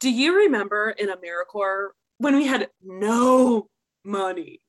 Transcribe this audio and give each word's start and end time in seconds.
Do 0.00 0.10
you 0.10 0.36
remember 0.36 0.90
in 0.90 1.08
AmeriCorps 1.08 1.88
when 2.18 2.36
we 2.36 2.46
had 2.46 2.68
no 2.82 3.68
money 4.04 4.60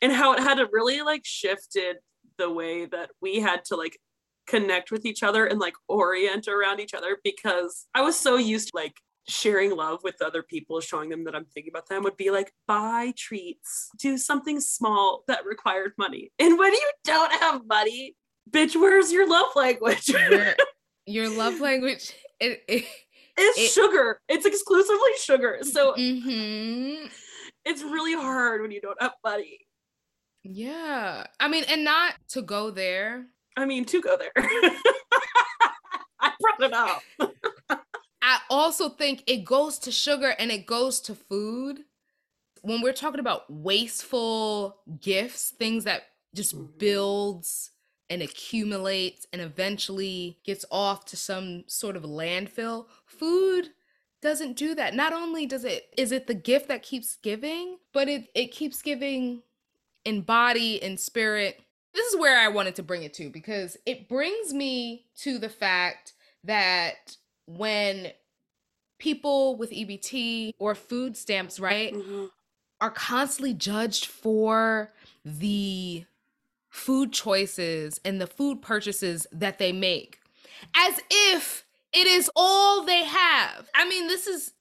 and 0.00 0.12
how 0.12 0.32
it 0.34 0.40
had 0.40 0.56
to 0.56 0.68
really 0.72 1.02
like 1.02 1.22
shifted 1.24 1.96
the 2.38 2.50
way 2.50 2.86
that 2.86 3.10
we 3.20 3.40
had 3.40 3.64
to 3.66 3.76
like 3.76 3.98
connect 4.46 4.90
with 4.90 5.06
each 5.06 5.22
other 5.22 5.46
and 5.46 5.58
like 5.58 5.74
orient 5.88 6.48
around 6.48 6.80
each 6.80 6.94
other 6.94 7.18
because 7.24 7.86
I 7.94 8.02
was 8.02 8.16
so 8.16 8.36
used 8.36 8.68
to 8.68 8.76
like 8.76 8.94
sharing 9.28 9.74
love 9.74 10.00
with 10.04 10.20
other 10.20 10.42
people, 10.42 10.80
showing 10.80 11.08
them 11.08 11.24
that 11.24 11.34
I'm 11.34 11.46
thinking 11.46 11.72
about 11.72 11.88
them 11.88 12.02
would 12.02 12.16
be 12.16 12.30
like 12.30 12.52
buy 12.66 13.14
treats, 13.16 13.90
do 13.98 14.18
something 14.18 14.60
small 14.60 15.24
that 15.28 15.46
required 15.46 15.92
money. 15.96 16.30
And 16.38 16.58
when 16.58 16.72
you 16.72 16.90
don't 17.04 17.32
have 17.32 17.62
money, 17.66 18.16
bitch, 18.50 18.74
where's 18.76 19.12
your 19.12 19.28
love 19.28 19.48
language? 19.56 20.08
your, 20.08 20.54
your 21.06 21.28
love 21.30 21.60
language 21.60 22.12
it, 22.40 22.62
it, 22.68 22.84
it's 23.36 23.58
it, 23.58 23.70
sugar. 23.70 24.20
It's 24.28 24.46
exclusively 24.46 25.10
sugar. 25.18 25.58
So 25.62 25.94
mm-hmm. 25.94 27.06
it's 27.64 27.82
really 27.82 28.14
hard 28.14 28.62
when 28.62 28.70
you 28.70 28.80
don't 28.80 29.00
have 29.00 29.12
money. 29.24 29.60
Yeah. 30.42 31.26
I 31.40 31.48
mean, 31.48 31.64
and 31.68 31.84
not 31.84 32.14
to 32.30 32.42
go 32.42 32.70
there. 32.70 33.26
I 33.56 33.64
mean, 33.64 33.84
to 33.86 34.00
go 34.00 34.16
there. 34.16 34.32
I 36.20 36.32
brought 36.40 36.60
it 36.60 36.72
up. 36.72 37.02
I 38.22 38.38
also 38.48 38.88
think 38.88 39.22
it 39.26 39.44
goes 39.44 39.78
to 39.80 39.92
sugar 39.92 40.34
and 40.38 40.50
it 40.50 40.66
goes 40.66 41.00
to 41.02 41.14
food. 41.14 41.80
When 42.62 42.80
we're 42.80 42.94
talking 42.94 43.20
about 43.20 43.42
wasteful 43.50 44.78
gifts, 45.00 45.52
things 45.58 45.84
that 45.84 46.04
just 46.34 46.54
mm-hmm. 46.54 46.78
builds 46.78 47.70
and 48.10 48.22
accumulates 48.22 49.26
and 49.32 49.40
eventually 49.40 50.38
gets 50.44 50.64
off 50.70 51.04
to 51.06 51.16
some 51.16 51.64
sort 51.66 51.96
of 51.96 52.02
landfill, 52.02 52.86
food 53.06 53.70
doesn't 54.20 54.56
do 54.56 54.74
that. 54.74 54.94
Not 54.94 55.12
only 55.12 55.46
does 55.46 55.64
it 55.64 55.88
is 55.96 56.10
it 56.10 56.26
the 56.26 56.34
gift 56.34 56.68
that 56.68 56.82
keeps 56.82 57.16
giving, 57.16 57.78
but 57.92 58.08
it 58.08 58.28
it 58.34 58.52
keeps 58.52 58.82
giving 58.82 59.42
in 60.04 60.22
body 60.22 60.82
and 60.82 60.98
spirit. 60.98 61.60
This 61.94 62.12
is 62.12 62.18
where 62.18 62.38
I 62.38 62.48
wanted 62.48 62.74
to 62.76 62.82
bring 62.82 63.04
it 63.04 63.14
to 63.14 63.30
because 63.30 63.76
it 63.86 64.08
brings 64.08 64.52
me 64.52 65.06
to 65.18 65.38
the 65.38 65.48
fact 65.48 66.14
that 66.42 67.16
when 67.46 68.12
people 68.98 69.56
with 69.56 69.70
EBT 69.70 70.54
or 70.58 70.74
food 70.74 71.16
stamps, 71.16 71.60
right, 71.60 71.92
mm-hmm. 71.92 72.24
are 72.80 72.90
constantly 72.90 73.54
judged 73.54 74.06
for 74.06 74.92
the 75.24 76.04
food 76.74 77.12
choices 77.12 78.00
and 78.04 78.20
the 78.20 78.26
food 78.26 78.60
purchases 78.60 79.28
that 79.30 79.58
they 79.60 79.70
make 79.70 80.18
as 80.76 81.00
if 81.08 81.64
it 81.92 82.08
is 82.08 82.28
all 82.34 82.84
they 82.84 83.04
have. 83.04 83.70
I 83.76 83.88
mean, 83.88 84.08
this 84.08 84.26
is 84.26 84.52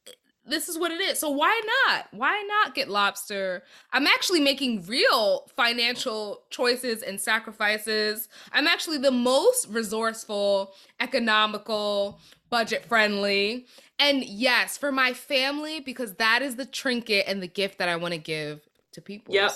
this 0.46 0.70
is 0.70 0.78
what 0.78 0.92
it 0.92 1.02
is. 1.02 1.18
So 1.18 1.32
why 1.32 1.60
not? 1.88 2.08
Why 2.12 2.46
not 2.48 2.76
get 2.76 2.88
lobster? 2.88 3.64
I'm 3.94 4.06
actually 4.06 4.42
making 4.42 4.86
real 4.86 5.48
financial 5.56 6.44
choices 6.52 7.02
and 7.02 7.20
sacrifices. 7.20 8.30
I'm 8.52 8.68
actually 8.68 9.00
the 9.00 9.10
most 9.10 9.68
resourceful, 9.70 10.74
economical, 11.00 12.20
budget 12.52 12.86
friendly. 12.86 13.66
And 13.98 14.24
yes, 14.24 14.78
for 14.78 14.92
my 14.92 15.14
family 15.14 15.80
because 15.80 16.14
that 16.16 16.44
is 16.44 16.58
the 16.58 16.66
trinket 16.66 17.26
and 17.28 17.42
the 17.42 17.48
gift 17.48 17.80
that 17.80 17.90
I 17.90 17.96
want 17.96 18.14
to 18.14 18.20
give 18.20 18.62
to 18.92 19.02
people. 19.02 19.34
Yep. 19.34 19.54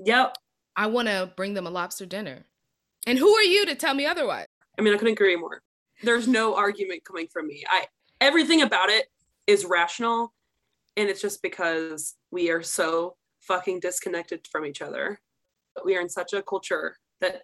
Yep. 0.00 0.36
I 0.76 0.86
want 0.86 1.08
to 1.08 1.32
bring 1.36 1.54
them 1.54 1.66
a 1.66 1.70
lobster 1.70 2.06
dinner. 2.06 2.46
And 3.06 3.18
who 3.18 3.34
are 3.34 3.42
you 3.42 3.66
to 3.66 3.74
tell 3.74 3.94
me 3.94 4.06
otherwise? 4.06 4.46
I 4.78 4.82
mean, 4.82 4.94
I 4.94 4.96
couldn't 4.96 5.12
agree 5.12 5.36
more. 5.36 5.62
There's 6.02 6.28
no 6.28 6.54
argument 6.54 7.04
coming 7.04 7.28
from 7.32 7.46
me. 7.46 7.64
I 7.68 7.86
everything 8.20 8.62
about 8.62 8.90
it 8.90 9.06
is 9.46 9.64
rational 9.64 10.32
and 10.96 11.08
it's 11.08 11.20
just 11.20 11.42
because 11.42 12.14
we 12.30 12.50
are 12.50 12.62
so 12.62 13.16
fucking 13.40 13.80
disconnected 13.80 14.46
from 14.50 14.64
each 14.64 14.82
other. 14.82 15.20
But 15.74 15.84
We 15.84 15.96
are 15.96 16.00
in 16.00 16.08
such 16.08 16.32
a 16.32 16.42
culture 16.42 16.96
that 17.20 17.42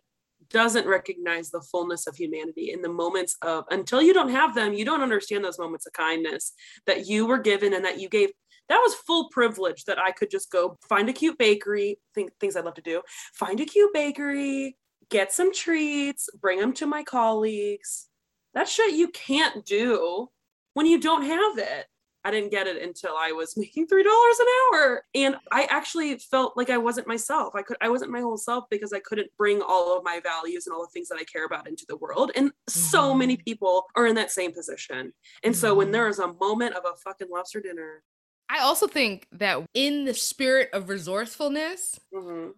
doesn't 0.50 0.86
recognize 0.86 1.50
the 1.50 1.60
fullness 1.60 2.06
of 2.06 2.16
humanity 2.16 2.70
in 2.72 2.82
the 2.82 2.88
moments 2.88 3.36
of 3.42 3.64
until 3.70 4.00
you 4.00 4.12
don't 4.12 4.28
have 4.28 4.54
them 4.54 4.74
you 4.74 4.84
don't 4.84 5.02
understand 5.02 5.44
those 5.44 5.58
moments 5.58 5.86
of 5.86 5.92
kindness 5.92 6.52
that 6.86 7.06
you 7.06 7.26
were 7.26 7.38
given 7.38 7.74
and 7.74 7.84
that 7.84 7.98
you 7.98 8.08
gave 8.08 8.30
that 8.68 8.78
was 8.78 8.94
full 8.94 9.28
privilege 9.30 9.84
that 9.84 9.98
i 9.98 10.10
could 10.10 10.30
just 10.30 10.50
go 10.50 10.76
find 10.88 11.08
a 11.08 11.12
cute 11.12 11.38
bakery 11.38 11.98
think, 12.14 12.30
things 12.40 12.56
i'd 12.56 12.64
love 12.64 12.74
to 12.74 12.82
do 12.82 13.02
find 13.34 13.60
a 13.60 13.64
cute 13.64 13.92
bakery 13.92 14.76
get 15.10 15.32
some 15.32 15.52
treats 15.52 16.28
bring 16.40 16.58
them 16.58 16.72
to 16.72 16.86
my 16.86 17.02
colleagues 17.02 18.08
that 18.54 18.68
shit 18.68 18.94
you 18.94 19.08
can't 19.08 19.64
do 19.64 20.28
when 20.74 20.86
you 20.86 21.00
don't 21.00 21.22
have 21.22 21.58
it 21.58 21.86
I 22.26 22.32
didn't 22.32 22.50
get 22.50 22.66
it 22.66 22.82
until 22.82 23.14
I 23.16 23.30
was 23.30 23.56
making 23.56 23.86
three 23.86 24.02
dollars 24.02 24.38
an 24.40 24.46
hour. 24.74 25.04
And 25.14 25.36
I 25.52 25.68
actually 25.70 26.18
felt 26.18 26.56
like 26.56 26.70
I 26.70 26.76
wasn't 26.76 27.06
myself. 27.06 27.54
I 27.54 27.62
could 27.62 27.76
I 27.80 27.88
wasn't 27.88 28.10
my 28.10 28.20
whole 28.20 28.36
self 28.36 28.64
because 28.68 28.92
I 28.92 28.98
couldn't 28.98 29.30
bring 29.38 29.62
all 29.62 29.96
of 29.96 30.02
my 30.02 30.20
values 30.20 30.66
and 30.66 30.74
all 30.74 30.82
the 30.82 30.90
things 30.92 31.08
that 31.08 31.18
I 31.20 31.24
care 31.24 31.46
about 31.46 31.68
into 31.68 31.86
the 31.88 31.96
world. 31.96 32.32
And 32.34 32.48
mm-hmm. 32.48 32.80
so 32.80 33.14
many 33.14 33.36
people 33.36 33.84
are 33.94 34.06
in 34.06 34.16
that 34.16 34.32
same 34.32 34.52
position. 34.52 35.12
And 35.44 35.54
mm-hmm. 35.54 35.60
so 35.60 35.74
when 35.74 35.86
mm-hmm. 35.86 35.92
there 35.92 36.08
is 36.08 36.18
a 36.18 36.32
moment 36.34 36.74
of 36.74 36.82
a 36.84 36.96
fucking 36.96 37.28
lobster 37.30 37.60
dinner. 37.60 38.02
I 38.48 38.60
also 38.60 38.86
think 38.86 39.26
that 39.32 39.66
in 39.74 40.04
the 40.04 40.14
spirit 40.14 40.70
of 40.72 40.88
resourcefulness, 40.88 41.98
mm-hmm. 42.14 42.50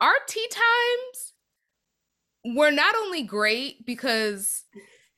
our 0.00 0.14
tea 0.26 0.48
times 0.50 1.32
were 2.56 2.70
not 2.70 2.94
only 2.96 3.22
great 3.22 3.84
because 3.86 4.64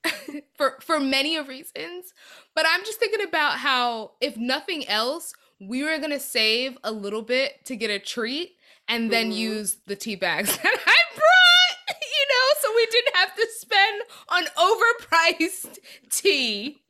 for 0.56 0.78
for 0.80 1.00
many 1.00 1.36
of 1.36 1.48
reasons. 1.48 2.12
But 2.54 2.66
I'm 2.68 2.84
just 2.84 2.98
thinking 2.98 3.26
about 3.26 3.58
how 3.58 4.12
if 4.20 4.36
nothing 4.36 4.86
else, 4.88 5.32
we 5.60 5.82
were 5.82 5.98
gonna 5.98 6.20
save 6.20 6.78
a 6.84 6.92
little 6.92 7.22
bit 7.22 7.64
to 7.66 7.76
get 7.76 7.90
a 7.90 7.98
treat 7.98 8.52
and 8.88 9.10
then 9.10 9.26
mm-hmm. 9.30 9.38
use 9.38 9.78
the 9.86 9.96
tea 9.96 10.16
bags 10.16 10.56
that 10.62 10.64
I 10.86 10.98
brought, 11.14 11.96
you 12.00 12.26
know, 12.30 12.54
so 12.60 12.72
we 12.76 12.86
didn't 12.86 13.16
have 13.16 13.34
to 13.34 13.48
spend 13.58 14.02
on 14.28 14.44
overpriced 14.56 15.78
tea. 16.10 16.80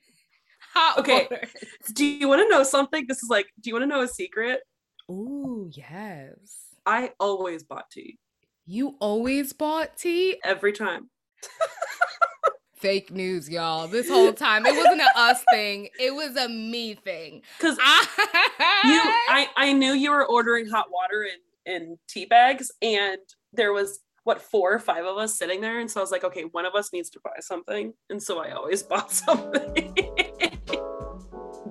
Hot 0.74 0.98
okay. 0.98 1.28
Water. 1.30 1.48
Do 1.92 2.04
you 2.04 2.28
want 2.28 2.42
to 2.42 2.48
know 2.48 2.62
something? 2.62 3.06
This 3.08 3.22
is 3.22 3.30
like, 3.30 3.46
do 3.60 3.70
you 3.70 3.74
want 3.74 3.84
to 3.84 3.86
know 3.86 4.02
a 4.02 4.08
secret? 4.08 4.60
Ooh, 5.10 5.70
yes. 5.72 6.74
I 6.86 7.12
always 7.20 7.62
bought 7.62 7.90
tea. 7.90 8.18
You 8.66 8.96
always 9.00 9.52
bought 9.52 9.96
tea? 9.96 10.40
Every 10.44 10.72
time. 10.72 11.10
fake 12.84 13.10
news, 13.10 13.48
y'all. 13.48 13.88
This 13.88 14.10
whole 14.10 14.34
time, 14.34 14.66
it 14.66 14.76
wasn't 14.76 15.00
a 15.00 15.18
us 15.18 15.42
thing; 15.50 15.88
it 15.98 16.14
was 16.14 16.36
a 16.36 16.50
me 16.50 16.94
thing. 16.94 17.40
Because 17.58 17.78
I 17.80 18.06
you, 18.84 19.00
I, 19.34 19.48
I 19.56 19.72
knew 19.72 19.94
you 19.94 20.10
were 20.10 20.26
ordering 20.26 20.68
hot 20.68 20.88
water 20.90 21.24
in 21.24 21.72
in 21.72 21.98
tea 22.08 22.26
bags, 22.26 22.70
and 22.82 23.18
there 23.54 23.72
was 23.72 24.00
what 24.24 24.42
four 24.42 24.70
or 24.72 24.78
five 24.78 25.06
of 25.06 25.16
us 25.16 25.38
sitting 25.38 25.62
there, 25.62 25.80
and 25.80 25.90
so 25.90 26.00
I 26.00 26.02
was 26.02 26.10
like, 26.10 26.24
okay, 26.24 26.42
one 26.42 26.66
of 26.66 26.74
us 26.74 26.92
needs 26.92 27.08
to 27.10 27.20
buy 27.24 27.36
something, 27.40 27.94
and 28.10 28.22
so 28.22 28.38
I 28.38 28.50
always 28.50 28.82
bought 28.82 29.10
something. 29.24 29.94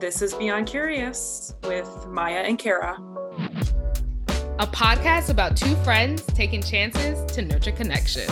This 0.03 0.21
is 0.21 0.33
Beyond 0.33 0.67
Curious 0.67 1.53
with 1.63 2.07
Maya 2.09 2.39
and 2.39 2.59
Kara. 2.59 2.97
A 4.59 4.67
podcast 4.67 5.29
about 5.29 5.55
two 5.55 5.73
friends 5.77 6.25
taking 6.25 6.61
chances 6.61 7.23
to 7.33 7.41
nurture 7.41 7.71
connection. 7.71 8.29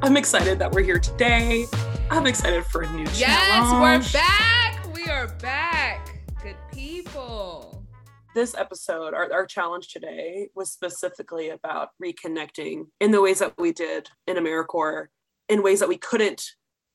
I'm 0.00 0.16
excited 0.16 0.60
that 0.60 0.70
we're 0.70 0.84
here 0.84 1.00
today. 1.00 1.66
I'm 2.08 2.28
excited 2.28 2.64
for 2.66 2.82
a 2.82 2.92
new 2.92 3.04
challenge. 3.06 3.18
Yes, 3.18 4.12
we're 4.14 4.20
back. 4.20 4.94
We 4.94 5.10
are 5.10 5.26
back. 5.38 6.20
Good 6.40 6.56
people. 6.72 7.84
This 8.32 8.54
episode, 8.54 9.12
our, 9.14 9.32
our 9.32 9.44
challenge 9.44 9.88
today, 9.88 10.50
was 10.54 10.70
specifically 10.70 11.48
about 11.48 11.88
reconnecting 12.00 12.84
in 13.00 13.10
the 13.10 13.20
ways 13.20 13.40
that 13.40 13.54
we 13.58 13.72
did 13.72 14.08
in 14.28 14.36
AmeriCorps, 14.36 15.08
in 15.48 15.64
ways 15.64 15.80
that 15.80 15.88
we 15.88 15.96
couldn't 15.96 16.54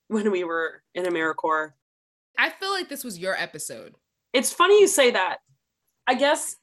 when 0.10 0.32
we 0.32 0.44
were 0.44 0.84
in 0.94 1.06
AmeriCorps. 1.06 1.72
I 2.38 2.50
feel 2.50 2.72
like 2.72 2.90
this 2.90 3.04
was 3.04 3.18
your 3.18 3.36
episode. 3.36 3.96
It's 4.34 4.52
funny 4.52 4.80
you 4.80 4.88
say 4.88 5.12
that. 5.12 5.38
I 6.08 6.16
guess 6.16 6.56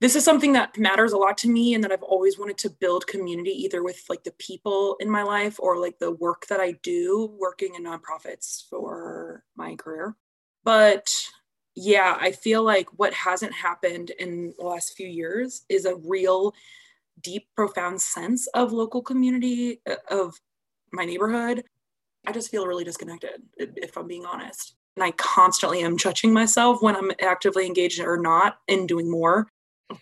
this 0.00 0.16
is 0.16 0.24
something 0.24 0.52
that 0.54 0.76
matters 0.76 1.12
a 1.12 1.16
lot 1.16 1.38
to 1.38 1.48
me 1.48 1.74
and 1.74 1.82
that 1.84 1.92
I've 1.92 2.02
always 2.02 2.38
wanted 2.38 2.58
to 2.58 2.70
build 2.70 3.06
community 3.06 3.50
either 3.50 3.82
with 3.82 4.02
like 4.08 4.24
the 4.24 4.34
people 4.38 4.96
in 5.00 5.10
my 5.10 5.22
life 5.22 5.58
or 5.58 5.78
like 5.80 5.98
the 5.98 6.12
work 6.12 6.46
that 6.48 6.60
I 6.60 6.72
do 6.82 7.34
working 7.38 7.74
in 7.74 7.84
nonprofits 7.84 8.68
for 8.68 9.44
my 9.56 9.74
career. 9.76 10.14
But 10.64 11.10
yeah, 11.74 12.16
I 12.20 12.32
feel 12.32 12.62
like 12.62 12.88
what 12.98 13.14
hasn't 13.14 13.52
happened 13.52 14.10
in 14.18 14.54
the 14.58 14.64
last 14.64 14.94
few 14.96 15.08
years 15.08 15.62
is 15.68 15.84
a 15.84 15.96
real 15.96 16.54
deep 17.20 17.48
profound 17.54 18.00
sense 18.00 18.46
of 18.48 18.72
local 18.72 19.02
community 19.02 19.80
uh, 19.88 19.96
of 20.10 20.34
my 20.92 21.04
neighborhood. 21.04 21.64
I 22.26 22.32
just 22.32 22.50
feel 22.50 22.66
really 22.66 22.84
disconnected 22.84 23.42
if 23.56 23.96
I'm 23.96 24.06
being 24.06 24.26
honest. 24.26 24.74
And 24.96 25.04
I 25.04 25.10
constantly 25.12 25.82
am 25.82 25.98
judging 25.98 26.32
myself 26.32 26.82
when 26.82 26.96
I'm 26.96 27.12
actively 27.20 27.66
engaged 27.66 28.00
or 28.00 28.16
not 28.16 28.58
in 28.66 28.86
doing 28.86 29.10
more 29.10 29.48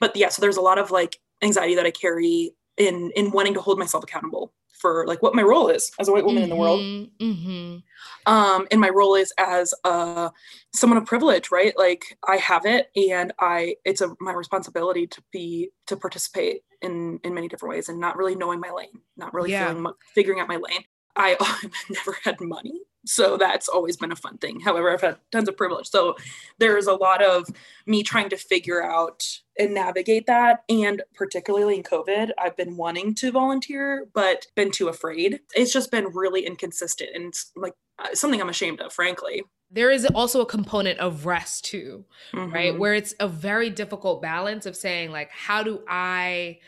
but 0.01 0.17
yeah, 0.17 0.29
so 0.29 0.41
there's 0.41 0.57
a 0.57 0.63
lot 0.63 0.79
of 0.79 0.91
like 0.91 1.19
anxiety 1.43 1.75
that 1.75 1.87
I 1.87 1.91
carry 1.91 2.53
in 2.77 3.11
in 3.15 3.31
wanting 3.31 3.55
to 3.55 3.61
hold 3.61 3.79
myself 3.79 4.05
accountable 4.05 4.53
for 4.73 5.07
like 5.07 5.23
what 5.23 5.35
my 5.35 5.43
role 5.43 5.69
is 5.69 5.93
as 5.99 6.09
a 6.09 6.13
white 6.13 6.25
woman 6.25 6.43
mm-hmm, 6.43 6.45
in 6.45 6.51
the 6.51 6.57
world. 6.57 6.81
Mm-hmm, 6.81 7.25
mm-hmm. 7.25 8.33
Um, 8.33 8.67
and 8.71 8.81
my 8.81 8.89
role 8.89 9.15
is 9.15 9.33
as 9.39 9.73
a 9.85 10.31
someone 10.75 10.97
of 10.97 11.07
privilege, 11.07 11.51
right? 11.51 11.77
Like 11.77 12.19
I 12.27 12.37
have 12.37 12.67
it, 12.67 12.91
and 12.97 13.33
I 13.41 13.77
it's 13.85 14.01
a 14.01 14.15
my 14.21 14.33
responsibility 14.33 15.07
to 15.07 15.23
be 15.33 15.71
to 15.87 15.97
participate 15.97 16.63
in 16.83 17.21
in 17.25 17.35
many 17.35 17.49
different 17.49 17.75
ways, 17.75 17.89
and 17.89 18.01
not 18.01 18.17
really 18.17 18.35
knowing 18.35 18.61
my 18.61 18.71
lane, 18.71 19.01
not 19.17 19.33
really 19.35 19.53
yeah. 19.53 19.69
feeling 19.69 19.93
figuring 20.15 20.41
out 20.41 20.49
my 20.49 20.57
lane. 20.57 20.85
I 21.17 21.37
never 21.91 22.17
had 22.25 22.41
money 22.41 22.81
so 23.07 23.37
that's 23.37 23.69
always 23.69 23.97
been 23.97 24.13
a 24.13 24.17
fun 24.17 24.39
thing. 24.39 24.61
However, 24.61 24.91
I've 24.91 25.01
had 25.01 25.19
tons 25.31 25.49
of 25.49 25.57
privilege. 25.57 25.89
So 25.89 26.17
there's 26.59 26.87
a 26.87 26.95
lot 26.95 27.23
of 27.23 27.49
me 27.87 28.03
trying 28.03 28.31
to 28.31 28.37
figure 28.37 28.83
out 28.83 29.25
and 29.59 29.75
navigate 29.75 30.27
that. 30.27 30.65
And 30.69 31.03
particularly 31.15 31.77
in 31.77 31.83
COVID, 31.83 32.31
I've 32.39 32.57
been 32.57 32.77
wanting 32.77 33.15
to 33.17 33.31
volunteer, 33.31 34.07
but 34.15 34.47
been 34.55 34.71
too 34.71 34.89
afraid. 34.89 35.41
It's 35.55 35.73
just 35.73 35.91
been 35.91 36.07
really 36.13 36.47
inconsistent 36.47 37.11
and 37.15 37.35
like 37.57 37.75
uh, 37.99 38.15
something 38.15 38.41
I'm 38.41 38.49
ashamed 38.49 38.81
of, 38.81 38.93
frankly. 38.93 39.43
There 39.71 39.91
is 39.91 40.07
also 40.07 40.41
a 40.41 40.47
component 40.47 40.99
of 41.01 41.27
rest 41.27 41.65
too, 41.65 42.05
mm-hmm. 42.33 42.53
right? 42.53 42.79
Where 42.79 42.95
it's 42.95 43.15
a 43.21 43.29
very 43.29 43.71
difficult 43.71 44.23
balance 44.23 44.67
of 44.67 44.77
saying, 44.77 45.11
like, 45.11 45.31
how 45.31 45.63
do 45.63 45.83
I 45.89 46.59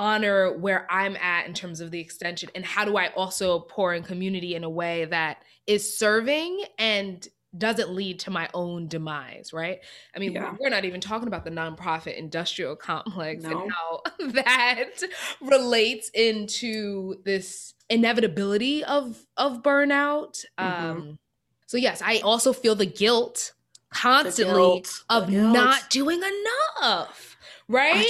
honor 0.00 0.56
where 0.56 0.90
I'm 0.90 1.14
at 1.16 1.46
in 1.46 1.52
terms 1.52 1.80
of 1.80 1.90
the 1.90 2.00
extension? 2.00 2.48
And 2.54 2.64
how 2.64 2.86
do 2.86 2.96
I 2.96 3.08
also 3.08 3.60
pour 3.60 3.92
in 3.94 4.02
community 4.02 4.54
in 4.54 4.64
a 4.64 4.70
way 4.70 5.04
that 5.04 5.42
is 5.66 5.96
serving 5.96 6.64
and 6.78 7.28
doesn't 7.56 7.90
lead 7.90 8.20
to 8.20 8.30
my 8.30 8.48
own 8.54 8.88
demise, 8.88 9.52
right? 9.52 9.80
I 10.14 10.18
mean, 10.18 10.32
yeah. 10.32 10.54
we're 10.58 10.70
not 10.70 10.84
even 10.84 11.00
talking 11.00 11.28
about 11.28 11.44
the 11.44 11.50
nonprofit 11.50 12.16
industrial 12.16 12.76
complex 12.90 13.44
no. 13.44 13.62
and 13.62 13.72
how 13.72 14.02
that 14.32 15.02
relates 15.42 16.10
into 16.14 17.16
this 17.24 17.74
inevitability 17.90 18.84
of 18.84 19.26
of 19.36 19.62
burnout. 19.62 20.44
Mm-hmm. 20.58 20.90
Um, 20.90 21.18
so 21.66 21.76
yes, 21.76 22.00
I 22.02 22.20
also 22.20 22.52
feel 22.52 22.74
the 22.74 22.86
guilt 22.86 23.52
constantly 23.92 24.54
the 24.54 24.58
guilt. 24.58 25.04
of 25.10 25.28
guilt. 25.28 25.52
not 25.52 25.90
doing 25.90 26.20
enough, 26.22 27.36
right? 27.68 28.06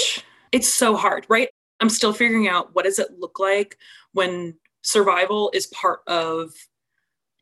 It's 0.53 0.73
so 0.73 0.97
hard, 0.97 1.27
right? 1.29 1.49
I'm 1.81 1.89
still 1.89 2.13
figuring 2.13 2.49
out 2.49 2.75
what 2.75 2.85
does 2.85 2.99
it 2.99 3.19
look 3.19 3.39
like 3.39 3.79
when 4.13 4.55
survival 4.83 5.51
is 5.55 5.67
part 5.69 6.01
of 6.07 6.53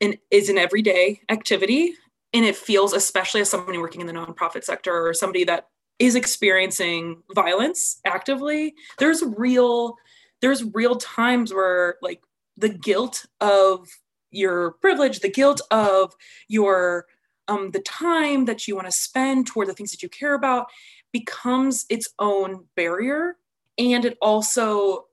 and 0.00 0.16
is 0.30 0.48
an 0.48 0.58
everyday 0.58 1.20
activity 1.28 1.94
and 2.32 2.44
it 2.44 2.56
feels 2.56 2.92
especially 2.92 3.40
as 3.40 3.50
somebody 3.50 3.78
working 3.78 4.00
in 4.00 4.06
the 4.06 4.12
nonprofit 4.12 4.64
sector 4.64 5.06
or 5.06 5.14
somebody 5.14 5.44
that 5.44 5.68
is 5.98 6.14
experiencing 6.14 7.22
violence 7.34 8.00
actively 8.04 8.74
there's 8.98 9.22
real 9.36 9.96
there's 10.40 10.64
real 10.74 10.96
times 10.96 11.52
where 11.52 11.96
like 12.02 12.20
the 12.56 12.68
guilt 12.68 13.26
of 13.40 13.88
your 14.30 14.72
privilege 14.72 15.20
the 15.20 15.30
guilt 15.30 15.60
of 15.70 16.14
your 16.48 17.06
um 17.48 17.70
the 17.70 17.80
time 17.80 18.44
that 18.44 18.68
you 18.68 18.74
want 18.74 18.86
to 18.86 18.92
spend 18.92 19.46
toward 19.46 19.68
the 19.68 19.74
things 19.74 19.90
that 19.90 20.02
you 20.02 20.08
care 20.08 20.34
about 20.34 20.66
becomes 21.12 21.86
its 21.88 22.08
own 22.18 22.64
barrier 22.76 23.36
and 23.78 24.04
it 24.04 24.18
also 24.20 25.06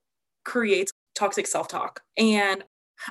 creates 0.44 0.91
toxic 1.15 1.47
self-talk. 1.47 2.01
And 2.17 2.63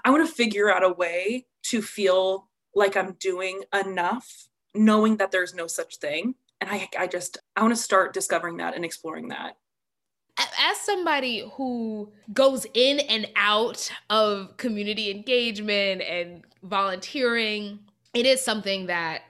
i 0.05 0.11
want 0.11 0.27
to 0.27 0.35
figure 0.35 0.73
out 0.73 0.83
a 0.83 0.93
way 0.93 1.47
to 1.63 1.83
feel 1.83 2.49
like 2.75 2.97
i'm 2.97 3.17
doing 3.21 3.63
enough 3.75 4.49
knowing 4.75 5.19
that 5.19 5.31
there's 5.31 5.55
no 5.55 5.67
such 5.67 5.99
thing. 5.99 6.35
And 6.61 6.71
i, 6.71 6.89
I 6.99 7.07
just 7.07 7.39
i 7.57 7.63
want 7.63 7.75
to 7.75 7.81
start 7.83 8.13
discovering 8.15 8.59
that 8.59 8.75
and 8.75 8.85
exploring 8.85 9.29
that. 9.29 9.57
As 10.37 10.79
somebody 10.79 11.49
who 11.55 12.13
goes 12.33 12.67
in 12.75 12.99
and 13.01 13.29
out 13.37 13.91
of 14.11 14.57
community 14.57 15.11
engagement 15.11 16.03
and 16.03 16.43
volunteering 16.63 17.79
it 18.15 18.27
is 18.27 18.41
something 18.41 18.87
that 18.87 19.23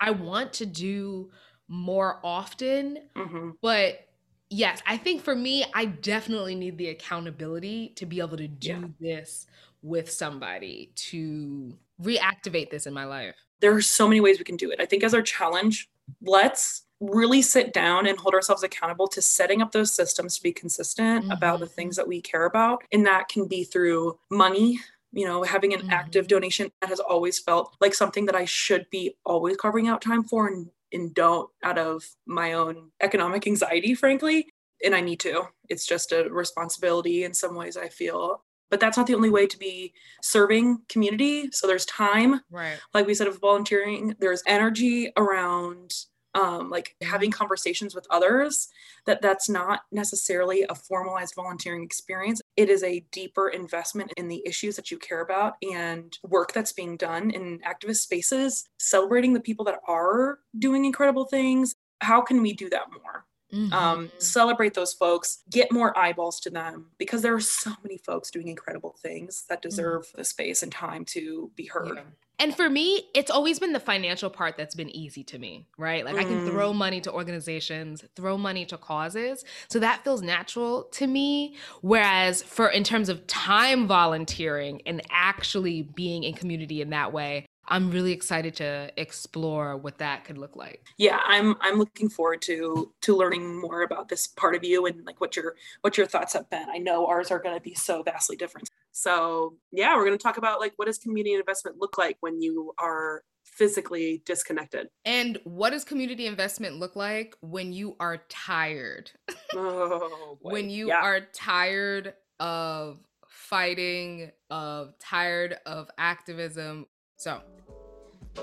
i 0.00 0.10
want 0.10 0.52
to 0.54 0.66
do 0.66 1.30
more 1.68 2.20
often. 2.22 2.98
Mm-hmm. 3.16 3.50
but 3.60 4.05
yes, 4.50 4.82
I 4.86 4.96
think 4.96 5.22
for 5.22 5.34
me, 5.34 5.64
I 5.74 5.86
definitely 5.86 6.54
need 6.54 6.78
the 6.78 6.88
accountability 6.88 7.92
to 7.96 8.06
be 8.06 8.20
able 8.20 8.36
to 8.36 8.48
do 8.48 8.68
yeah. 8.68 8.86
this 9.00 9.46
with 9.82 10.10
somebody 10.10 10.90
to 10.94 11.76
reactivate 12.02 12.70
this 12.70 12.86
in 12.86 12.94
my 12.94 13.04
life. 13.04 13.34
There 13.60 13.74
are 13.74 13.82
so 13.82 14.08
many 14.08 14.20
ways 14.20 14.38
we 14.38 14.44
can 14.44 14.56
do 14.56 14.70
it. 14.70 14.80
I 14.80 14.86
think 14.86 15.02
as 15.02 15.14
our 15.14 15.22
challenge, 15.22 15.88
let's 16.22 16.82
really 17.00 17.42
sit 17.42 17.72
down 17.72 18.06
and 18.06 18.18
hold 18.18 18.34
ourselves 18.34 18.62
accountable 18.62 19.06
to 19.06 19.20
setting 19.20 19.60
up 19.60 19.72
those 19.72 19.92
systems 19.92 20.36
to 20.36 20.42
be 20.42 20.52
consistent 20.52 21.24
mm-hmm. 21.24 21.32
about 21.32 21.60
the 21.60 21.66
things 21.66 21.94
mm-hmm. 21.94 22.02
that 22.02 22.08
we 22.08 22.20
care 22.20 22.46
about. 22.46 22.82
And 22.92 23.06
that 23.06 23.28
can 23.28 23.46
be 23.46 23.64
through 23.64 24.18
money, 24.30 24.78
you 25.12 25.26
know, 25.26 25.42
having 25.42 25.74
an 25.74 25.80
mm-hmm. 25.80 25.90
active 25.90 26.26
donation 26.26 26.70
that 26.80 26.88
has 26.88 27.00
always 27.00 27.38
felt 27.38 27.76
like 27.80 27.94
something 27.94 28.26
that 28.26 28.34
I 28.34 28.44
should 28.44 28.86
be 28.90 29.16
always 29.24 29.56
carving 29.56 29.88
out 29.88 30.00
time 30.00 30.24
for 30.24 30.46
and 30.46 30.68
and 30.96 31.14
don't 31.14 31.48
out 31.62 31.78
of 31.78 32.04
my 32.26 32.54
own 32.54 32.90
economic 33.00 33.46
anxiety, 33.46 33.94
frankly. 33.94 34.48
And 34.84 34.94
I 34.94 35.00
need 35.00 35.20
to. 35.20 35.44
It's 35.68 35.86
just 35.86 36.12
a 36.12 36.28
responsibility 36.30 37.24
in 37.24 37.32
some 37.32 37.54
ways, 37.54 37.76
I 37.76 37.88
feel. 37.88 38.42
But 38.68 38.80
that's 38.80 38.96
not 38.96 39.06
the 39.06 39.14
only 39.14 39.30
way 39.30 39.46
to 39.46 39.58
be 39.58 39.94
serving 40.22 40.78
community. 40.88 41.50
So 41.52 41.66
there's 41.66 41.86
time. 41.86 42.40
Right. 42.50 42.78
Like 42.92 43.06
we 43.06 43.14
said, 43.14 43.28
of 43.28 43.40
volunteering, 43.40 44.16
there's 44.18 44.42
energy 44.46 45.12
around 45.16 45.92
um, 46.34 46.68
like 46.68 46.94
having 47.00 47.30
conversations 47.30 47.94
with 47.94 48.06
others 48.10 48.68
that 49.06 49.22
that's 49.22 49.48
not 49.48 49.80
necessarily 49.90 50.66
a 50.68 50.74
formalized 50.74 51.34
volunteering 51.34 51.82
experience 51.82 52.42
it 52.56 52.70
is 52.70 52.82
a 52.82 53.04
deeper 53.12 53.48
investment 53.48 54.12
in 54.16 54.28
the 54.28 54.42
issues 54.46 54.76
that 54.76 54.90
you 54.90 54.98
care 54.98 55.20
about 55.20 55.54
and 55.62 56.18
work 56.22 56.52
that's 56.52 56.72
being 56.72 56.96
done 56.96 57.30
in 57.30 57.60
activist 57.60 57.98
spaces 57.98 58.68
celebrating 58.78 59.32
the 59.32 59.40
people 59.40 59.64
that 59.64 59.80
are 59.86 60.38
doing 60.58 60.84
incredible 60.84 61.24
things 61.24 61.74
how 62.00 62.20
can 62.20 62.42
we 62.42 62.52
do 62.52 62.68
that 62.70 62.86
more 62.92 63.26
Mm-hmm. 63.52 63.72
Um, 63.72 64.10
celebrate 64.18 64.74
those 64.74 64.92
folks, 64.92 65.42
get 65.50 65.70
more 65.70 65.96
eyeballs 65.96 66.40
to 66.40 66.50
them 66.50 66.86
because 66.98 67.22
there 67.22 67.34
are 67.34 67.40
so 67.40 67.72
many 67.82 67.98
folks 67.98 68.30
doing 68.30 68.48
incredible 68.48 68.96
things 69.00 69.44
that 69.48 69.60
mm-hmm. 69.60 69.68
deserve 69.68 70.06
mm-hmm. 70.06 70.18
the 70.18 70.24
space 70.24 70.62
and 70.62 70.72
time 70.72 71.04
to 71.06 71.50
be 71.54 71.66
heard. 71.66 71.96
Yeah. 71.96 72.02
And 72.38 72.54
for 72.54 72.68
me, 72.68 73.04
it's 73.14 73.30
always 73.30 73.58
been 73.58 73.72
the 73.72 73.80
financial 73.80 74.28
part 74.28 74.56
that's 74.56 74.74
been 74.74 74.94
easy 74.94 75.24
to 75.24 75.38
me, 75.38 75.66
right? 75.78 76.04
Like 76.04 76.16
mm. 76.16 76.20
I 76.20 76.24
can 76.24 76.46
throw 76.46 76.72
mm. 76.72 76.76
money 76.76 77.00
to 77.02 77.12
organizations, 77.12 78.04
throw 78.14 78.36
money 78.36 78.66
to 78.66 78.76
causes. 78.76 79.44
So 79.68 79.78
that 79.78 80.04
feels 80.04 80.20
natural 80.20 80.84
to 80.92 81.06
me. 81.06 81.56
Whereas 81.80 82.42
for 82.42 82.68
in 82.68 82.84
terms 82.84 83.08
of 83.08 83.26
time 83.26 83.86
volunteering 83.86 84.82
and 84.84 85.00
actually 85.10 85.82
being 85.82 86.24
in 86.24 86.34
community 86.34 86.82
in 86.82 86.90
that 86.90 87.12
way, 87.12 87.46
I'm 87.68 87.90
really 87.90 88.12
excited 88.12 88.54
to 88.56 88.90
explore 88.96 89.76
what 89.76 89.98
that 89.98 90.24
could 90.24 90.38
look 90.38 90.54
like. 90.56 90.84
Yeah, 90.98 91.18
I'm 91.26 91.56
I'm 91.60 91.78
looking 91.78 92.08
forward 92.08 92.42
to 92.42 92.92
to 93.02 93.16
learning 93.16 93.60
more 93.60 93.82
about 93.82 94.08
this 94.08 94.26
part 94.26 94.54
of 94.54 94.62
you 94.62 94.86
and 94.86 95.04
like 95.04 95.20
what 95.20 95.36
your 95.36 95.56
what 95.80 95.96
your 95.96 96.06
thoughts 96.06 96.34
have 96.34 96.48
been. 96.48 96.68
I 96.70 96.78
know 96.78 97.06
ours 97.06 97.30
are 97.30 97.40
going 97.40 97.56
to 97.56 97.60
be 97.60 97.74
so 97.74 98.02
vastly 98.02 98.36
different. 98.36 98.70
So, 98.98 99.58
yeah, 99.72 99.94
we're 99.94 100.06
going 100.06 100.16
to 100.16 100.22
talk 100.22 100.38
about 100.38 100.58
like 100.58 100.72
what 100.76 100.86
does 100.86 100.96
community 100.96 101.34
investment 101.34 101.76
look 101.78 101.98
like 101.98 102.16
when 102.20 102.40
you 102.40 102.72
are 102.78 103.24
physically 103.44 104.22
disconnected. 104.24 104.88
And 105.04 105.38
what 105.44 105.70
does 105.70 105.84
community 105.84 106.26
investment 106.26 106.78
look 106.78 106.96
like 106.96 107.36
when 107.42 107.74
you 107.74 107.96
are 108.00 108.22
tired? 108.30 109.10
Oh, 109.54 110.38
when 110.40 110.68
you 110.70 110.88
yeah. 110.88 111.00
are 111.00 111.20
tired 111.32 112.14
of 112.40 112.98
fighting, 113.28 114.32
of 114.50 114.98
tired 114.98 115.56
of 115.66 115.88
activism. 115.98 116.86
So, 117.16 117.40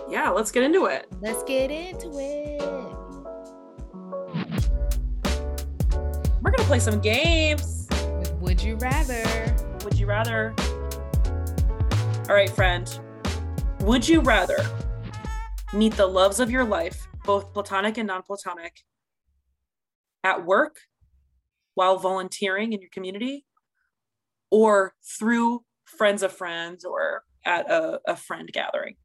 yeah, 0.10 0.30
let's 0.30 0.50
get 0.50 0.64
into 0.64 0.86
it. 0.86 1.08
Let's 1.20 1.44
get 1.44 1.72
into 1.72 2.08
it. 2.20 2.62
We're 6.42 6.52
going 6.52 6.58
to 6.58 6.64
play 6.64 6.80
some 6.80 7.00
games. 7.00 7.88
With 7.92 8.34
Would 8.36 8.64
You 8.64 8.76
Rather. 8.76 9.73
Would 9.84 10.00
you 10.00 10.06
rather? 10.06 10.54
All 12.30 12.36
right, 12.36 12.50
friend. 12.50 13.00
Would 13.82 14.08
you 14.08 14.22
rather 14.22 14.58
meet 15.74 15.94
the 15.98 16.08
loves 16.08 16.40
of 16.40 16.50
your 16.50 16.64
life, 16.64 17.08
both 17.26 17.54
platonic 17.54 17.98
and 17.98 18.08
non 18.08 18.24
platonic, 18.24 18.84
at 20.24 20.46
work, 20.46 20.78
while 21.74 21.98
volunteering 21.98 22.72
in 22.72 22.80
your 22.80 22.90
community, 22.92 23.46
or 24.50 24.94
through 25.04 25.66
friends 25.86 26.24
of 26.24 26.32
friends 26.32 26.86
or 26.86 27.24
at 27.46 27.70
a, 27.70 28.00
a 28.08 28.16
friend 28.16 28.50
gathering? 28.54 28.96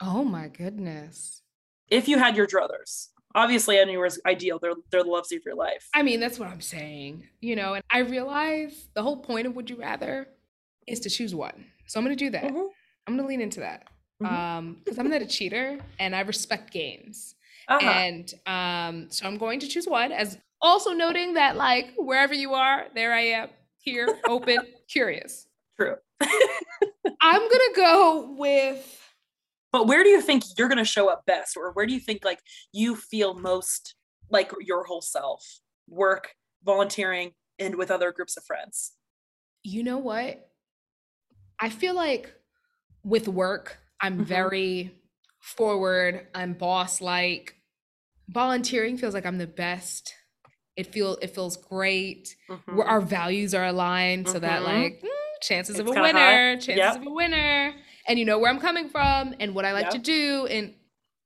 Oh 0.00 0.24
my 0.24 0.48
goodness. 0.48 1.42
If 1.88 2.06
you 2.06 2.18
had 2.18 2.36
your 2.36 2.46
druthers, 2.46 3.08
obviously 3.34 3.78
anyone's 3.78 4.18
ideal. 4.26 4.58
They're 4.58 4.74
they're 4.90 5.04
the 5.04 5.10
loves 5.10 5.32
of 5.32 5.40
your 5.44 5.54
life. 5.54 5.88
I 5.94 6.02
mean, 6.02 6.20
that's 6.20 6.38
what 6.38 6.48
I'm 6.48 6.60
saying. 6.60 7.28
You 7.40 7.56
know, 7.56 7.74
and 7.74 7.84
I 7.90 8.00
realize 8.00 8.88
the 8.94 9.02
whole 9.02 9.18
point 9.18 9.46
of 9.46 9.56
Would 9.56 9.70
You 9.70 9.76
Rather 9.76 10.28
is 10.86 11.00
to 11.00 11.10
choose 11.10 11.34
one. 11.34 11.66
So 11.86 11.98
I'm 11.98 12.04
gonna 12.04 12.16
do 12.16 12.30
that. 12.30 12.44
Mm-hmm. 12.44 12.66
I'm 13.06 13.16
gonna 13.16 13.28
lean 13.28 13.40
into 13.40 13.60
that. 13.60 13.84
Mm-hmm. 14.22 14.34
Um, 14.34 14.76
because 14.84 14.98
I'm 14.98 15.08
not 15.08 15.22
a 15.22 15.26
cheater 15.26 15.78
and 15.98 16.14
I 16.14 16.20
respect 16.20 16.72
games. 16.72 17.34
Uh-huh. 17.68 17.86
And 17.86 18.32
um, 18.46 19.10
so 19.10 19.26
I'm 19.26 19.38
going 19.38 19.60
to 19.60 19.68
choose 19.68 19.86
one 19.86 20.12
as 20.12 20.38
also 20.60 20.90
noting 20.92 21.34
that 21.34 21.56
like 21.56 21.94
wherever 21.96 22.34
you 22.34 22.54
are, 22.54 22.86
there 22.94 23.12
I 23.12 23.20
am 23.20 23.48
here, 23.78 24.08
open 24.28 24.58
curious. 24.88 25.46
True. 25.78 25.96
I'm 26.20 27.40
gonna 27.40 27.74
go 27.76 28.34
with. 28.36 28.96
But 29.72 29.86
where 29.86 30.02
do 30.02 30.08
you 30.10 30.20
think 30.20 30.42
you're 30.58 30.68
going 30.68 30.78
to 30.78 30.84
show 30.84 31.08
up 31.10 31.24
best, 31.26 31.56
or 31.56 31.72
where 31.72 31.86
do 31.86 31.92
you 31.94 32.00
think 32.00 32.24
like 32.24 32.40
you 32.72 32.96
feel 32.96 33.34
most 33.34 33.94
like 34.30 34.50
your 34.60 34.84
whole 34.84 35.02
self? 35.02 35.60
Work, 35.88 36.34
volunteering, 36.64 37.32
and 37.58 37.76
with 37.76 37.90
other 37.90 38.12
groups 38.12 38.36
of 38.36 38.44
friends. 38.44 38.92
You 39.62 39.82
know 39.82 39.98
what? 39.98 40.50
I 41.58 41.68
feel 41.68 41.94
like 41.94 42.34
with 43.04 43.28
work, 43.28 43.78
I'm 44.00 44.18
Mhm. 44.18 44.26
very 44.26 44.94
forward. 45.40 46.26
I'm 46.34 46.54
boss 46.54 47.00
like. 47.00 47.56
Volunteering 48.28 48.96
feels 48.96 49.14
like 49.14 49.26
I'm 49.26 49.38
the 49.38 49.46
best. 49.46 50.14
It 50.76 50.92
feel 50.92 51.18
it 51.20 51.34
feels 51.34 51.56
great. 51.56 52.36
Mhm. 52.48 52.76
Where 52.76 52.86
our 52.86 53.00
values 53.00 53.54
are 53.54 53.66
aligned, 53.66 54.28
so 54.28 54.38
that 54.38 54.62
Mhm. 54.62 54.64
like 54.64 55.00
mm, 55.02 55.08
chances 55.40 55.78
of 55.78 55.86
a 55.86 55.90
kinda 55.92 56.08
high. 56.08 56.12
winner, 56.12 56.56
chances 56.60 56.76
Yep. 56.76 56.96
of 56.96 57.06
a 57.06 57.10
winner, 57.10 57.74
and 58.08 58.18
you 58.18 58.24
know 58.24 58.38
where 58.38 58.50
I'm 58.50 58.60
coming 58.60 58.88
from 58.88 59.34
and 59.40 59.54
what 59.54 59.64
I 59.64 59.72
like 59.72 59.90
to 59.90 59.98
do. 59.98 60.46
And 60.46 60.74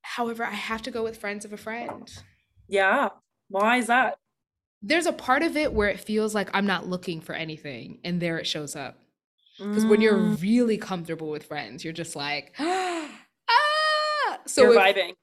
however, 0.03 0.45
I 0.45 0.51
have 0.51 0.83
to 0.83 0.91
go 0.91 1.03
with 1.03 1.19
friends 1.19 1.45
of 1.45 1.53
a 1.53 1.57
friend. 1.57 2.13
Yeah. 2.69 3.11
Why 3.49 3.79
is 3.79 3.87
that? 3.89 4.19
There's 4.83 5.07
a 5.07 5.13
part 5.13 5.43
of 5.43 5.57
it 5.57 5.73
where 5.73 5.89
it 5.89 5.99
feels 6.01 6.35
like 6.35 6.51
I'm 6.53 6.67
not 6.67 6.87
looking 6.87 7.21
for 7.21 7.35
anything, 7.35 8.01
and 8.05 8.21
there 8.21 8.39
it 8.39 8.47
shows 8.47 8.77
up. 8.77 8.99
Because 9.59 9.87
when 9.87 10.01
you're 10.01 10.19
Mm, 10.19 10.43
really 10.43 10.77
comfortable 10.79 11.31
with 11.31 11.45
friends, 11.47 11.85
you're 11.85 11.93
just 11.93 12.15
like, 12.17 12.55
ah. 12.59 13.11
So 14.47 14.63
you're 14.63 14.73
if 14.73 14.95
vibing. 14.97 15.15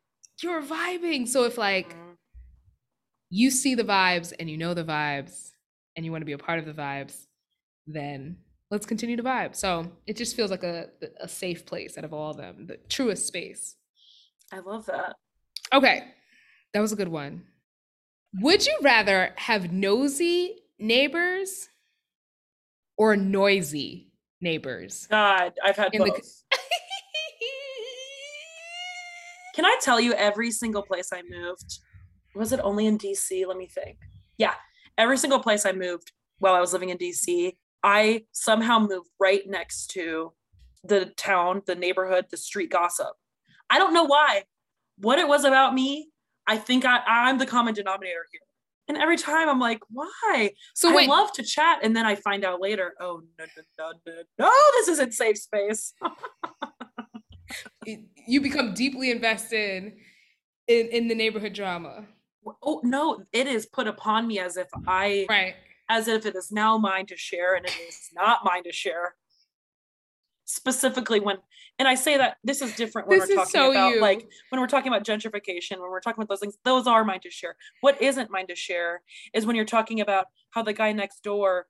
you're 0.41 0.62
vibing. 0.63 1.27
So 1.27 1.43
if 1.43 1.57
like 1.57 1.93
Mm. 1.95 2.17
you 3.29 3.51
see 3.51 3.75
the 3.75 3.83
vibes 3.83 4.33
and 4.39 4.50
you 4.50 4.57
know 4.57 4.74
the 4.74 4.83
vibes 4.83 5.51
and 5.95 6.05
you 6.05 6.12
want 6.12 6.21
to 6.21 6.25
be 6.25 6.31
a 6.31 6.38
part 6.38 6.60
of 6.60 6.65
the 6.65 6.74
vibes, 6.74 7.27
then 7.86 8.38
let's 8.71 8.85
continue 8.87 9.17
to 9.17 9.23
vibe. 9.23 9.55
So 9.55 9.91
it 10.07 10.17
just 10.17 10.35
feels 10.35 10.49
like 10.49 10.63
a 10.63 10.87
a 11.19 11.27
safe 11.27 11.65
place 11.65 11.97
out 11.97 12.03
of 12.05 12.13
all 12.13 12.31
of 12.31 12.37
them, 12.37 12.65
the 12.67 12.77
truest 12.89 13.27
space. 13.27 13.75
I 14.51 14.59
love 14.59 14.87
that. 14.87 15.15
Okay, 15.73 16.03
that 16.73 16.79
was 16.79 16.91
a 16.91 16.95
good 16.95 17.07
one. 17.09 17.43
Would 18.41 18.65
you 18.65 18.75
rather 18.81 19.33
have 19.35 19.71
nosy 19.71 20.55
neighbors 20.79 21.69
or 22.97 23.15
noisy 23.15 24.11
neighbors? 24.41 25.07
God, 25.11 25.53
I've 25.63 25.75
had 25.77 25.93
In 25.93 26.03
the- 26.03 26.09
both. 26.11 26.43
Can 29.55 29.65
I 29.65 29.77
tell 29.81 29.99
you 29.99 30.13
every 30.13 30.49
single 30.51 30.81
place 30.81 31.09
I 31.13 31.21
moved? 31.29 31.79
Was 32.35 32.53
it 32.53 32.61
only 32.63 32.85
in 32.87 32.97
DC? 32.97 33.45
Let 33.45 33.57
me 33.57 33.67
think. 33.67 33.97
Yeah, 34.37 34.53
every 34.97 35.17
single 35.17 35.39
place 35.39 35.65
I 35.65 35.73
moved 35.73 36.13
while 36.39 36.53
I 36.55 36.61
was 36.61 36.71
living 36.71 36.89
in 36.89 36.97
DC, 36.97 37.55
I 37.83 38.25
somehow 38.31 38.79
moved 38.79 39.09
right 39.19 39.41
next 39.47 39.88
to 39.91 40.33
the 40.83 41.05
town, 41.17 41.61
the 41.65 41.75
neighborhood, 41.75 42.25
the 42.29 42.38
street 42.38 42.71
gossip. 42.71 43.13
I 43.69 43.77
don't 43.77 43.93
know 43.93 44.03
why. 44.03 44.43
What 44.97 45.19
it 45.19 45.27
was 45.27 45.45
about 45.45 45.73
me, 45.73 46.09
I 46.47 46.57
think 46.57 46.85
I, 46.85 47.00
I'm 47.07 47.38
the 47.38 47.45
common 47.45 47.73
denominator 47.73 48.25
here. 48.31 48.41
And 48.88 48.97
every 48.97 49.17
time 49.17 49.47
I'm 49.47 49.59
like, 49.59 49.79
why? 49.89 50.51
so 50.75 50.97
I 50.97 51.05
love 51.05 51.31
to 51.33 51.43
chat, 51.43 51.79
and 51.81 51.95
then 51.95 52.05
I 52.05 52.15
find 52.15 52.43
out 52.43 52.59
later, 52.59 52.93
oh 53.00 53.21
no, 53.39 53.45
no, 53.55 53.63
no, 53.77 53.91
no, 54.05 54.23
no, 54.38 54.51
this 54.73 54.89
isn't 54.89 55.13
safe 55.13 55.38
space. 55.38 55.93
you 58.27 58.41
become 58.41 58.73
deeply 58.73 59.11
invested 59.11 59.93
in 60.67 60.88
in 60.88 61.07
the 61.07 61.15
neighborhood 61.15 61.53
drama, 61.53 62.05
oh 62.63 62.81
no 62.83 63.23
it 63.31 63.47
is 63.47 63.65
put 63.65 63.88
upon 63.88 64.27
me 64.27 64.39
as 64.39 64.57
if 64.57 64.67
i 64.88 65.25
right? 65.29 65.55
As 65.91 66.07
if 66.07 66.25
it 66.25 66.36
is 66.36 66.51
now 66.51 66.77
mine 66.77 67.05
to 67.05 67.17
share 67.17 67.53
and 67.55 67.65
it 67.65 67.75
is 67.89 68.10
not 68.15 68.39
mine 68.45 68.63
to 68.63 68.71
share 68.71 69.13
specifically 70.45 71.19
when 71.19 71.38
and 71.79 71.88
i 71.88 71.95
say 71.95 72.17
that 72.17 72.38
this 72.43 72.62
is 72.62 72.75
different 72.75 73.07
when 73.07 73.19
This 73.19 73.29
we're 73.29 73.36
talking 73.36 73.51
so 73.51 73.71
about 73.71 73.95
you. 73.95 74.01
like 74.01 74.27
when 74.50 74.60
we're 74.62 74.67
talking 74.67 74.91
about 74.91 75.05
gentrification 75.05 75.79
when 75.79 75.89
we're 75.89 76.00
talking 76.01 76.21
about 76.21 76.29
those 76.29 76.39
things 76.39 76.57
those 76.65 76.88
are 76.88 77.03
mine 77.05 77.19
to 77.21 77.29
share 77.29 77.55
what 77.81 78.01
isn't 78.01 78.29
mine 78.31 78.48
to 78.48 78.55
share 78.55 79.01
is 79.33 79.45
when 79.45 79.55
you're 79.55 79.65
talking 79.65 80.01
about 80.01 80.25
how 80.51 80.63
the 80.63 80.74
guy 80.74 80.91
next 80.91 81.24
door 81.24 81.67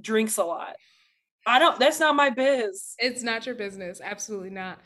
drinks 0.00 0.38
a 0.38 0.44
lot 0.44 0.76
i 1.46 1.58
don't 1.58 1.78
that's 1.78 2.00
not 2.00 2.14
my 2.16 2.30
biz 2.30 2.94
It's 2.98 3.22
not 3.22 3.44
your 3.46 3.54
business. 3.54 4.00
Absolutely 4.02 4.50
not. 4.50 4.78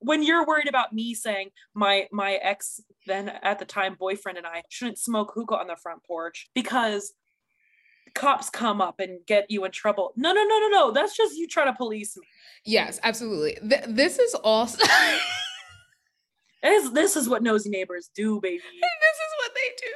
when 0.00 0.22
you're 0.22 0.44
worried 0.46 0.68
about 0.68 0.92
me 0.92 1.14
saying 1.14 1.50
my 1.74 2.08
my 2.12 2.32
ex 2.34 2.80
then 3.06 3.28
at 3.42 3.58
the 3.58 3.64
time 3.64 3.94
boyfriend 3.98 4.38
and 4.38 4.46
I 4.46 4.62
shouldn't 4.68 4.98
smoke 4.98 5.32
hookah 5.34 5.56
on 5.58 5.66
the 5.68 5.76
front 5.76 6.02
porch 6.04 6.48
because 6.54 7.12
cops 8.14 8.50
come 8.50 8.80
up 8.80 9.00
and 9.00 9.18
get 9.26 9.50
you 9.50 9.64
in 9.64 9.70
trouble. 9.70 10.12
No, 10.16 10.32
no, 10.32 10.42
no, 10.42 10.58
no, 10.60 10.68
no. 10.68 10.90
That's 10.92 11.16
just 11.16 11.36
you 11.36 11.46
trying 11.46 11.66
to 11.66 11.76
police 11.76 12.16
me. 12.16 12.26
Yes, 12.64 13.00
absolutely. 13.02 13.58
Th- 13.68 13.84
this 13.88 14.18
is 14.18 14.34
also 14.34 14.84
This, 16.64 16.90
this 16.90 17.16
is 17.16 17.28
what 17.28 17.42
nosy 17.42 17.68
neighbors 17.68 18.10
do, 18.14 18.40
baby. 18.40 18.56
this 18.62 19.16
is 19.16 19.34
what 19.38 19.52
they 19.54 19.86
do. 19.86 19.92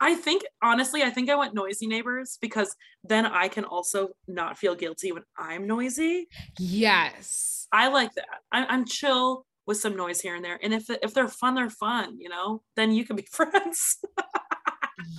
I 0.00 0.14
think 0.14 0.42
honestly, 0.62 1.02
I 1.02 1.10
think 1.10 1.30
I 1.30 1.36
went 1.36 1.54
noisy 1.54 1.86
neighbors 1.86 2.38
because 2.40 2.74
then 3.04 3.24
I 3.24 3.48
can 3.48 3.64
also 3.64 4.10
not 4.26 4.58
feel 4.58 4.74
guilty 4.74 5.12
when 5.12 5.22
I'm 5.36 5.66
noisy. 5.66 6.26
Yes. 6.58 7.66
I 7.72 7.88
like 7.88 8.12
that. 8.14 8.26
I, 8.50 8.64
I'm 8.66 8.84
chill 8.84 9.44
with 9.66 9.78
some 9.78 9.96
noise 9.96 10.20
here 10.20 10.34
and 10.34 10.44
there, 10.44 10.58
and 10.62 10.72
if 10.72 10.88
if 10.88 11.12
they're 11.12 11.28
fun, 11.28 11.54
they're 11.54 11.68
fun. 11.68 12.18
You 12.18 12.30
know, 12.30 12.62
then 12.74 12.90
you 12.92 13.04
can 13.04 13.16
be 13.16 13.26
friends. 13.30 13.98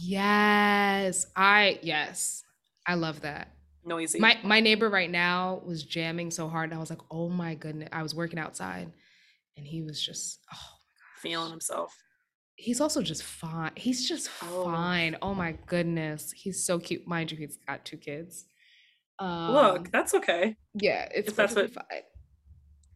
Yes. 0.01 1.25
I 1.36 1.79
yes. 1.81 2.43
I 2.88 2.96
love 2.96 3.22
that. 3.22 3.50
noisy. 3.86 4.19
My 4.19 4.38
my 4.43 4.60
neighbor 4.60 4.89
right 4.89 5.10
now 5.10 5.62
was 5.65 5.84
jamming 5.84 6.31
so 6.31 6.48
hard 6.48 6.69
and 6.69 6.77
I 6.77 6.79
was 6.79 6.89
like, 6.89 7.01
"Oh 7.12 7.29
my 7.29 7.55
goodness." 7.55 7.89
I 7.91 8.03
was 8.03 8.13
working 8.15 8.39
outside 8.39 8.91
and 9.58 9.65
he 9.65 9.81
was 9.81 10.01
just 10.01 10.39
oh, 10.53 10.58
feeling 11.22 11.51
himself. 11.51 11.93
he's 12.55 12.81
also 12.81 13.01
just 13.01 13.24
fine. 13.24 13.72
He's 13.75 14.08
just 14.08 14.29
Oh. 14.43 14.65
fine. 14.65 15.17
Oh 15.22 15.34
my 15.34 15.53
goodness. 15.67 16.31
He's 16.34 16.63
so 16.65 16.77
cute. 16.79 17.08
Mind 17.08 17.31
you, 17.31 17.38
he's 17.38 17.58
got 17.67 17.86
two 17.86 17.98
kids. 17.98 18.46
Um, 19.19 19.51
Look, 19.53 19.91
that's 19.91 20.13
okay. 20.13 20.55
yeah, 20.74 21.08
it's 21.13 21.29
if 21.29 21.36
that's 21.36 21.53
perfectly 21.53 21.74
fine. 21.89 22.03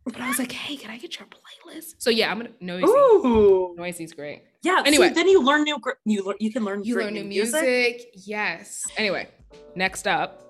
But 0.06 0.20
I 0.20 0.28
was 0.28 0.38
like, 0.40 0.52
"Hey, 0.52 0.76
can 0.76 0.92
I 0.92 0.98
get 0.98 1.18
your 1.18 1.28
playlist?" 1.28 1.96
So 1.98 2.10
yeah, 2.10 2.30
I'm 2.30 2.38
gonna 2.38 2.52
noisy. 2.60 2.86
Ooh, 2.86 3.74
Noisy's 3.78 4.12
great. 4.14 4.44
yeah. 4.62 4.84
Anyway. 4.86 5.08
see, 5.10 5.14
then 5.14 5.28
you 5.30 5.42
learn 5.42 5.64
new. 5.64 5.78
You 6.06 6.24
learn. 6.26 6.36
You 6.40 6.52
can 6.52 6.66
learn. 6.66 6.84
You 6.84 6.98
learn 6.98 7.14
new 7.14 7.24
music. 7.24 8.12
Yes. 8.14 8.84
Anyway, 8.98 9.30
next 9.76 10.08
up. 10.08 10.42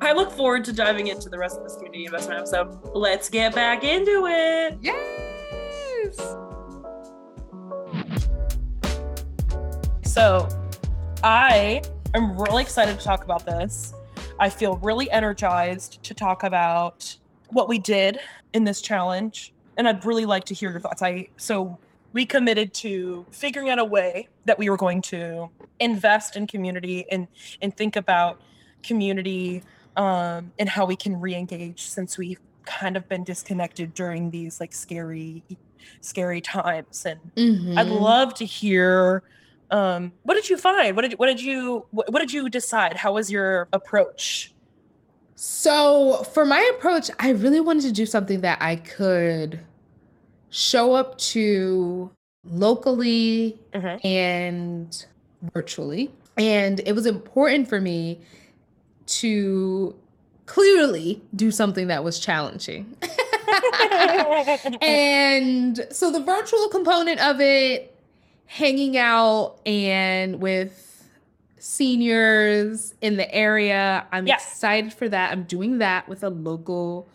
I 0.00 0.12
look 0.12 0.30
forward 0.30 0.64
to 0.66 0.72
diving 0.72 1.08
into 1.08 1.28
the 1.28 1.38
rest 1.38 1.56
of 1.56 1.64
this 1.64 1.74
community 1.76 2.04
investment 2.04 2.38
episode. 2.40 2.78
Let's 2.94 3.28
get 3.28 3.54
back 3.54 3.82
into 3.82 4.26
it. 4.28 4.78
Yes. 4.80 6.16
So, 10.04 10.48
I 11.22 11.82
am 12.14 12.40
really 12.40 12.62
excited 12.62 12.98
to 12.98 13.04
talk 13.04 13.24
about 13.24 13.44
this. 13.44 13.92
I 14.38 14.48
feel 14.48 14.76
really 14.76 15.10
energized 15.10 16.02
to 16.04 16.14
talk 16.14 16.44
about 16.44 17.16
what 17.50 17.68
we 17.68 17.78
did 17.78 18.18
in 18.52 18.64
this 18.64 18.80
challenge, 18.80 19.52
and 19.76 19.88
I'd 19.88 20.04
really 20.04 20.26
like 20.26 20.44
to 20.44 20.54
hear 20.54 20.70
your 20.70 20.80
thoughts. 20.80 21.02
I 21.02 21.28
so 21.36 21.78
we 22.12 22.24
committed 22.24 22.72
to 22.74 23.26
figuring 23.30 23.68
out 23.70 23.78
a 23.78 23.84
way 23.84 24.28
that 24.46 24.58
we 24.58 24.70
were 24.70 24.76
going 24.78 25.02
to 25.02 25.50
invest 25.80 26.36
in 26.36 26.46
community 26.46 27.06
and 27.10 27.28
and 27.62 27.76
think 27.76 27.96
about 27.96 28.40
community 28.82 29.62
um, 29.96 30.52
and 30.58 30.68
how 30.68 30.86
we 30.86 30.96
can 30.96 31.20
re-engage 31.20 31.82
since 31.82 32.16
we've 32.16 32.38
kind 32.64 32.96
of 32.96 33.08
been 33.08 33.24
disconnected 33.24 33.92
during 33.94 34.30
these 34.30 34.60
like 34.60 34.72
scary 34.72 35.42
scary 36.00 36.40
times 36.40 37.04
and 37.06 37.18
I'd 37.78 37.86
Mhm. 37.86 38.00
love 38.00 38.34
to 38.34 38.44
hear 38.44 39.22
um, 39.70 40.12
what 40.22 40.34
did 40.34 40.48
you 40.48 40.56
find? 40.56 40.96
What 40.96 41.02
did 41.02 41.18
what 41.18 41.26
did 41.26 41.42
you 41.42 41.86
what, 41.90 42.10
what 42.12 42.20
did 42.20 42.32
you 42.32 42.48
decide? 42.48 42.96
How 42.96 43.12
was 43.12 43.30
your 43.30 43.68
approach? 43.72 44.54
So, 45.40 46.24
for 46.34 46.44
my 46.44 46.60
approach, 46.76 47.12
I 47.20 47.30
really 47.30 47.60
wanted 47.60 47.82
to 47.82 47.92
do 47.92 48.06
something 48.06 48.40
that 48.40 48.58
I 48.60 48.74
could 48.74 49.60
show 50.50 50.94
up 50.94 51.16
to 51.18 52.10
locally 52.44 53.56
Mhm. 53.72 54.04
and 54.04 55.06
virtually. 55.54 56.10
And 56.36 56.80
it 56.84 56.92
was 56.92 57.06
important 57.06 57.68
for 57.68 57.80
me 57.80 58.18
to 59.06 59.94
clearly 60.46 61.22
do 61.36 61.52
something 61.52 61.86
that 61.86 62.02
was 62.02 62.18
challenging. 62.18 62.96
and 64.82 65.86
so 65.92 66.10
the 66.10 66.18
virtual 66.18 66.68
component 66.68 67.20
of 67.20 67.40
it, 67.40 67.94
hanging 68.46 68.96
out 68.96 69.60
and 69.64 70.40
with 70.40 70.87
seniors 71.58 72.94
in 73.00 73.16
the 73.16 73.32
area, 73.34 74.06
I'm 74.12 74.26
Yeah. 74.26 74.34
excited 74.34 74.92
for 74.92 75.08
that. 75.08 75.32
I'm 75.32 75.44
doing 75.44 75.78
that 75.78 76.08
with 76.08 76.22
a 76.22 76.30
local 76.30 77.08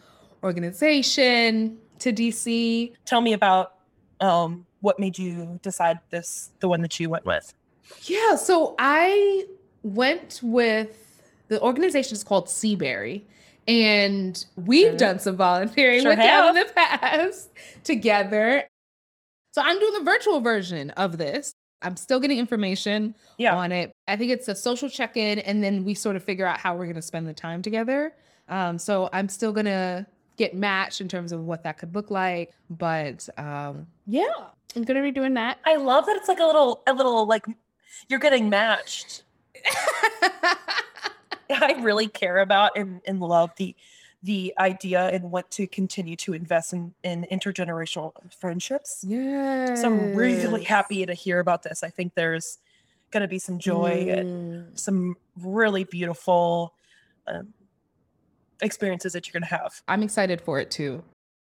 organization 0.43 1.77
to 1.99 2.11
DC. 2.11 2.93
Tell 3.05 3.21
me 3.21 3.33
about 3.33 3.73
um, 4.19 4.65
what 4.81 4.99
made 4.99 5.17
you 5.17 5.59
decide 5.61 5.99
this 6.09 6.51
the 6.59 6.69
one 6.69 6.81
that 6.81 6.99
you 6.99 7.09
went 7.09 7.25
with. 7.25 7.53
Yeah, 8.03 8.35
so 8.35 8.75
I 8.79 9.45
went 9.83 10.39
with 10.41 11.21
the 11.49 11.59
organization 11.61 12.15
is 12.15 12.23
called 12.23 12.49
Seabury, 12.49 13.25
And 13.67 14.45
we've 14.57 14.87
Sure. 14.89 14.97
done 14.97 15.19
some 15.19 15.35
volunteering 15.37 16.01
Sure 16.01 16.11
with 16.11 16.19
them 16.19 16.55
in 16.57 16.65
the 16.67 16.71
past 16.75 17.49
together. 17.83 18.67
So 19.53 19.61
I'm 19.63 19.79
doing 19.79 19.93
the 19.93 20.03
virtual 20.03 20.41
version 20.41 20.89
of 20.91 21.17
this. 21.17 21.53
I'm 21.83 21.95
still 21.97 22.19
getting 22.19 22.37
information 22.39 23.13
Yeah. 23.37 23.55
on 23.55 23.71
it. 23.71 23.93
I 24.07 24.15
think 24.15 24.31
it's 24.31 24.47
a 24.47 24.55
social 24.55 24.89
check 24.89 25.17
in, 25.17 25.39
and 25.39 25.63
then 25.63 25.83
we 25.83 25.93
sort 25.93 26.15
of 26.15 26.23
figure 26.23 26.45
out 26.45 26.57
how 26.59 26.75
we're 26.75 26.85
going 26.85 26.95
to 26.95 27.01
spend 27.01 27.27
the 27.27 27.33
time 27.33 27.61
together. 27.61 28.13
Um, 28.49 28.77
so 28.79 29.09
I'm 29.13 29.29
still 29.29 29.51
going 29.51 29.65
to 29.65 30.05
get 30.37 30.55
matched 30.55 30.99
in 31.01 31.07
terms 31.07 31.31
of 31.31 31.41
what 31.41 31.63
that 31.63 31.77
could 31.77 31.93
look 31.93 32.09
like. 32.11 32.51
But 32.69 33.27
um, 33.37 33.87
yeah, 34.07 34.25
I'm 34.75 34.83
going 34.83 34.97
to 34.97 35.03
be 35.03 35.11
doing 35.11 35.33
that. 35.35 35.59
I 35.65 35.75
love 35.75 36.05
that 36.07 36.15
it's 36.15 36.27
like 36.27 36.39
a 36.39 36.45
little, 36.45 36.81
a 36.87 36.93
little 36.93 37.25
like 37.25 37.45
you're 38.09 38.19
getting 38.19 38.49
matched. 38.49 39.23
I 41.49 41.73
really 41.81 42.07
care 42.07 42.39
about 42.39 42.77
and, 42.77 43.01
and 43.05 43.19
love 43.19 43.51
the 43.57 43.75
the 44.23 44.53
idea 44.57 45.09
and 45.09 45.31
want 45.31 45.51
to 45.51 45.67
continue 45.67 46.15
to 46.15 46.33
invest 46.33 46.71
in, 46.71 46.93
in 47.03 47.27
intergenerational 47.29 48.13
friendships. 48.39 49.03
yeah. 49.05 49.75
So 49.75 49.87
I'm 49.87 50.15
really 50.15 50.63
happy 50.63 51.05
to 51.05 51.13
hear 51.13 51.39
about 51.39 51.63
this. 51.63 51.83
I 51.83 51.89
think 51.89 52.13
there's 52.15 52.57
going 53.11 53.21
to 53.21 53.27
be 53.27 53.37
some 53.39 53.59
joy 53.59 54.07
and 54.09 54.63
Mm. 54.73 54.79
some 54.79 55.15
really 55.41 55.83
beautiful 55.83 56.73
um, 57.27 57.53
experiences 58.61 59.11
that 59.13 59.27
you're 59.27 59.33
going 59.39 59.47
to 59.49 59.55
have. 59.55 59.81
I'm 59.87 60.03
excited 60.03 60.39
for 60.39 60.57
it 60.59 60.71
too. 60.71 61.03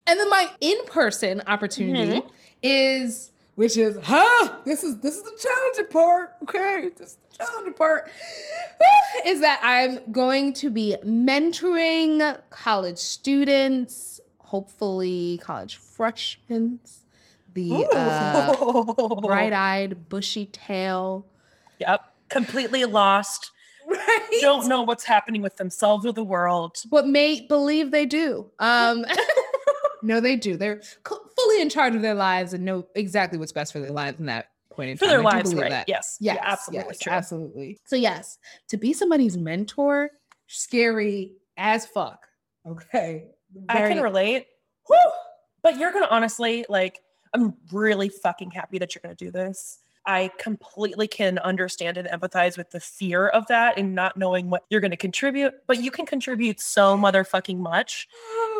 And 0.07 0.19
then 0.19 0.29
my 0.29 0.49
in-person 0.59 1.43
opportunity 1.47 2.21
Mm-hmm. 2.21 2.27
is 2.63 3.31
which 3.55 3.77
is 3.77 3.97
huh 4.03 4.49
this 4.65 4.83
is 4.83 4.97
this 4.99 5.15
is 5.17 5.23
the 5.23 5.37
challenging 5.39 5.91
part 5.91 6.33
okay 6.43 6.89
this 6.97 7.11
is 7.11 7.17
the 7.29 7.37
challenging 7.45 7.73
part 7.73 8.09
is 9.25 9.39
that 9.41 9.59
i'm 9.63 9.99
going 10.11 10.53
to 10.53 10.69
be 10.69 10.95
mentoring 11.05 12.39
college 12.49 12.97
students 12.97 14.19
hopefully 14.39 15.39
college 15.43 15.75
freshmen 15.77 16.79
the 17.53 17.85
uh, 17.93 19.15
bright-eyed 19.21 20.09
bushy 20.09 20.45
tail 20.47 21.25
Yep. 21.79 22.01
Completely 22.29 22.85
lost. 22.85 23.51
right 23.87 24.37
Don't 24.41 24.67
know 24.67 24.81
what's 24.83 25.03
happening 25.03 25.41
with 25.41 25.57
themselves 25.57 26.05
or 26.05 26.13
the 26.13 26.23
world. 26.23 26.77
but 26.89 27.05
may 27.07 27.41
believe 27.41 27.91
they 27.91 28.05
do. 28.05 28.49
Um, 28.59 29.05
no, 30.03 30.19
they 30.19 30.35
do. 30.35 30.57
They're 30.57 30.81
fully 31.05 31.61
in 31.61 31.69
charge 31.69 31.95
of 31.95 32.01
their 32.01 32.13
lives 32.13 32.53
and 32.53 32.63
know 32.65 32.85
exactly 32.95 33.39
what's 33.39 33.51
best 33.51 33.71
for 33.73 33.79
their 33.79 33.91
lives 33.91 34.19
in 34.19 34.25
that 34.27 34.47
point 34.69 34.89
in 34.91 34.97
For 34.97 35.05
time. 35.05 35.09
their 35.09 35.19
I 35.27 35.37
lives, 35.37 35.55
right? 35.55 35.69
that. 35.69 35.89
Yes. 35.89 36.17
Yes, 36.19 36.35
Yeah, 36.35 36.41
absolutely 36.51 36.87
yes, 36.89 36.99
true. 36.99 37.11
absolutely. 37.13 37.79
So 37.85 37.95
yes, 37.95 38.37
to 38.69 38.77
be 38.77 38.93
somebody's 38.93 39.37
mentor, 39.37 40.09
scary 40.47 41.33
as 41.57 41.85
fuck. 41.85 42.25
Okay, 42.67 43.25
I 43.69 43.79
can 43.87 44.01
relate. 44.01 44.47
Whew. 44.87 44.97
But 45.61 45.77
you're 45.77 45.91
gonna 45.91 46.07
honestly 46.09 46.65
like. 46.69 46.99
I'm 47.35 47.55
really 47.71 48.09
fucking 48.09 48.51
happy 48.51 48.77
that 48.77 48.93
you're 48.93 48.99
gonna 49.01 49.15
do 49.15 49.31
this. 49.31 49.79
I 50.05 50.31
completely 50.39 51.07
can 51.07 51.39
understand 51.39 51.97
and 51.97 52.07
empathize 52.07 52.57
with 52.57 52.71
the 52.71 52.79
fear 52.79 53.27
of 53.29 53.47
that 53.47 53.77
and 53.77 53.95
not 53.95 54.17
knowing 54.17 54.49
what 54.49 54.63
you're 54.69 54.81
gonna 54.81 54.97
contribute. 54.97 55.53
But 55.67 55.81
you 55.81 55.91
can 55.91 56.05
contribute 56.05 56.59
so 56.59 56.97
motherfucking 56.97 57.57
much, 57.57 58.07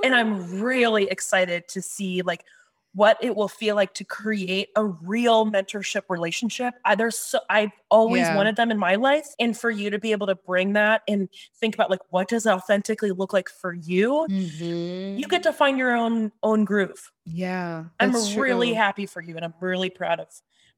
and 0.01 0.15
I'm 0.15 0.61
really 0.61 1.09
excited 1.09 1.67
to 1.69 1.81
see 1.81 2.21
like 2.21 2.45
what 2.93 3.17
it 3.21 3.35
will 3.35 3.47
feel 3.47 3.75
like 3.75 3.93
to 3.95 4.05
create 4.05 4.69
a 4.75 4.85
real 4.85 5.45
mentorship 5.47 6.03
relationship. 6.09 6.75
I, 6.85 6.95
there's 6.95 7.17
so 7.17 7.39
I've 7.49 7.71
always 7.89 8.29
Yeah. 8.29 8.31
wanted 8.31 8.55
them 8.55 8.71
in 8.71 8.77
my 8.77 8.95
life, 8.95 9.27
and 9.39 9.57
for 9.57 9.71
you 9.71 9.89
to 9.89 9.99
be 9.99 10.11
able 10.11 10.27
to 10.27 10.35
bring 10.35 10.73
that 10.73 11.01
and 11.07 11.27
think 11.59 11.73
about 11.75 11.89
like 11.89 12.01
what 12.09 12.29
does 12.29 12.45
it 12.45 12.51
authentically 12.51 13.11
look 13.11 13.33
like 13.33 13.49
for 13.49 13.73
you, 13.73 14.27
Mhm. 14.27 15.13
you 15.15 15.27
get 15.27 15.43
to 15.43 15.53
find 15.53 15.77
your 15.79 15.95
own 15.95 16.31
own 16.43 16.65
groove. 16.65 17.11
Yeah, 17.25 17.89
I'm 17.99 18.15
that's 18.15 18.35
really 18.35 18.73
happy 18.73 19.05
for 19.05 19.21
you, 19.21 19.35
and 19.35 19.45
I'm 19.45 19.53
really 19.61 19.89
proud 19.89 20.19
of 20.19 20.29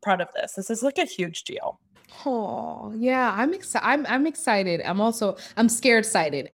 proud 0.01 0.21
of 0.21 0.29
this. 0.33 0.53
This 0.53 0.69
is 0.69 0.83
like 0.83 0.97
a 0.97 1.05
huge 1.05 1.43
deal. 1.43 1.79
Oh, 2.25 2.93
yeah, 2.95 3.33
I'm 3.37 3.53
excited. 3.53 3.85
I'm 3.85 4.05
I'm 4.07 4.27
excited. 4.27 4.81
I'm 4.85 5.01
also 5.01 5.37
I'm 5.57 5.69
scared 5.69 6.05
sighted. 6.05 6.51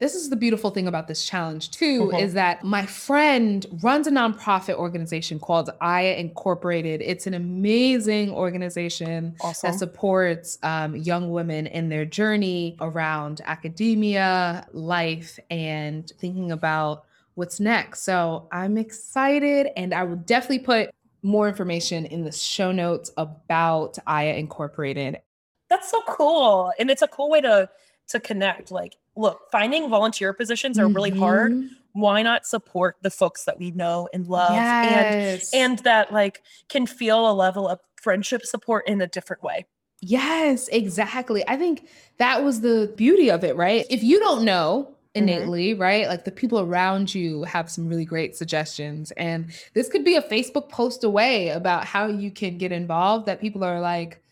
This 0.00 0.16
is 0.16 0.30
the 0.30 0.36
beautiful 0.36 0.70
thing 0.70 0.88
about 0.88 1.06
this 1.06 1.24
challenge 1.24 1.70
too 1.70 2.10
Mhm. 2.12 2.20
is 2.20 2.34
that 2.34 2.64
my 2.64 2.84
friend 2.84 3.64
runs 3.84 4.08
a 4.08 4.10
nonprofit 4.10 4.74
organization 4.74 5.38
called 5.38 5.70
Aya 5.80 6.14
Incorporated. 6.14 7.00
It's 7.02 7.28
an 7.28 7.34
amazing 7.34 8.30
organization 8.32 9.36
Awesome. 9.40 9.70
that 9.70 9.78
supports 9.78 10.58
um, 10.64 10.96
young 10.96 11.30
women 11.30 11.68
in 11.68 11.88
their 11.88 12.04
journey 12.04 12.76
around 12.80 13.42
academia, 13.44 14.66
life, 14.72 15.38
and 15.50 16.10
thinking 16.18 16.50
about 16.50 17.04
what's 17.34 17.60
next. 17.60 18.02
So 18.02 18.48
I'm 18.50 18.76
excited, 18.78 19.68
and 19.76 19.94
I 19.94 20.02
will 20.02 20.16
definitely 20.16 20.60
put 20.64 20.90
more 21.22 21.48
information 21.48 22.06
in 22.06 22.24
the 22.24 22.32
show 22.32 22.72
notes 22.72 23.10
about 23.16 23.98
Aya 24.06 24.34
Incorporated. 24.34 25.20
That's 25.68 25.90
so 25.90 26.02
cool, 26.06 26.72
and 26.78 26.90
it's 26.90 27.02
a 27.02 27.08
cool 27.08 27.30
way 27.30 27.40
to 27.40 27.68
to 28.08 28.20
connect. 28.20 28.70
Like, 28.70 28.96
look, 29.16 29.40
finding 29.50 29.88
volunteer 29.88 30.32
positions 30.32 30.78
are 30.78 30.88
really 30.88 31.10
hard. 31.10 31.52
Mhm. 31.52 31.68
Why 31.92 32.22
not 32.22 32.46
support 32.46 32.96
the 33.02 33.10
folks 33.10 33.44
that 33.44 33.58
we 33.58 33.70
know 33.70 34.08
and 34.12 34.26
love, 34.26 34.52
and 34.52 35.42
and 35.52 35.78
that 35.80 36.12
like 36.12 36.42
can 36.68 36.86
feel 36.86 37.30
a 37.30 37.32
level 37.32 37.68
of 37.68 37.80
friendship 38.00 38.44
support 38.44 38.86
in 38.88 39.00
a 39.00 39.06
different 39.06 39.42
way. 39.42 39.66
Yes, 40.00 40.68
exactly. 40.68 41.46
I 41.48 41.56
think 41.56 41.88
that 42.18 42.42
was 42.42 42.60
the 42.60 42.92
beauty 42.96 43.30
of 43.30 43.44
it, 43.44 43.54
right? 43.56 43.86
If 43.88 44.02
you 44.02 44.18
don't 44.18 44.44
know 44.44 44.96
Mm-hmm. 45.14 45.28
innately, 45.28 45.74
right? 45.74 46.08
Like 46.08 46.24
the 46.24 46.30
people 46.30 46.58
around 46.60 47.14
you 47.14 47.42
have 47.44 47.70
some 47.70 47.86
really 47.86 48.06
great 48.06 48.34
suggestions. 48.34 49.10
And 49.12 49.50
this 49.74 49.88
could 49.88 50.04
be 50.04 50.16
a 50.16 50.22
Facebook 50.22 50.68
post 50.70 51.04
away 51.04 51.50
about 51.50 51.84
how 51.84 52.06
you 52.06 52.30
can 52.30 52.56
get 52.56 52.72
involved 52.72 53.26
that 53.26 53.38
people 53.40 53.62
are 53.62 53.78
like 53.80 54.22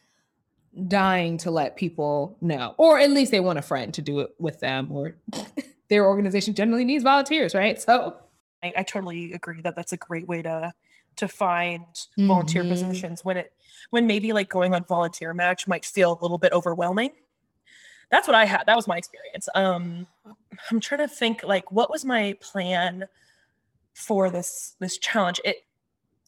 dying 0.87 1.37
to 1.39 1.51
let 1.51 1.77
people 1.77 2.37
know, 2.41 2.75
or 2.79 2.99
at 2.99 3.11
least 3.11 3.31
they 3.33 3.41
want 3.41 3.59
a 3.59 3.63
friend 3.63 3.93
to 3.95 4.03
do 4.03 4.21
it 4.21 4.31
with 4.39 4.61
them, 4.61 4.91
or 4.93 5.17
their 5.89 6.07
organization 6.07 6.55
generally 6.55 6.85
needs 6.85 7.03
volunteers, 7.05 7.55
right? 7.55 7.81
So, 7.81 8.17
I, 8.63 8.73
I 8.79 8.83
totally 8.83 9.33
agree 9.33 9.61
that 9.63 9.75
that's 9.77 9.93
a 9.93 9.97
great 9.97 10.29
way 10.29 10.43
to 10.43 10.73
to 11.17 11.29
find 11.29 11.85
volunteer 12.17 12.63
Mhm. 12.65 12.69
positions 12.71 13.25
when 13.25 13.37
it 13.37 13.53
when 13.91 14.07
maybe 14.07 14.33
like 14.33 14.49
going 14.49 14.75
on 14.75 14.85
volunteer 14.85 15.35
match 15.35 15.67
might 15.67 15.85
feel 15.85 16.13
a 16.19 16.23
little 16.23 16.39
bit 16.39 16.53
overwhelming. 16.53 17.11
That's 18.11 18.27
what 18.27 18.35
I 18.35 18.45
had. 18.45 18.65
That 18.67 18.77
was 18.77 18.89
my 18.89 18.97
experience. 18.97 19.49
Um 19.55 20.07
I'm 20.71 20.81
trying 20.81 21.01
to 21.01 21.09
think 21.09 21.43
like 21.43 21.71
what 21.73 21.91
was 21.91 22.05
my 22.05 22.37
plan 22.41 23.07
for 23.95 24.31
this 24.31 24.77
this 24.81 24.99
challenge. 24.99 25.41
It 25.45 25.65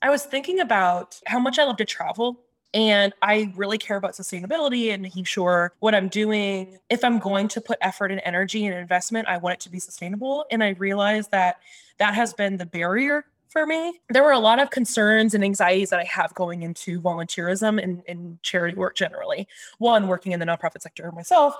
I 0.01 0.11
was 0.11 0.25
thinking 0.25 0.61
about 0.61 1.21
how 1.27 1.39
much 1.39 1.59
I 1.59 1.65
love 1.65 1.77
to 1.77 1.85
travel 1.85 2.41
and 2.75 3.13
I 3.21 3.53
really 3.55 3.79
care 3.79 3.97
about 3.97 4.13
sustainability 4.13 4.93
and 4.93 5.03
making 5.03 5.25
sure 5.25 5.75
what 5.81 5.95
I'm 5.95 6.09
doing, 6.09 6.79
if 6.89 7.05
I'm 7.05 7.19
going 7.19 7.49
to 7.49 7.61
put 7.61 7.77
effort 7.83 8.11
and 8.11 8.21
energy 8.25 8.65
and 8.65 8.75
investment, 8.75 9.29
I 9.29 9.37
want 9.37 9.55
it 9.55 9.61
to 9.61 9.71
be 9.71 9.79
sustainable. 9.79 10.47
And 10.51 10.65
I 10.65 10.71
realized 10.71 11.31
that 11.33 11.57
that 11.99 12.15
has 12.15 12.33
been 12.33 12.57
the 12.57 12.67
barrier 12.67 13.27
for 13.53 13.67
me. 13.67 14.01
There 14.09 14.23
were 14.23 14.33
a 14.33 14.39
lot 14.39 14.59
of 14.59 14.71
concerns 14.71 15.35
and 15.35 15.45
anxieties 15.45 15.91
that 15.91 16.01
I 16.01 16.05
have 16.05 16.35
going 16.35 16.63
into 16.63 17.01
volunteerism 17.01 17.83
and, 17.83 18.03
and 18.09 18.43
charity 18.43 18.77
work 18.77 18.97
generally. 18.97 19.47
One, 19.79 20.09
working 20.09 20.33
in 20.33 20.41
the 20.41 20.47
nonprofit 20.47 20.81
sector 20.81 21.13
myself, 21.13 21.55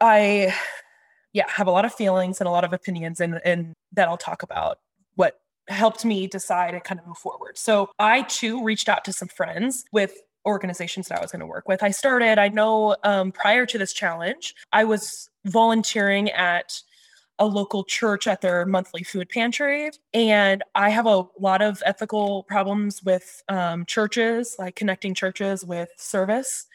I 0.00 0.54
yeah, 1.32 1.44
have 1.48 1.66
a 1.66 1.70
lot 1.70 1.84
of 1.84 1.94
feelings 1.94 2.40
and 2.40 2.48
a 2.48 2.50
lot 2.50 2.64
of 2.64 2.72
opinions 2.72 3.20
and 3.20 3.40
and 3.44 3.74
that 3.92 4.08
I'll 4.08 4.18
talk 4.18 4.42
about 4.42 4.80
what 5.14 5.40
helped 5.68 6.04
me 6.04 6.26
decide 6.26 6.74
and 6.74 6.82
kind 6.84 7.00
of 7.00 7.06
move 7.06 7.18
forward. 7.18 7.56
So 7.56 7.90
I 7.98 8.22
too 8.22 8.62
reached 8.62 8.88
out 8.88 9.04
to 9.04 9.12
some 9.12 9.28
friends 9.28 9.84
with 9.92 10.14
organizations 10.44 11.08
that 11.08 11.18
I 11.18 11.22
was 11.22 11.30
going 11.30 11.40
to 11.40 11.46
work 11.46 11.68
with. 11.68 11.82
I 11.82 11.90
started, 11.90 12.38
I 12.38 12.48
know 12.48 12.96
um, 13.04 13.30
prior 13.30 13.64
to 13.66 13.78
this 13.78 13.92
challenge, 13.92 14.54
I 14.72 14.84
was 14.84 15.30
volunteering 15.44 16.30
at 16.30 16.82
a 17.42 17.46
local 17.46 17.82
church 17.82 18.28
at 18.28 18.40
their 18.40 18.64
monthly 18.64 19.02
food 19.02 19.28
pantry. 19.28 19.90
And 20.14 20.62
I 20.76 20.90
have 20.90 21.06
a 21.06 21.24
lot 21.40 21.60
of 21.60 21.82
ethical 21.84 22.44
problems 22.44 23.02
with 23.02 23.42
um, 23.48 23.84
churches, 23.84 24.54
like 24.60 24.76
connecting 24.76 25.12
churches 25.12 25.64
with 25.64 25.88
service. 25.96 26.66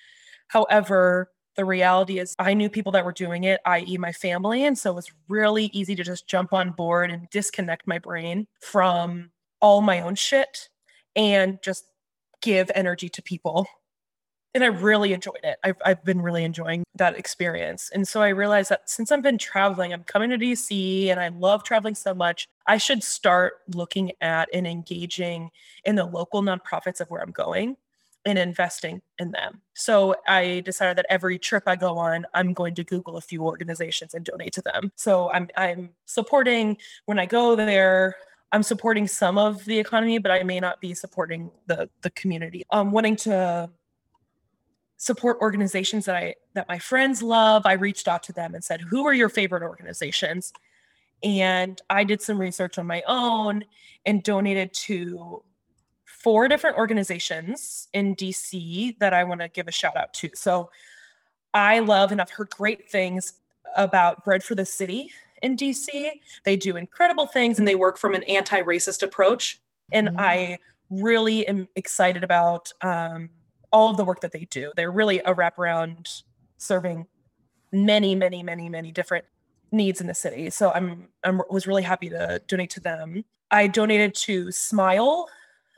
However, 0.49 1.31
the 1.55 1.63
reality 1.63 2.19
is, 2.19 2.35
I 2.37 2.53
knew 2.53 2.69
people 2.69 2.91
that 2.91 3.05
were 3.05 3.13
doing 3.13 3.45
it, 3.45 3.61
i.e., 3.65 3.97
my 3.97 4.11
family. 4.11 4.65
And 4.65 4.77
so 4.77 4.91
it 4.91 4.95
was 4.95 5.09
really 5.29 5.67
easy 5.67 5.95
to 5.95 6.03
just 6.03 6.27
jump 6.27 6.51
on 6.51 6.71
board 6.71 7.11
and 7.11 7.29
disconnect 7.29 7.87
my 7.87 7.97
brain 7.97 8.45
from 8.59 9.31
all 9.61 9.81
my 9.81 10.01
own 10.01 10.15
shit 10.15 10.67
and 11.15 11.59
just 11.63 11.85
give 12.41 12.69
energy 12.75 13.07
to 13.07 13.21
people. 13.21 13.67
And 14.57 14.63
I 14.63 14.69
really 14.69 15.13
enjoyed 15.13 15.41
it. 15.43 15.59
I've, 15.63 15.75
I've 15.85 16.03
been 16.03 16.19
really 16.19 16.43
enjoying 16.43 16.83
that 16.95 17.15
experience. 17.15 17.91
And 17.93 18.07
so 18.07 18.23
I 18.23 18.29
realized 18.29 18.71
that 18.71 18.89
since 18.89 19.11
I've 19.11 19.21
been 19.21 19.37
traveling, 19.37 19.93
I'm 19.93 20.03
coming 20.03 20.31
to 20.31 20.37
DC 20.39 21.09
and 21.09 21.19
I 21.19 21.27
love 21.27 21.63
traveling 21.63 21.93
so 21.93 22.15
much, 22.15 22.47
I 22.65 22.77
should 22.77 23.03
start 23.03 23.59
looking 23.75 24.13
at 24.19 24.49
and 24.51 24.65
engaging 24.65 25.51
in 25.85 25.93
the 25.93 26.05
local 26.05 26.41
nonprofits 26.41 26.99
of 26.99 27.11
where 27.11 27.21
I'm 27.21 27.29
going 27.29 27.77
and 28.25 28.39
investing 28.39 29.03
in 29.19 29.29
them. 29.29 29.61
So 29.75 30.15
I 30.27 30.63
decided 30.65 30.97
that 30.97 31.05
every 31.07 31.37
trip 31.37 31.65
I 31.67 31.75
go 31.75 31.99
on, 31.99 32.25
I'm 32.33 32.53
going 32.53 32.73
to 32.73 32.83
Google 32.83 33.17
a 33.17 33.21
few 33.21 33.43
organizations 33.43 34.15
and 34.15 34.25
donate 34.25 34.53
to 34.53 34.63
them. 34.63 34.91
So 34.95 35.29
I'm 35.29 35.49
I'm 35.55 35.91
supporting 36.07 36.77
when 37.05 37.19
I 37.19 37.27
go 37.27 37.55
there. 37.55 38.15
I'm 38.51 38.63
supporting 38.63 39.07
some 39.07 39.37
of 39.37 39.63
the 39.65 39.77
economy, 39.77 40.17
but 40.17 40.31
I 40.31 40.41
may 40.41 40.59
not 40.59 40.81
be 40.81 40.95
supporting 40.95 41.51
the 41.67 41.91
the 42.01 42.09
community. 42.09 42.63
I'm 42.71 42.91
wanting 42.91 43.17
to 43.17 43.69
support 44.97 45.37
organizations 45.41 46.05
that 46.05 46.15
I 46.15 46.35
that 46.53 46.67
my 46.67 46.79
friends 46.79 47.21
love. 47.23 47.65
I 47.65 47.73
reached 47.73 48.07
out 48.07 48.23
to 48.23 48.33
them 48.33 48.55
and 48.55 48.63
said, 48.63 48.81
"Who 48.81 49.05
are 49.05 49.13
your 49.13 49.29
favorite 49.29 49.63
organizations?" 49.63 50.51
And 51.23 51.81
I 51.89 52.03
did 52.03 52.21
some 52.21 52.39
research 52.39 52.77
on 52.77 52.85
my 52.85 53.03
own 53.07 53.63
and 54.05 54.21
donated 54.23 54.73
to 54.73 55.43
four 56.05 56.47
different 56.47 56.77
organizations 56.77 57.87
in 57.93 58.15
DC 58.15 58.97
that 58.99 59.13
I 59.13 59.23
want 59.23 59.41
to 59.41 59.47
give 59.47 59.67
a 59.67 59.71
shout 59.71 59.95
out 59.95 60.13
to. 60.15 60.29
So 60.35 60.69
I 61.53 61.79
love 61.79 62.11
and 62.11 62.21
I've 62.21 62.29
heard 62.29 62.49
great 62.51 62.89
things 62.89 63.33
about 63.75 64.23
Bread 64.23 64.43
for 64.43 64.55
the 64.55 64.65
City 64.65 65.11
in 65.41 65.55
DC. 65.55 66.11
They 66.43 66.55
do 66.55 66.75
incredible 66.75 67.27
things 67.27 67.59
and 67.59 67.67
they 67.67 67.75
work 67.75 67.97
from 67.97 68.13
an 68.13 68.23
anti 68.23 68.61
racist 68.61 69.03
approach. 69.03 69.59
And 69.91 70.09
mm-hmm. 70.09 70.19
I 70.19 70.59
really 70.89 71.47
am 71.47 71.67
excited 71.75 72.23
about 72.23 72.71
um, 72.81 73.29
all 73.71 73.89
of 73.89 73.97
the 73.97 74.05
work 74.05 74.21
that 74.21 74.31
they 74.31 74.45
do. 74.49 74.71
They're 74.75 74.91
really 74.91 75.19
a 75.19 75.33
wraparound 75.33 76.23
serving 76.57 77.07
many, 77.71 78.15
many, 78.15 78.43
many, 78.43 78.69
many 78.69 78.91
different 78.91 79.25
needs 79.71 80.01
in 80.01 80.07
the 80.07 80.13
city. 80.13 80.49
So 80.49 80.71
I'm 80.71 81.07
I 81.23 81.31
was 81.49 81.67
really 81.67 81.83
happy 81.83 82.09
to 82.09 82.41
donate 82.47 82.69
to 82.71 82.79
them. 82.79 83.25
I 83.51 83.67
donated 83.67 84.15
to 84.15 84.47
SMYAL, 84.47 85.25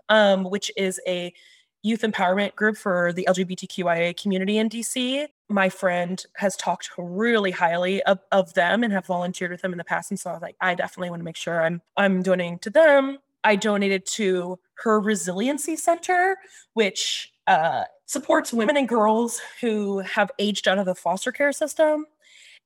um, 0.10 0.44
which 0.44 0.72
is 0.76 1.00
a 1.08 1.34
youth 1.82 2.02
empowerment 2.02 2.56
group 2.56 2.78
for 2.78 3.14
the 3.14 3.26
LGBTQIA 3.30 4.22
community 4.22 4.58
in 4.58 4.70
DC. 4.70 5.28
My 5.48 5.70
friend 5.70 6.24
has 6.36 6.56
talked 6.58 6.90
really 6.98 7.52
highly 7.52 8.04
of, 8.04 8.20
of 8.32 8.54
them 8.54 8.84
and 8.84 8.92
have 8.92 9.06
volunteered 9.06 9.52
with 9.52 9.62
them 9.62 9.72
in 9.72 9.78
the 9.78 9.84
past. 9.84 10.12
And 10.12 10.20
so 10.20 10.30
I 10.30 10.34
was 10.34 10.42
like, 10.42 10.58
I 10.60 10.76
definitely 10.76 11.10
want 11.10 11.22
to 11.22 11.26
make 11.26 11.38
sure 11.38 11.64
I'm 11.64 11.82
I'm 11.98 12.22
donating 12.22 12.60
to 12.60 12.70
them. 12.70 13.20
I 13.44 13.56
donated 13.56 14.06
to 14.06 14.60
her 14.84 15.00
resiliency 15.00 15.76
center, 15.76 16.38
which 16.74 17.32
uh, 17.50 17.84
supports 18.06 18.54
women 18.54 18.78
and 18.78 18.88
girls 18.88 19.42
who 19.60 20.00
have 20.00 20.32
aged 20.40 20.68
out 20.68 20.78
of 20.78 20.86
the 20.86 20.96
foster 20.96 21.32
care 21.32 21.52
system. 21.52 22.06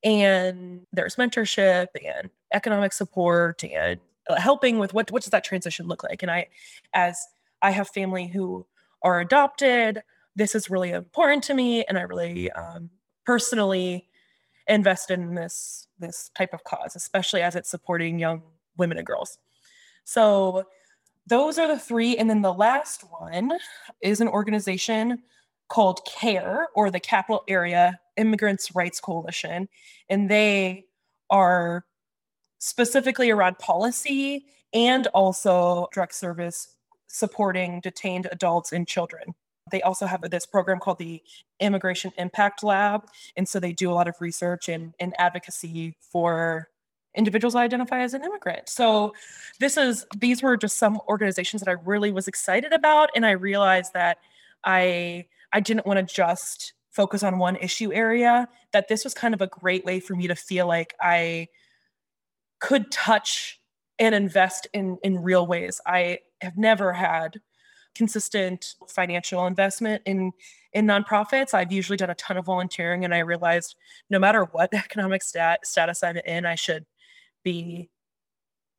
And 0.04 0.86
there's 0.92 1.16
mentorship 1.16 1.88
and 2.06 2.30
economic 2.54 2.94
support 2.94 3.64
and 3.64 4.00
uh, 4.30 4.40
helping 4.40 4.80
with 4.80 4.94
what 4.94 5.12
what 5.12 5.22
does 5.22 5.32
that 5.32 5.44
transition 5.44 5.86
look 5.88 6.02
like 6.02 6.22
and 6.24 6.32
i 6.32 6.48
as 6.94 7.28
i 7.62 7.72
have 7.72 7.90
family 7.90 8.26
who 8.28 8.66
are 9.02 9.20
adopted 9.20 10.02
this 10.36 10.56
is 10.56 10.70
really 10.70 10.92
important 10.92 11.44
to 11.44 11.54
me 11.54 11.84
and 11.86 11.98
i 11.98 12.02
really 12.02 12.50
um, 12.52 12.90
personally 13.26 14.08
invest 14.68 15.12
in 15.12 15.36
this 15.36 15.88
this 16.00 16.30
type 16.36 16.54
of 16.54 16.64
cause 16.64 16.96
especially 16.96 17.42
as 17.42 17.54
it's 17.54 17.70
supporting 17.70 18.18
young 18.18 18.42
women 18.78 18.98
and 18.98 19.06
girls 19.06 19.38
so 20.06 20.66
those 21.28 21.58
are 21.58 21.68
the 21.68 21.80
three 21.80 22.18
and 22.18 22.30
then 22.30 22.42
the 22.42 22.54
last 22.54 23.04
one 23.20 23.52
is 24.02 24.22
an 24.22 24.28
organization 24.28 25.20
called 25.70 26.02
CAIR 26.06 26.68
or 26.76 26.92
the 26.92 27.00
capital 27.00 27.44
area 27.48 28.00
immigrants 28.18 28.76
rights 28.76 29.00
coalition 29.00 29.68
and 30.10 30.30
they 30.30 30.86
are 31.30 31.86
specifically 32.60 33.30
around 33.30 33.58
policy 33.60 34.46
and 34.74 35.08
also 35.08 35.88
drug 35.92 36.14
service 36.14 36.76
supporting 37.08 37.80
detained 37.82 38.28
adults 38.32 38.72
and 38.72 38.88
children. 38.88 39.34
They 39.72 39.82
also 39.82 40.06
have 40.06 40.22
this 40.30 40.46
program 40.46 40.80
called 40.80 40.98
the 40.98 41.22
Immigration 41.60 42.12
Impact 42.18 42.64
Lab. 42.64 43.06
And 43.38 43.48
so 43.48 43.60
they 43.60 43.72
do 43.72 43.92
a 43.92 43.94
lot 43.94 44.08
of 44.08 44.16
research 44.20 44.68
and, 44.68 44.94
and 45.00 45.14
advocacy 45.20 45.96
for 46.12 46.70
individuals 47.16 47.56
I 47.56 47.64
identify 47.64 48.00
as 48.00 48.14
an 48.14 48.24
immigrant. 48.24 48.70
So 48.70 49.14
this 49.60 49.78
is 49.78 50.06
these 50.18 50.42
were 50.42 50.58
just 50.58 50.78
some 50.78 51.00
organizations 51.08 51.62
that 51.62 51.70
I 51.70 51.76
really 51.86 52.12
was 52.12 52.28
excited 52.28 52.74
about. 52.74 53.10
And 53.16 53.26
I 53.26 53.32
realized 53.32 53.94
that 53.94 54.18
I 54.64 55.26
I 55.52 55.60
didn't 55.60 55.86
want 55.86 56.00
to 56.00 56.16
just 56.16 56.74
focus 56.92 57.24
on 57.24 57.40
one 57.40 57.56
issue 57.56 57.92
area, 57.92 58.48
that 58.72 58.88
this 58.88 59.04
was 59.04 59.14
kind 59.14 59.34
of 59.34 59.42
a 59.42 59.48
great 59.48 59.84
way 59.84 60.00
for 60.00 60.16
me 60.16 60.28
to 60.28 60.36
feel 60.36 60.68
like 60.68 60.94
I 61.02 61.48
could 62.60 62.92
touch 62.92 63.60
and 64.00 64.16
invest 64.16 64.68
in 64.74 64.98
in 65.04 65.22
real 65.22 65.46
ways. 65.46 65.82
I 65.86 66.20
have 66.42 66.58
never 66.58 66.94
had 66.94 67.40
consistent 67.96 68.76
financial 68.88 69.46
investment 69.46 70.02
in 70.06 70.32
in 70.74 70.86
nonprofits. 70.86 71.54
I've 71.54 71.72
usually 71.72 71.98
done 71.98 72.10
a 72.10 72.16
ton 72.16 72.38
of 72.38 72.46
volunteering, 72.46 73.06
and 73.06 73.14
I 73.14 73.20
realized 73.20 73.76
no 74.10 74.20
matter 74.20 74.46
what 74.46 74.74
economic 74.74 75.24
stat 75.24 75.66
status 75.66 76.04
I'm 76.04 76.18
in, 76.18 76.46
I 76.46 76.56
should 76.56 76.86
be. 77.44 77.90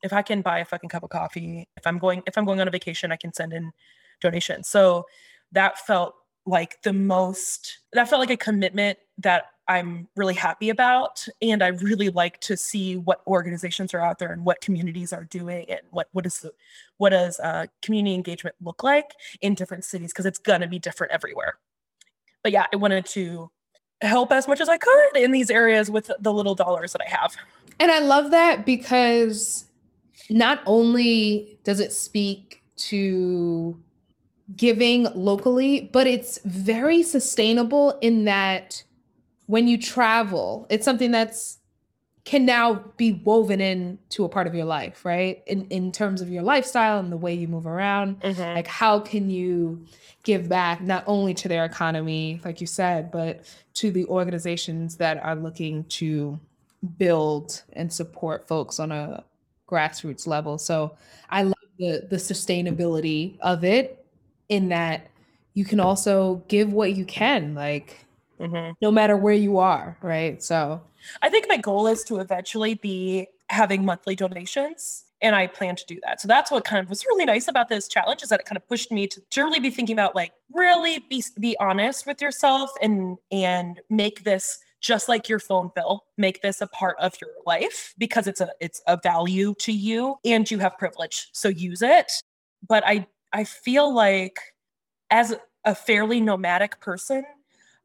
If 0.03 0.13
I 0.13 0.23
can 0.23 0.43
buy 0.43 0.59
a 0.59 0.65
fucking 0.65 0.91
cup 0.91 1.03
of 1.03 1.11
coffee, 1.11 1.69
if 1.77 1.87
I'm 1.87 1.99
going 1.99 2.23
if 2.27 2.37
I'm 2.37 2.45
going 2.45 2.61
on 2.61 2.69
a 2.69 2.71
vacation, 2.71 3.13
I 3.13 3.17
can 3.17 3.33
send 3.33 3.53
in 3.53 3.73
donations. 4.21 4.69
So 4.69 5.07
that 5.53 5.79
felt 5.79 6.15
like 6.47 6.83
the 6.83 6.93
most. 6.93 7.79
That 7.93 8.09
felt 8.09 8.21
like 8.21 8.31
a 8.31 8.37
commitment 8.37 8.99
that 9.19 9.47
I'm 9.67 10.09
really 10.15 10.35
happy 10.35 10.69
about. 10.69 11.27
And 11.41 11.63
I 11.63 11.69
really 11.69 12.11
like 12.11 12.41
to 12.41 12.57
see 12.57 12.97
what 12.97 13.23
organizations 13.27 13.95
are 13.95 14.01
out 14.01 14.19
there 14.19 14.33
and 14.33 14.45
what 14.45 14.61
communities 14.61 15.13
are 15.13 15.25
doing 15.25 15.71
and 15.71 15.81
what 15.91 16.09
what 16.13 16.27
is 16.27 16.41
the 16.41 16.53
what 16.99 17.11
does 17.11 17.41
uh, 17.41 17.67
community 17.83 18.15
engagement 18.15 18.57
look 18.63 18.83
like 18.83 19.13
in 19.41 19.55
different 19.55 19.85
cities 19.85 20.13
because 20.13 20.27
it's 20.27 20.39
gonna 20.39 20.69
be 20.69 20.79
different 20.79 21.13
everywhere. 21.13 21.59
But 22.43 22.53
yeah, 22.53 22.67
I 22.73 22.77
wanted 22.77 23.07
to 23.07 23.51
help 24.01 24.33
as 24.33 24.49
much 24.49 24.61
as 24.61 24.69
I 24.69 24.79
could 24.79 25.17
in 25.17 25.31
these 25.33 25.51
areas 25.51 25.91
with 25.91 26.11
the 26.19 26.33
little 26.33 26.55
dollars 26.55 26.93
that 26.93 27.03
I 27.03 27.09
have. 27.09 27.35
And 27.81 27.91
I 27.91 28.01
love 28.01 28.31
that 28.31 28.65
because 28.65 29.67
not 30.31 30.61
only 30.67 31.59
does 31.65 31.81
it 31.81 31.93
speak 31.93 32.63
to 32.77 33.81
giving 34.57 35.05
locally, 35.15 35.89
but 35.93 36.07
it's 36.07 36.39
very 36.45 37.03
sustainable 37.03 37.99
in 38.01 38.25
that 38.25 38.83
when 39.47 39.69
you 39.69 39.79
travel, 39.79 40.67
it's 40.71 40.85
something 40.85 41.11
that's 41.11 41.59
can 42.25 42.47
now 42.47 42.83
be 42.97 43.13
woven 43.13 43.61
into 43.61 44.25
a 44.25 44.29
part 44.29 44.47
of 44.47 44.55
your 44.55 44.65
life, 44.65 45.05
right? 45.05 45.43
In 45.47 45.67
in 45.69 45.93
terms 45.93 46.23
of 46.23 46.31
your 46.31 46.43
lifestyle 46.43 46.99
and 46.99 47.13
the 47.13 47.17
way 47.17 47.35
you 47.35 47.49
move 47.49 47.67
around. 47.67 48.21
Mm-hmm. 48.21 48.41
Like 48.41 48.67
how 48.67 48.99
can 48.99 49.29
you 49.29 49.85
give 50.23 50.49
back 50.49 50.81
not 50.81 51.05
only 51.07 51.35
to 51.35 51.49
their 51.49 51.67
economy, 51.67 52.41
like 52.45 52.61
you 52.61 52.67
said, 52.67 53.11
but 53.11 53.45
to 53.75 53.91
the 53.91 54.07
organizations 54.07 54.97
that 54.97 55.23
are 55.23 55.37
looking 55.37 55.85
to 55.85 56.41
build 56.99 57.63
and 57.75 57.93
support 57.93 58.49
folks 58.49 58.81
on 58.81 58.91
a 58.91 59.23
grassroots 59.69 60.27
level. 60.27 60.57
So 60.57 60.97
I 61.29 61.43
love 61.43 61.55
the 61.79 62.07
the 62.09 62.17
sustainability 62.17 63.39
of 63.41 63.65
it 63.65 64.05
in 64.49 64.69
that 64.71 65.09
you 65.53 65.65
can 65.65 65.79
also 65.79 66.43
give 66.49 66.73
what 66.73 66.97
you 66.97 67.05
can. 67.05 67.55
Like 67.55 68.07
mm-hmm. 68.45 68.73
no 68.81 68.91
matter 68.91 69.17
where 69.17 69.35
you 69.35 69.59
are, 69.59 69.97
right? 70.03 70.43
So 70.43 70.81
I 71.23 71.29
think 71.29 71.47
my 71.49 71.57
goal 71.57 71.87
is 71.87 72.05
to 72.05 72.19
eventually 72.19 72.75
be 72.75 73.29
having 73.49 73.85
monthly 73.85 74.15
donations 74.15 75.05
and 75.25 75.35
I 75.35 75.47
plan 75.47 75.75
to 75.77 75.87
do 75.87 75.99
that. 76.05 76.21
So 76.21 76.29
that's 76.29 76.51
what 76.51 76.65
kind 76.65 76.83
of 76.83 76.91
was 76.91 77.05
really 77.07 77.25
nice 77.25 77.49
about 77.49 77.69
this 77.69 77.89
challenge 77.89 78.23
is 78.23 78.29
that 78.29 78.41
it 78.41 78.47
kind 78.47 78.57
of 78.57 78.69
pushed 78.69 78.93
me 78.93 79.07
to 79.07 79.23
generally 79.31 79.59
be 79.59 79.71
thinking 79.71 79.95
about 79.95 80.15
like 80.15 80.33
really 80.53 81.05
be 81.09 81.25
be 81.41 81.57
honest 81.59 82.07
with 82.07 82.21
yourself 82.21 82.71
and 82.83 83.17
and 83.31 83.81
make 83.89 84.25
this 84.25 84.59
just 84.81 85.09
like 85.09 85.31
your 85.31 85.39
phone 85.39 85.71
bill 85.75 86.05
make 86.19 86.43
this 86.43 86.61
a 86.61 86.67
part 86.67 86.95
of 87.01 87.15
your 87.21 87.31
life 87.47 87.95
because 87.97 88.27
it's 88.27 88.43
a 88.43 88.51
it's 88.61 88.83
a 88.87 88.99
value 89.03 89.55
to 89.59 89.73
you 89.73 90.17
and 90.27 90.51
you 90.51 90.59
have 90.59 90.77
privilege 90.77 91.29
so 91.33 91.49
use 91.49 91.81
it 91.81 92.13
but 92.69 92.85
i 92.87 93.07
i 93.33 93.43
feel 93.45 93.93
like 93.93 94.39
as 95.11 95.35
a 95.65 95.75
fairly 95.75 96.21
nomadic 96.21 96.79
person 96.81 97.25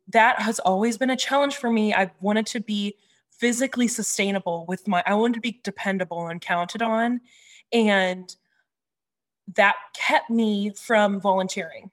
that 0.10 0.42
has 0.42 0.60
always 0.60 0.98
been 0.98 1.10
a 1.10 1.18
challenge 1.18 1.56
for 1.56 1.72
me. 1.72 1.94
I 1.94 2.12
wanted 2.20 2.46
to 2.48 2.60
be 2.60 2.96
physically 3.30 3.88
sustainable 3.88 4.66
with 4.68 4.88
my, 4.88 5.04
I 5.06 5.14
wanted 5.14 5.36
to 5.36 5.42
be 5.42 5.60
dependable 5.64 6.28
and 6.28 6.42
counted 6.42 6.82
on. 6.82 7.22
And 7.72 8.36
that 9.56 9.76
kept 9.96 10.30
me 10.30 10.72
from 10.72 11.20
volunteering, 11.20 11.90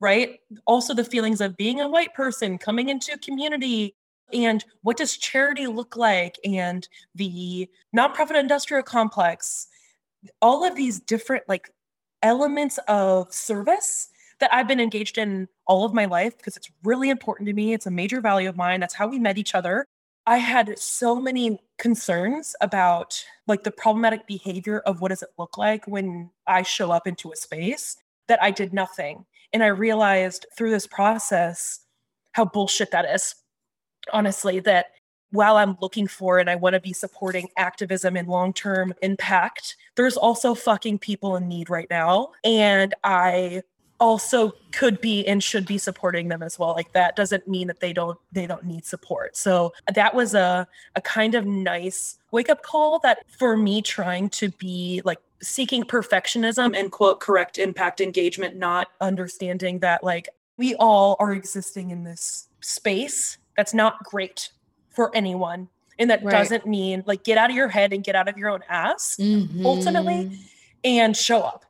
right? 0.00 0.40
Also, 0.66 0.94
the 0.94 1.04
feelings 1.04 1.40
of 1.40 1.56
being 1.56 1.80
a 1.80 1.88
white 1.88 2.14
person 2.14 2.58
coming 2.58 2.88
into 2.88 3.12
a 3.12 3.18
community 3.18 3.94
and 4.32 4.64
what 4.82 4.96
does 4.96 5.16
charity 5.16 5.66
look 5.66 5.96
like 5.96 6.36
and 6.44 6.88
the 7.14 7.68
nonprofit 7.96 8.38
industrial 8.38 8.82
complex 8.82 9.66
all 10.40 10.64
of 10.64 10.76
these 10.76 11.00
different 11.00 11.42
like 11.48 11.70
elements 12.22 12.78
of 12.88 13.32
service 13.32 14.09
that 14.40 14.52
I've 14.52 14.68
been 14.68 14.80
engaged 14.80 15.18
in 15.18 15.48
all 15.66 15.84
of 15.84 15.94
my 15.94 16.06
life 16.06 16.36
because 16.36 16.56
it's 16.56 16.70
really 16.82 17.10
important 17.10 17.46
to 17.48 17.52
me. 17.52 17.72
It's 17.72 17.86
a 17.86 17.90
major 17.90 18.20
value 18.20 18.48
of 18.48 18.56
mine. 18.56 18.80
That's 18.80 18.94
how 18.94 19.06
we 19.06 19.18
met 19.18 19.38
each 19.38 19.54
other. 19.54 19.84
I 20.26 20.38
had 20.38 20.78
so 20.78 21.20
many 21.20 21.58
concerns 21.78 22.54
about 22.60 23.22
like 23.46 23.64
the 23.64 23.70
problematic 23.70 24.26
behavior 24.26 24.80
of 24.80 25.00
what 25.00 25.08
does 25.08 25.22
it 25.22 25.30
look 25.38 25.56
like 25.56 25.86
when 25.86 26.30
I 26.46 26.62
show 26.62 26.90
up 26.90 27.06
into 27.06 27.32
a 27.32 27.36
space 27.36 27.96
that 28.28 28.42
I 28.42 28.50
did 28.50 28.72
nothing. 28.72 29.24
And 29.52 29.62
I 29.62 29.68
realized 29.68 30.46
through 30.56 30.70
this 30.70 30.86
process 30.86 31.80
how 32.32 32.44
bullshit 32.44 32.90
that 32.92 33.06
is. 33.06 33.34
Honestly, 34.12 34.60
that 34.60 34.86
while 35.30 35.56
I'm 35.56 35.76
looking 35.80 36.06
for 36.06 36.38
and 36.38 36.50
I 36.50 36.56
want 36.56 36.74
to 36.74 36.80
be 36.80 36.92
supporting 36.92 37.48
activism 37.56 38.16
and 38.16 38.28
long 38.28 38.52
term 38.52 38.94
impact, 39.02 39.76
there's 39.96 40.16
also 40.16 40.54
fucking 40.54 40.98
people 40.98 41.36
in 41.36 41.48
need 41.48 41.70
right 41.70 41.88
now. 41.90 42.30
And 42.44 42.94
I 43.04 43.62
also 44.00 44.52
could 44.72 45.00
be 45.00 45.26
and 45.26 45.44
should 45.44 45.66
be 45.66 45.78
supporting 45.78 46.28
them 46.28 46.42
as 46.42 46.58
well 46.58 46.70
like 46.70 46.92
that 46.92 47.14
doesn't 47.14 47.46
mean 47.46 47.66
that 47.68 47.80
they 47.80 47.92
don't 47.92 48.18
they 48.32 48.46
don't 48.46 48.64
need 48.64 48.84
support 48.84 49.36
so 49.36 49.72
that 49.94 50.14
was 50.14 50.34
a 50.34 50.66
a 50.96 51.00
kind 51.02 51.34
of 51.34 51.44
nice 51.46 52.18
wake 52.32 52.48
up 52.48 52.62
call 52.62 52.98
that 53.00 53.18
for 53.28 53.56
me 53.56 53.82
trying 53.82 54.28
to 54.28 54.48
be 54.52 55.02
like 55.04 55.18
seeking 55.42 55.84
perfectionism 55.84 56.76
and 56.76 56.90
quote 56.90 57.20
correct 57.20 57.58
impact 57.58 58.00
engagement 58.00 58.56
not 58.56 58.88
understanding 59.00 59.78
that 59.78 60.02
like 60.02 60.28
we 60.56 60.74
all 60.76 61.16
are 61.20 61.32
existing 61.32 61.90
in 61.90 62.04
this 62.04 62.48
space 62.60 63.38
that's 63.56 63.74
not 63.74 64.02
great 64.04 64.50
for 64.90 65.14
anyone 65.14 65.68
and 65.98 66.10
that 66.10 66.22
right. 66.24 66.32
doesn't 66.32 66.66
mean 66.66 67.02
like 67.06 67.22
get 67.22 67.36
out 67.36 67.50
of 67.50 67.56
your 67.56 67.68
head 67.68 67.92
and 67.92 68.02
get 68.02 68.14
out 68.14 68.28
of 68.28 68.38
your 68.38 68.48
own 68.48 68.60
ass 68.68 69.16
mm-hmm. 69.20 69.64
ultimately 69.64 70.38
and 70.84 71.16
show 71.16 71.40
up 71.40 71.64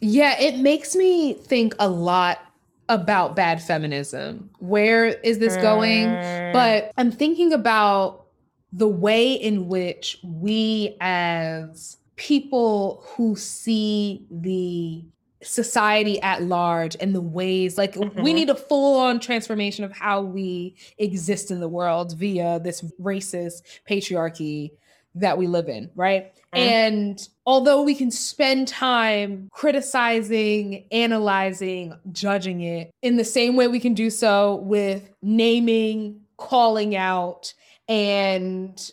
yeah, 0.00 0.38
it 0.40 0.58
makes 0.58 0.94
me 0.94 1.34
think 1.34 1.74
a 1.78 1.88
lot 1.88 2.40
about 2.88 3.34
bad 3.34 3.62
feminism. 3.62 4.50
Where 4.58 5.06
is 5.06 5.38
this 5.38 5.56
going? 5.56 6.06
Mm. 6.06 6.52
But 6.52 6.92
I'm 6.96 7.10
thinking 7.10 7.52
about 7.52 8.26
the 8.72 8.88
way 8.88 9.32
in 9.32 9.68
which 9.68 10.18
we, 10.22 10.96
as 11.00 11.96
people 12.16 13.04
who 13.06 13.36
see 13.36 14.26
the 14.30 15.04
society 15.42 16.20
at 16.22 16.42
large 16.42 16.96
and 17.00 17.14
the 17.14 17.20
ways 17.20 17.76
like 17.76 17.94
mm-hmm. 17.94 18.22
we 18.22 18.32
need 18.32 18.48
a 18.48 18.54
full 18.54 18.98
on 18.98 19.20
transformation 19.20 19.84
of 19.84 19.92
how 19.92 20.22
we 20.22 20.74
exist 20.96 21.50
in 21.50 21.60
the 21.60 21.68
world 21.68 22.16
via 22.16 22.58
this 22.60 22.80
racist 22.98 23.60
patriarchy 23.88 24.70
that 25.14 25.38
we 25.38 25.46
live 25.46 25.68
in, 25.68 25.90
right? 25.94 26.32
And 26.56 27.28
although 27.46 27.82
we 27.82 27.94
can 27.94 28.10
spend 28.10 28.68
time 28.68 29.48
criticizing, 29.52 30.84
analyzing, 30.90 31.94
judging 32.12 32.60
it, 32.62 32.90
in 33.02 33.16
the 33.16 33.24
same 33.24 33.56
way 33.56 33.68
we 33.68 33.80
can 33.80 33.94
do 33.94 34.10
so 34.10 34.56
with 34.56 35.10
naming, 35.22 36.20
calling 36.36 36.96
out, 36.96 37.54
and 37.88 38.92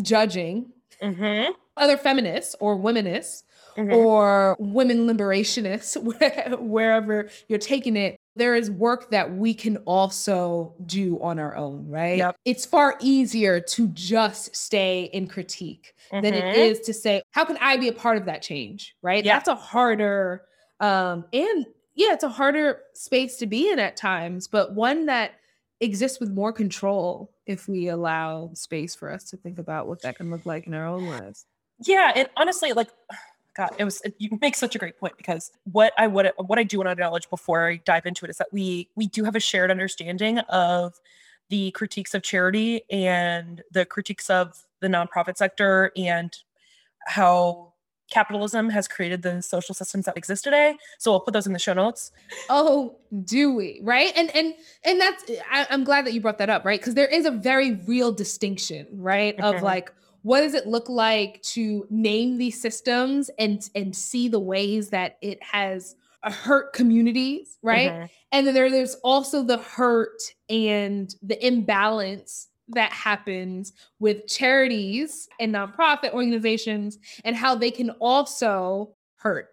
judging 0.00 0.72
mm-hmm. 1.02 1.52
other 1.76 1.96
feminists 1.96 2.54
or 2.60 2.76
womanists 2.76 3.42
mm-hmm. 3.76 3.92
or 3.92 4.56
women 4.58 5.06
liberationists, 5.06 5.96
wherever 6.60 7.28
you're 7.48 7.58
taking 7.58 7.96
it, 7.96 8.17
there 8.38 8.54
is 8.54 8.70
work 8.70 9.10
that 9.10 9.36
we 9.36 9.52
can 9.52 9.76
also 9.78 10.74
do 10.86 11.20
on 11.20 11.38
our 11.38 11.56
own, 11.56 11.86
right? 11.88 12.18
Yep. 12.18 12.36
It's 12.44 12.64
far 12.64 12.96
easier 13.00 13.60
to 13.60 13.88
just 13.88 14.56
stay 14.56 15.10
in 15.12 15.28
critique 15.28 15.94
mm-hmm. 16.10 16.22
than 16.22 16.34
it 16.34 16.56
mm-hmm. 16.56 16.82
to 16.84 16.94
say, 16.94 17.22
how 17.32 17.44
can 17.44 17.58
I 17.60 17.76
be 17.76 17.88
a 17.88 17.92
part 17.92 18.16
of 18.16 18.24
that 18.24 18.42
change, 18.42 18.96
right? 19.02 19.24
Yep. 19.24 19.34
That's 19.34 19.48
a 19.48 19.54
harder, 19.54 20.44
um, 20.80 21.24
and 21.32 21.66
yeah, 21.94 22.12
it's 22.12 22.24
a 22.24 22.28
harder 22.28 22.80
space 22.94 23.36
to 23.38 23.46
be 23.46 23.70
in 23.70 23.78
at 23.78 23.96
times, 23.96 24.46
but 24.48 24.74
one 24.74 25.06
that 25.06 25.32
exists 25.80 26.20
with 26.20 26.30
more 26.30 26.52
control 26.52 27.32
if 27.46 27.68
we 27.68 27.88
allow 27.88 28.50
space 28.54 28.94
for 28.94 29.12
us 29.12 29.24
to 29.30 29.36
think 29.36 29.58
about 29.58 29.88
what 29.88 30.02
that 30.02 30.16
can 30.16 30.30
look 30.30 30.46
like 30.46 30.66
in 30.66 30.74
our 30.74 30.86
own 30.86 31.06
lives. 31.06 31.46
Yeah, 31.84 32.12
and 32.14 32.28
honestly, 32.36 32.72
like 32.72 32.88
God, 33.58 33.74
it 33.76 33.84
was 33.84 34.00
you 34.18 34.38
make 34.40 34.54
such 34.54 34.76
a 34.76 34.78
great 34.78 35.00
point 35.00 35.16
because 35.16 35.50
what 35.64 35.92
I 35.98 36.06
would 36.06 36.30
what 36.36 36.60
I 36.60 36.62
do 36.62 36.78
want 36.78 36.86
to 36.86 36.92
acknowledge 36.92 37.28
before 37.28 37.68
I 37.68 37.80
dive 37.84 38.06
into 38.06 38.24
it 38.24 38.30
is 38.30 38.36
that 38.36 38.46
we 38.52 38.88
we 38.94 39.08
do 39.08 39.24
have 39.24 39.34
a 39.34 39.40
shared 39.40 39.72
understanding 39.72 40.38
of 40.38 40.94
the 41.48 41.72
critiques 41.72 42.14
of 42.14 42.22
charity 42.22 42.82
and 42.88 43.62
the 43.72 43.84
critiques 43.84 44.30
of 44.30 44.64
the 44.80 44.86
nonprofit 44.86 45.36
sector 45.36 45.90
and 45.96 46.36
how 47.04 47.72
capitalism 48.12 48.70
has 48.70 48.86
created 48.86 49.22
the 49.22 49.42
social 49.42 49.74
systems 49.74 50.04
that 50.04 50.16
exist 50.16 50.44
today. 50.44 50.76
So 50.98 51.10
we'll 51.10 51.20
put 51.20 51.34
those 51.34 51.48
in 51.48 51.52
the 51.52 51.58
show 51.58 51.74
notes. 51.74 52.12
Oh, 52.48 52.96
do 53.24 53.52
we? 53.52 53.80
Right? 53.82 54.12
And 54.14 54.34
and 54.36 54.54
and 54.84 55.00
that's 55.00 55.24
I, 55.50 55.66
am 55.70 55.82
glad 55.82 56.06
that 56.06 56.12
you 56.12 56.20
brought 56.20 56.38
that 56.38 56.48
up, 56.48 56.64
right? 56.64 56.78
Because 56.78 56.94
there 56.94 57.08
is 57.08 57.26
a 57.26 57.32
very 57.32 57.74
real 57.88 58.12
distinction, 58.12 58.86
right? 58.92 59.36
Mm-hmm. 59.36 59.56
Of 59.56 59.62
like 59.62 59.92
what 60.28 60.42
does 60.42 60.52
it 60.52 60.66
look 60.66 60.90
like 60.90 61.40
to 61.40 61.86
name 61.88 62.36
these 62.36 62.60
systems 62.60 63.30
and 63.38 63.70
and 63.74 63.96
see 63.96 64.28
the 64.28 64.38
ways 64.38 64.90
that 64.90 65.16
it 65.22 65.42
has 65.42 65.96
hurt 66.22 66.74
communities 66.74 67.56
right 67.62 67.90
mm-hmm. 67.90 68.06
and 68.32 68.46
then 68.46 68.52
there, 68.52 68.70
there's 68.70 68.96
also 68.96 69.42
the 69.42 69.56
hurt 69.56 70.20
and 70.50 71.14
the 71.22 71.46
imbalance 71.46 72.48
that 72.68 72.92
happens 72.92 73.72
with 74.00 74.26
charities 74.26 75.30
and 75.40 75.54
nonprofit 75.54 76.12
organizations 76.12 76.98
and 77.24 77.34
how 77.34 77.54
they 77.54 77.70
can 77.70 77.88
also 77.92 78.94
hurt 79.16 79.48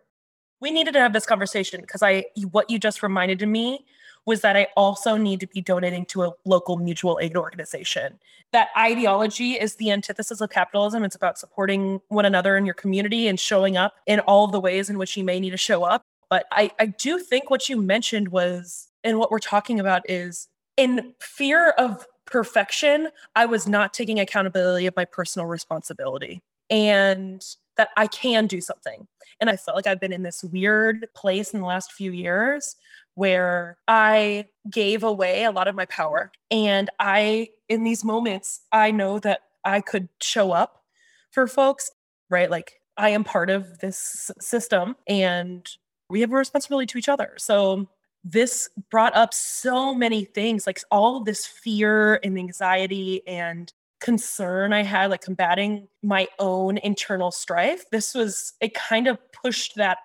we 0.60 0.72
needed 0.72 0.92
to 0.92 1.00
have 1.00 1.14
this 1.14 1.26
conversation 1.26 1.80
because 1.80 2.04
i 2.04 2.22
what 2.52 2.70
you 2.70 2.78
just 2.78 3.02
reminded 3.02 3.48
me 3.48 3.86
was 4.26 4.42
that 4.42 4.58
I 4.58 4.68
also 4.76 5.18
need 5.18 5.40
to 5.42 5.48
be 5.48 5.62
donating 5.62 6.06
to 6.08 6.24
a 6.24 6.34
local 6.46 6.78
mutual 6.78 7.20
aid 7.22 7.38
organization. 7.38 8.20
That 8.52 8.70
ideology 8.78 9.54
is 9.54 9.76
the 9.76 9.92
antithesis 9.92 10.42
of 10.42 10.50
capitalism. 10.50 11.04
It's 11.04 11.16
about 11.16 11.38
supporting 11.38 12.02
one 12.08 12.26
another 12.26 12.58
in 12.58 12.66
your 12.66 12.74
community 12.74 13.28
and 13.28 13.40
showing 13.40 13.78
up 13.78 13.96
in 14.08 14.20
all 14.22 14.48
the 14.48 14.60
ways 14.60 14.90
in 14.90 14.98
which 14.98 15.16
you 15.16 15.24
may 15.24 15.40
need 15.40 15.52
to 15.52 15.58
show 15.58 15.84
up. 15.84 16.02
But 16.30 16.46
I, 16.52 16.72
I 16.80 16.88
do 16.88 17.20
think 17.20 17.50
what 17.50 17.70
you 17.70 17.80
mentioned 17.80 18.30
was, 18.30 18.88
and 19.04 19.20
what 19.20 19.30
we're 19.30 19.40
talking 19.40 19.80
about 19.80 20.10
is 20.10 20.48
in 20.76 21.14
fear 21.20 21.70
of 21.72 22.08
perfection, 22.26 23.10
I 23.36 23.46
was 23.46 23.68
not 23.68 23.94
taking 23.94 24.20
accountability 24.20 24.88
of 24.88 24.96
my 24.96 25.06
personal 25.06 25.46
responsibility 25.46 26.42
and 26.70 27.46
that 27.78 27.90
I 27.98 28.08
can 28.08 28.48
do 28.48 28.62
something. 28.62 29.08
And 29.40 29.50
I 29.50 29.58
felt 29.58 29.76
like 29.76 29.86
I've 29.86 30.00
been 30.00 30.14
in 30.14 30.24
this 30.24 30.44
weird 30.44 31.08
place 31.14 31.54
in 31.54 31.60
the 31.60 31.66
last 31.66 31.92
few 31.92 32.12
years 32.12 32.76
where 33.16 33.78
I 33.88 34.46
gave 34.70 35.04
away 35.04 35.44
a 35.44 35.52
lot 35.52 35.68
of 35.68 35.76
my 35.76 35.86
power. 35.86 36.32
And 36.52 36.90
I, 37.00 37.50
in 37.68 37.84
these 37.84 38.04
moments, 38.04 38.62
I 38.72 38.92
know 38.92 39.20
that 39.20 39.42
I 39.64 39.82
could 39.82 40.10
show 40.22 40.52
up 40.52 40.84
for 41.32 41.48
folks, 41.48 41.92
right? 42.30 42.52
Like 42.52 42.82
I 42.98 43.10
am 43.10 43.24
part 43.24 43.50
of 43.50 43.80
this 43.80 44.32
system 44.40 44.96
and 45.08 45.68
we 46.10 46.22
have 46.22 46.32
a 46.32 46.36
responsibility 46.36 46.86
to 46.88 46.98
each 46.98 47.10
other. 47.10 47.34
So 47.38 47.90
this 48.24 48.70
brought 48.90 49.16
up 49.16 49.34
so 49.34 49.94
many 49.94 50.26
things, 50.26 50.68
like 50.68 50.82
all 50.92 51.24
this 51.24 51.46
fear 51.46 52.20
and 52.24 52.38
anxiety 52.38 53.26
and 53.28 53.72
concern 54.02 54.74
I 54.74 54.84
had, 54.84 55.10
like 55.10 55.22
combating 55.22 55.88
my 56.04 56.28
own 56.38 56.78
internal 56.80 57.32
strife. 57.32 57.90
This 57.92 58.14
was, 58.14 58.54
it 58.62 58.74
kind 58.74 59.08
of 59.08 59.20
pushed 59.32 59.76
that 59.76 60.00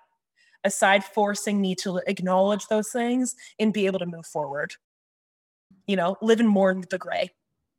aside 0.63 1.03
forcing 1.03 1.59
me 1.59 1.75
to 1.75 2.01
acknowledge 2.07 2.67
those 2.67 2.89
things 2.89 3.35
and 3.59 3.73
be 3.73 3.85
able 3.85 3.99
to 3.99 4.05
move 4.05 4.25
forward. 4.25 4.75
You 5.87 5.95
know 5.95 6.17
living 6.21 6.47
more 6.47 6.71
in 6.71 6.83
the 6.89 6.97
gray. 6.97 7.31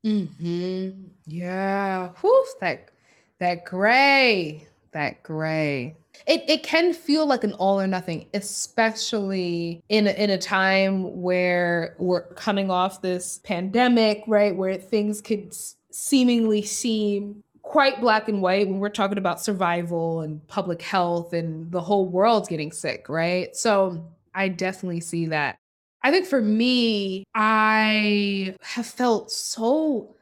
Mm-hmm. 0.04 0.90
yeah. 1.26 2.08
Whew, 2.20 2.46
that 2.60 2.90
that 3.38 3.64
gray 3.64 4.66
that 4.92 5.22
gray. 5.22 5.96
It, 6.26 6.44
it 6.46 6.62
can 6.62 6.92
feel 6.92 7.26
like 7.26 7.42
an 7.42 7.54
all 7.54 7.80
or 7.80 7.86
nothing 7.86 8.26
especially 8.34 9.82
in 9.88 10.06
in 10.06 10.30
a 10.30 10.38
time 10.38 11.22
where 11.22 11.96
we're 11.98 12.26
coming 12.34 12.70
off 12.70 13.00
this 13.00 13.40
pandemic 13.44 14.22
right 14.26 14.54
where 14.54 14.76
things 14.76 15.22
could 15.22 15.54
seemingly 15.90 16.62
seem 16.62 17.42
quite 17.72 18.02
black 18.02 18.28
and 18.28 18.42
white 18.42 18.68
when 18.68 18.80
we're 18.80 18.90
talking 18.90 19.16
about 19.16 19.40
survival 19.40 20.20
and 20.20 20.46
public 20.46 20.82
health 20.82 21.32
and 21.32 21.72
the 21.72 21.80
whole 21.80 22.06
world's 22.06 22.46
getting 22.46 22.70
sick, 22.70 23.08
right? 23.08 23.56
So 23.56 24.04
I 24.34 24.48
definitely 24.48 25.00
see 25.00 25.24
that. 25.26 25.56
I 26.02 26.10
think 26.10 26.26
for 26.26 26.42
me, 26.42 27.24
I 27.34 28.54
have 28.60 28.84
felt 28.84 29.30
so 29.30 30.14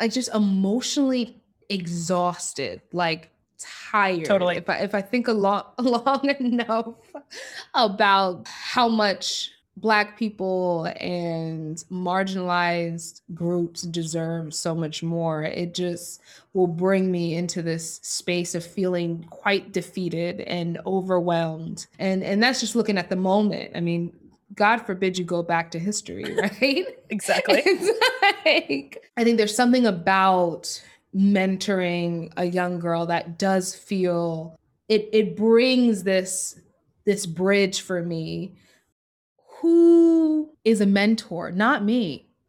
like 0.00 0.10
just 0.10 0.34
emotionally 0.34 1.36
exhausted, 1.68 2.80
like 2.94 3.30
tired. 3.58 4.24
Totally. 4.24 4.56
If 4.56 4.70
I 4.70 4.78
if 4.78 4.94
I 4.94 5.02
think 5.02 5.28
a 5.28 5.34
lot 5.34 5.74
long 5.78 6.30
enough 6.40 6.94
about 7.74 8.48
how 8.48 8.88
much 8.88 9.50
Black 9.76 10.18
people 10.18 10.90
and 11.00 11.76
marginalized 11.90 13.20
groups 13.34 13.82
deserve 13.82 14.54
so 14.54 14.74
much 14.74 15.02
more. 15.02 15.42
It 15.42 15.74
just 15.74 16.22
will 16.54 16.66
bring 16.66 17.12
me 17.12 17.34
into 17.34 17.60
this 17.60 18.00
space 18.02 18.54
of 18.54 18.64
feeling 18.64 19.24
quite 19.28 19.72
defeated 19.72 20.40
and 20.40 20.78
overwhelmed. 20.86 21.86
And 21.98 22.22
and 22.22 22.42
that's 22.42 22.60
just 22.60 22.74
looking 22.74 22.96
at 22.96 23.10
the 23.10 23.16
moment. 23.16 23.72
I 23.74 23.80
mean, 23.80 24.12
God 24.54 24.78
forbid 24.78 25.18
you 25.18 25.24
go 25.24 25.42
back 25.42 25.70
to 25.72 25.78
history, 25.78 26.34
right? 26.60 26.86
exactly. 27.10 27.62
like, 28.46 29.10
I 29.16 29.24
think 29.24 29.36
there's 29.36 29.54
something 29.54 29.86
about 29.86 30.82
mentoring 31.14 32.32
a 32.36 32.44
young 32.44 32.78
girl 32.78 33.06
that 33.06 33.38
does 33.38 33.74
feel 33.74 34.58
it 34.88 35.08
it 35.12 35.36
brings 35.36 36.02
this 36.02 36.60
this 37.04 37.26
bridge 37.26 37.80
for 37.80 38.02
me. 38.02 38.56
Who 39.60 40.50
is 40.64 40.80
a 40.80 40.86
mentor? 40.86 41.50
Not 41.50 41.84
me. 41.84 42.28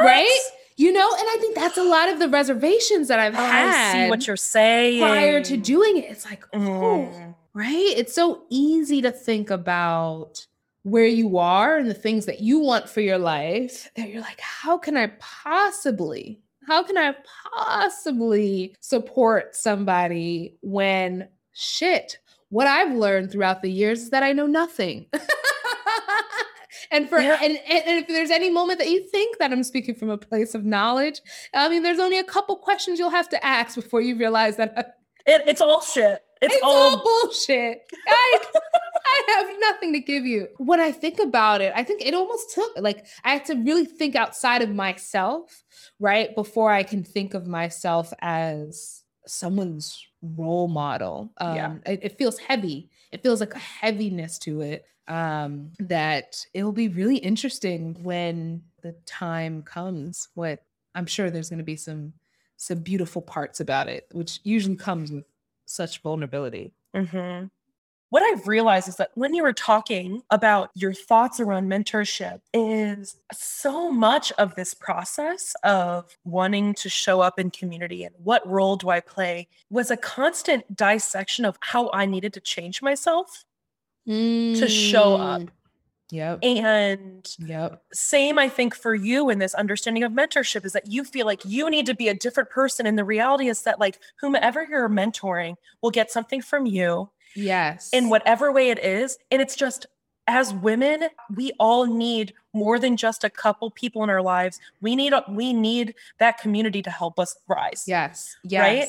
right? 0.00 0.40
You 0.76 0.92
know, 0.92 1.08
and 1.08 1.28
I 1.28 1.36
think 1.40 1.54
that's 1.54 1.78
a 1.78 1.84
lot 1.84 2.08
of 2.08 2.18
the 2.18 2.28
reservations 2.28 3.08
that 3.08 3.20
I've 3.20 3.34
Oh, 3.34 3.38
had 3.38 3.68
I 3.68 3.92
see 4.04 4.10
what 4.10 4.26
you're 4.26 4.36
saying. 4.36 5.00
prior 5.02 5.42
to 5.42 5.56
doing 5.56 5.98
it. 5.98 6.04
It's 6.10 6.24
like, 6.24 6.44
oh, 6.52 6.58
Mm. 7.12 7.34
right? 7.52 7.94
It's 7.96 8.12
so 8.14 8.42
easy 8.50 9.00
to 9.02 9.12
think 9.12 9.50
about 9.50 10.46
where 10.82 11.06
you 11.06 11.38
are 11.38 11.76
and 11.78 11.88
the 11.88 11.94
things 11.94 12.26
that 12.26 12.40
you 12.40 12.58
want 12.58 12.88
for 12.88 13.00
your 13.00 13.18
life 13.18 13.90
that 13.96 14.08
you're 14.10 14.20
like, 14.20 14.40
how 14.40 14.76
can 14.76 14.96
I 14.96 15.12
possibly, 15.18 16.40
how 16.66 16.82
can 16.82 16.98
I 16.98 17.14
possibly 17.56 18.74
support 18.80 19.54
somebody 19.56 20.56
when 20.60 21.28
shit? 21.52 22.18
What 22.50 22.66
I've 22.66 22.94
learned 22.94 23.30
throughout 23.32 23.62
the 23.62 23.70
years 23.70 24.02
is 24.02 24.10
that 24.10 24.22
I 24.22 24.32
know 24.32 24.46
nothing. 24.46 25.06
and 26.94 27.08
for 27.08 27.18
Yeah. 27.20 27.38
and, 27.42 27.52
and 27.56 27.98
if 28.02 28.06
there's 28.08 28.30
any 28.30 28.50
moment 28.50 28.78
that 28.78 28.88
you 28.88 29.06
think 29.08 29.38
that 29.38 29.52
I'm 29.52 29.62
speaking 29.64 29.94
from 29.94 30.10
a 30.10 30.18
place 30.18 30.54
of 30.54 30.64
knowledge, 30.64 31.20
I 31.52 31.68
mean, 31.68 31.82
there's 31.82 31.98
only 31.98 32.18
a 32.18 32.24
couple 32.24 32.56
questions 32.56 32.98
you'll 32.98 33.10
have 33.10 33.28
to 33.30 33.44
ask 33.44 33.74
before 33.74 34.00
you 34.00 34.16
realize 34.16 34.56
that 34.56 34.70
It, 35.26 35.42
it's 35.46 35.60
all 35.60 35.80
shit. 35.80 36.22
It's, 36.42 36.54
it's 36.54 36.62
all, 36.62 36.98
all 36.98 37.02
bullshit. 37.02 37.82
I, 38.06 38.38
I 39.06 39.22
have 39.28 39.56
nothing 39.60 39.92
to 39.94 40.00
give 40.00 40.26
you. 40.26 40.48
When 40.58 40.80
I 40.80 40.92
think 40.92 41.18
about 41.18 41.62
it, 41.62 41.72
I 41.74 41.82
think 41.84 42.02
it 42.04 42.12
almost 42.12 42.52
took 42.54 42.70
like 42.76 43.06
I 43.24 43.30
had 43.34 43.44
to 43.46 43.54
really 43.54 43.86
think 43.86 44.14
outside 44.16 44.60
of 44.60 44.68
myself, 44.68 45.62
right? 45.98 46.34
Before 46.34 46.70
I 46.70 46.82
can 46.82 47.02
think 47.02 47.32
of 47.34 47.46
myself 47.46 48.12
as 48.20 49.02
someone's 49.26 49.98
role 50.22 50.68
model. 50.68 51.32
Um, 51.38 51.56
Yeah. 51.56 51.74
it, 51.86 52.00
it 52.02 52.18
feels 52.18 52.38
heavy. 52.38 52.90
It 53.12 53.22
feels 53.22 53.40
like 53.40 53.54
a 53.54 53.58
heaviness 53.58 54.38
to 54.40 54.60
it. 54.60 54.84
Um, 55.06 55.72
that 55.78 56.46
it'll 56.54 56.72
be 56.72 56.88
really 56.88 57.18
interesting 57.18 58.02
when 58.02 58.62
the 58.82 58.92
time 59.06 59.62
comes. 59.62 60.28
What 60.34 60.64
I'm 60.94 61.06
sure 61.06 61.30
there's 61.30 61.50
going 61.50 61.58
to 61.58 61.64
be 61.64 61.76
some 61.76 62.14
some 62.56 62.78
beautiful 62.78 63.20
parts 63.22 63.60
about 63.60 63.88
it, 63.88 64.06
which 64.12 64.40
usually 64.44 64.76
comes 64.76 65.10
with 65.12 65.24
such 65.66 66.00
vulnerability. 66.02 66.72
Mhm. 66.94 67.50
What 68.10 68.22
I've 68.22 68.46
realized 68.46 68.88
is 68.88 68.96
that 68.96 69.10
when 69.14 69.34
you 69.34 69.42
were 69.42 69.52
talking 69.52 70.22
about 70.30 70.70
your 70.74 70.94
thoughts 70.94 71.40
around 71.40 71.68
mentorship, 71.68 72.40
is 72.52 73.16
so 73.32 73.90
much 73.90 74.30
of 74.32 74.54
this 74.54 74.72
process 74.74 75.54
of 75.64 76.16
wanting 76.24 76.74
to 76.74 76.88
show 76.88 77.20
up 77.20 77.38
in 77.40 77.50
community 77.50 78.04
and 78.04 78.14
what 78.18 78.46
role 78.46 78.76
do 78.76 78.90
I 78.90 79.00
play 79.00 79.48
was 79.70 79.90
a 79.90 79.96
constant 79.96 80.76
dissection 80.76 81.44
of 81.44 81.58
how 81.60 81.90
I 81.92 82.06
needed 82.06 82.32
to 82.34 82.40
change 82.40 82.82
myself 82.82 83.44
to 84.06 84.68
show 84.68 85.16
up. 85.16 85.40
Mm. 85.42 85.48
Yep. 86.10 86.38
And 86.44 87.34
Yep. 87.38 87.82
same 87.92 88.38
i 88.38 88.48
think 88.48 88.74
for 88.74 88.94
you 88.94 89.30
in 89.30 89.38
this 89.38 89.54
understanding 89.54 90.02
of 90.04 90.12
mentorship 90.12 90.64
is 90.64 90.72
that 90.74 90.86
you 90.86 91.02
feel 91.02 91.24
like 91.26 91.40
you 91.46 91.68
need 91.70 91.86
to 91.86 91.94
be 91.94 92.08
a 92.08 92.14
different 92.14 92.50
person 92.50 92.86
and 92.86 92.98
the 92.98 93.04
reality 93.04 93.48
is 93.48 93.62
that 93.62 93.80
like 93.80 93.98
whomever 94.20 94.64
you're 94.70 94.88
mentoring 94.88 95.56
will 95.80 95.90
get 95.90 96.10
something 96.12 96.42
from 96.42 96.66
you 96.66 97.08
Yes. 97.34 97.88
in 97.92 98.10
whatever 98.10 98.52
way 98.52 98.68
it 98.68 98.78
is 98.78 99.16
and 99.30 99.40
it's 99.40 99.56
just 99.56 99.86
as 100.28 100.52
women 100.52 101.04
we 101.34 101.52
all 101.58 101.86
need 101.86 102.34
more 102.52 102.78
than 102.78 102.96
just 102.98 103.24
a 103.24 103.30
couple 103.30 103.70
people 103.70 104.04
in 104.04 104.10
our 104.10 104.22
lives 104.22 104.60
we 104.82 104.94
need 104.94 105.14
a, 105.14 105.24
we 105.28 105.52
need 105.54 105.94
that 106.18 106.38
community 106.38 106.82
to 106.82 106.90
help 106.90 107.18
us 107.18 107.34
rise 107.48 107.84
Yes. 107.86 108.36
Yes. 108.44 108.60
Right? 108.60 108.88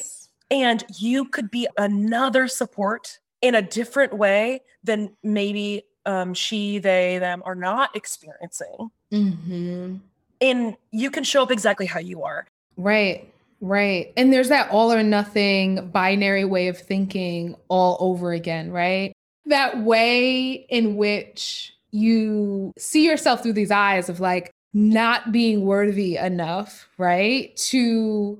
And 0.51 0.83
you 0.99 1.25
could 1.25 1.49
be 1.49 1.65
another 1.77 2.47
support 2.49 3.19
in 3.41 3.55
a 3.55 3.61
different 3.61 4.17
way 4.17 4.61
than 4.83 5.15
maybe 5.23 5.83
um, 6.05 6.33
she 6.33 6.77
they 6.77 7.17
them 7.19 7.41
are 7.45 7.55
not 7.55 7.95
experiencing 7.95 8.89
hmm 9.11 9.95
and 10.41 10.75
you 10.91 11.09
can 11.11 11.23
show 11.23 11.43
up 11.43 11.51
exactly 11.51 11.85
how 11.85 11.99
you 11.99 12.23
are. 12.23 12.47
Right. 12.77 13.31
Right. 13.61 14.13
And 14.17 14.33
there's 14.33 14.49
that 14.49 14.69
all 14.69 14.91
or 14.91 15.01
nothing 15.01 15.89
binary 15.89 16.45
way 16.45 16.67
of 16.67 16.77
thinking 16.77 17.55
all 17.67 17.97
over 17.99 18.33
again, 18.33 18.71
right? 18.71 19.13
That 19.45 19.81
way 19.81 20.51
in 20.69 20.97
which 20.97 21.73
you 21.91 22.73
see 22.77 23.05
yourself 23.05 23.41
through 23.41 23.53
these 23.53 23.71
eyes 23.71 24.09
of 24.09 24.19
like 24.19 24.51
not 24.73 25.31
being 25.31 25.63
worthy 25.63 26.17
enough, 26.17 26.89
right? 26.97 27.55
To 27.55 28.37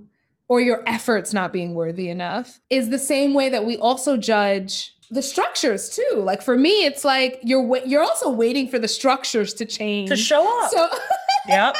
or 0.47 0.61
your 0.61 0.83
efforts 0.87 1.33
not 1.33 1.51
being 1.51 1.73
worthy 1.73 2.09
enough 2.09 2.59
is 2.69 2.89
the 2.89 2.99
same 2.99 3.33
way 3.33 3.49
that 3.49 3.65
we 3.65 3.77
also 3.77 4.17
judge 4.17 4.93
the 5.11 5.21
structures 5.21 5.89
too. 5.89 6.17
Like 6.17 6.41
for 6.41 6.57
me, 6.57 6.85
it's 6.85 7.03
like 7.03 7.39
you're 7.43 7.77
you're 7.85 8.03
also 8.03 8.29
waiting 8.29 8.67
for 8.67 8.79
the 8.79 8.87
structures 8.87 9.53
to 9.55 9.65
change. 9.65 10.09
To 10.09 10.15
show 10.15 10.63
up. 10.63 10.71
So 10.71 10.89
yep. 11.47 11.75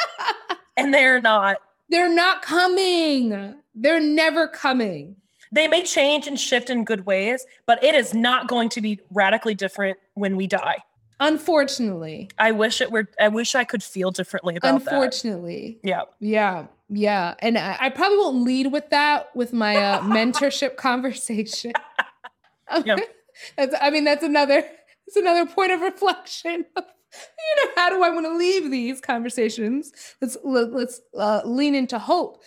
And 0.76 0.92
they're 0.92 1.20
not. 1.20 1.58
they're 1.88 2.12
not 2.12 2.42
coming. 2.42 3.54
They're 3.74 4.00
never 4.00 4.48
coming. 4.48 5.16
They 5.52 5.68
may 5.68 5.82
change 5.82 6.26
and 6.26 6.38
shift 6.38 6.70
in 6.70 6.84
good 6.84 7.06
ways, 7.06 7.46
but 7.66 7.82
it 7.82 7.94
is 7.94 8.12
not 8.12 8.48
going 8.48 8.68
to 8.70 8.80
be 8.80 9.00
radically 9.10 9.54
different 9.54 9.96
when 10.14 10.36
we 10.36 10.46
die. 10.46 10.78
Unfortunately. 11.20 12.28
I 12.38 12.52
wish 12.52 12.80
it 12.80 12.90
were 12.90 13.08
I 13.18 13.28
wish 13.28 13.54
I 13.54 13.64
could 13.64 13.82
feel 13.82 14.10
differently 14.10 14.56
about 14.56 14.84
that. 14.84 14.92
Unfortunately. 14.92 15.78
Yeah. 15.82 16.02
Yeah. 16.20 16.66
Yeah. 16.88 17.34
And 17.40 17.56
I, 17.58 17.76
I 17.80 17.90
probably 17.90 18.18
won't 18.18 18.44
lead 18.44 18.72
with 18.72 18.90
that 18.90 19.34
with 19.34 19.52
my 19.52 19.76
uh, 19.76 20.00
mentorship 20.02 20.76
conversation. 20.76 21.72
Yep. 22.84 23.00
That's, 23.56 23.74
I 23.82 23.90
mean, 23.90 24.04
that's 24.04 24.24
another, 24.24 24.62
that's 24.62 25.16
another 25.16 25.44
point 25.44 25.70
of 25.70 25.82
reflection. 25.82 26.64
you 26.74 26.84
know, 27.56 27.70
how 27.76 27.90
do 27.90 28.02
I 28.02 28.08
want 28.08 28.24
to 28.24 28.34
leave 28.34 28.70
these 28.70 28.98
conversations? 28.98 29.92
Let's, 30.22 30.38
let, 30.42 30.72
let's 30.72 31.02
uh, 31.14 31.42
lean 31.44 31.74
into 31.74 31.98
hope. 31.98 32.42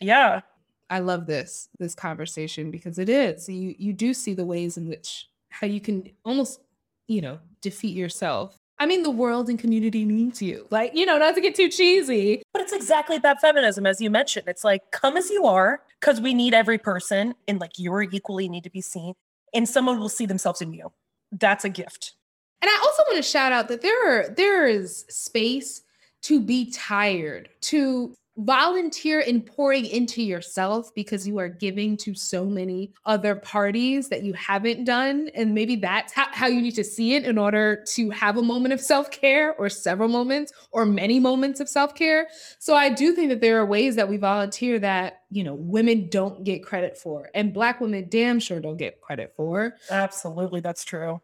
Yeah. 0.00 0.40
I 0.88 1.00
love 1.00 1.26
this, 1.26 1.68
this 1.78 1.94
conversation 1.94 2.70
because 2.70 2.98
it 2.98 3.10
is, 3.10 3.50
you, 3.50 3.74
you 3.78 3.92
do 3.92 4.14
see 4.14 4.32
the 4.32 4.46
ways 4.46 4.78
in 4.78 4.88
which, 4.88 5.28
how 5.50 5.66
you 5.66 5.78
can 5.78 6.10
almost, 6.24 6.60
you 7.06 7.20
know, 7.20 7.38
defeat 7.60 7.96
yourself. 7.96 8.56
I 8.78 8.86
mean, 8.86 9.02
the 9.02 9.10
world 9.10 9.50
and 9.50 9.58
community 9.58 10.06
needs 10.06 10.40
you. 10.40 10.66
Like, 10.70 10.92
you 10.94 11.04
know, 11.04 11.18
not 11.18 11.34
to 11.34 11.40
get 11.42 11.54
too 11.54 11.68
cheesy, 11.68 12.42
But 12.52 12.62
it's 12.62 12.72
exactly 12.72 13.18
that 13.18 13.40
feminism, 13.40 13.86
as 13.86 14.00
you 14.00 14.10
mentioned. 14.10 14.48
It's 14.48 14.64
like, 14.64 14.90
come 14.90 15.16
as 15.16 15.30
you 15.30 15.44
are, 15.46 15.82
because 16.00 16.20
we 16.20 16.34
need 16.34 16.54
every 16.54 16.78
person, 16.78 17.34
and 17.46 17.60
like 17.60 17.72
you're 17.78 18.02
equally 18.02 18.48
need 18.48 18.64
to 18.64 18.70
be 18.70 18.80
seen, 18.80 19.14
and 19.54 19.68
someone 19.68 20.00
will 20.00 20.08
see 20.08 20.26
themselves 20.26 20.60
in 20.60 20.72
you. 20.72 20.92
That's 21.32 21.64
a 21.64 21.68
gift. 21.68 22.14
And 22.62 22.68
I 22.68 22.78
also 22.82 23.02
want 23.08 23.16
to 23.16 23.22
shout 23.22 23.52
out 23.52 23.68
that 23.68 23.82
there 23.82 24.08
are 24.08 24.28
there 24.30 24.66
is 24.66 25.04
space 25.08 25.82
to 26.22 26.40
be 26.40 26.70
tired, 26.70 27.48
to 27.62 28.14
volunteer 28.44 29.20
in 29.20 29.42
pouring 29.42 29.86
into 29.86 30.22
yourself 30.22 30.94
because 30.94 31.26
you 31.26 31.38
are 31.38 31.48
giving 31.48 31.96
to 31.98 32.14
so 32.14 32.44
many 32.44 32.92
other 33.04 33.34
parties 33.34 34.08
that 34.08 34.22
you 34.22 34.32
haven't 34.32 34.84
done. 34.84 35.30
And 35.34 35.54
maybe 35.54 35.76
that's 35.76 36.12
how, 36.12 36.26
how 36.30 36.46
you 36.46 36.62
need 36.62 36.74
to 36.76 36.84
see 36.84 37.14
it 37.14 37.24
in 37.24 37.38
order 37.38 37.84
to 37.94 38.10
have 38.10 38.36
a 38.36 38.42
moment 38.42 38.72
of 38.72 38.80
self-care 38.80 39.54
or 39.54 39.68
several 39.68 40.08
moments 40.08 40.52
or 40.72 40.86
many 40.86 41.20
moments 41.20 41.60
of 41.60 41.68
self-care. 41.68 42.28
So 42.58 42.74
I 42.74 42.88
do 42.88 43.12
think 43.12 43.28
that 43.28 43.40
there 43.40 43.58
are 43.58 43.66
ways 43.66 43.96
that 43.96 44.08
we 44.08 44.16
volunteer 44.16 44.78
that, 44.78 45.22
you 45.30 45.44
know, 45.44 45.54
women 45.54 46.08
don't 46.08 46.42
get 46.42 46.64
credit 46.64 46.96
for 46.96 47.30
and 47.34 47.52
black 47.52 47.80
women 47.80 48.06
damn 48.08 48.40
sure 48.40 48.60
don't 48.60 48.76
get 48.76 49.00
credit 49.00 49.34
for. 49.36 49.74
Absolutely, 49.90 50.60
that's 50.60 50.84
true. 50.84 51.20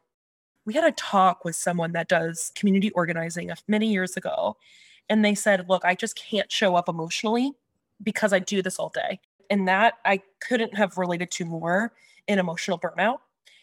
We 0.65 0.75
had 0.75 0.85
a 0.85 0.93
talk 0.93 1.45
with 1.45 1.57
someone 1.57 1.93
that 1.93 2.09
does 2.09 2.53
community 2.57 2.91
organizing 2.91 3.51
many 3.69 3.87
years 3.87 4.17
ago, 4.17 4.57
and 5.09 5.25
they 5.25 5.35
said, 5.35 5.69
Look, 5.69 5.85
I 5.85 5.95
just 5.95 6.17
can't 6.17 6.51
show 6.51 6.75
up 6.77 6.89
emotionally 6.89 7.53
because 8.03 8.33
I 8.33 8.39
do 8.39 8.63
this 8.63 8.79
all 8.79 8.91
day. 8.91 9.21
And 9.51 9.69
that 9.69 9.95
I 10.05 10.21
couldn't 10.41 10.75
have 10.77 10.99
related 10.99 11.31
to 11.33 11.45
more 11.45 11.93
in 12.27 12.39
emotional 12.39 12.79
burnout. 12.79 13.19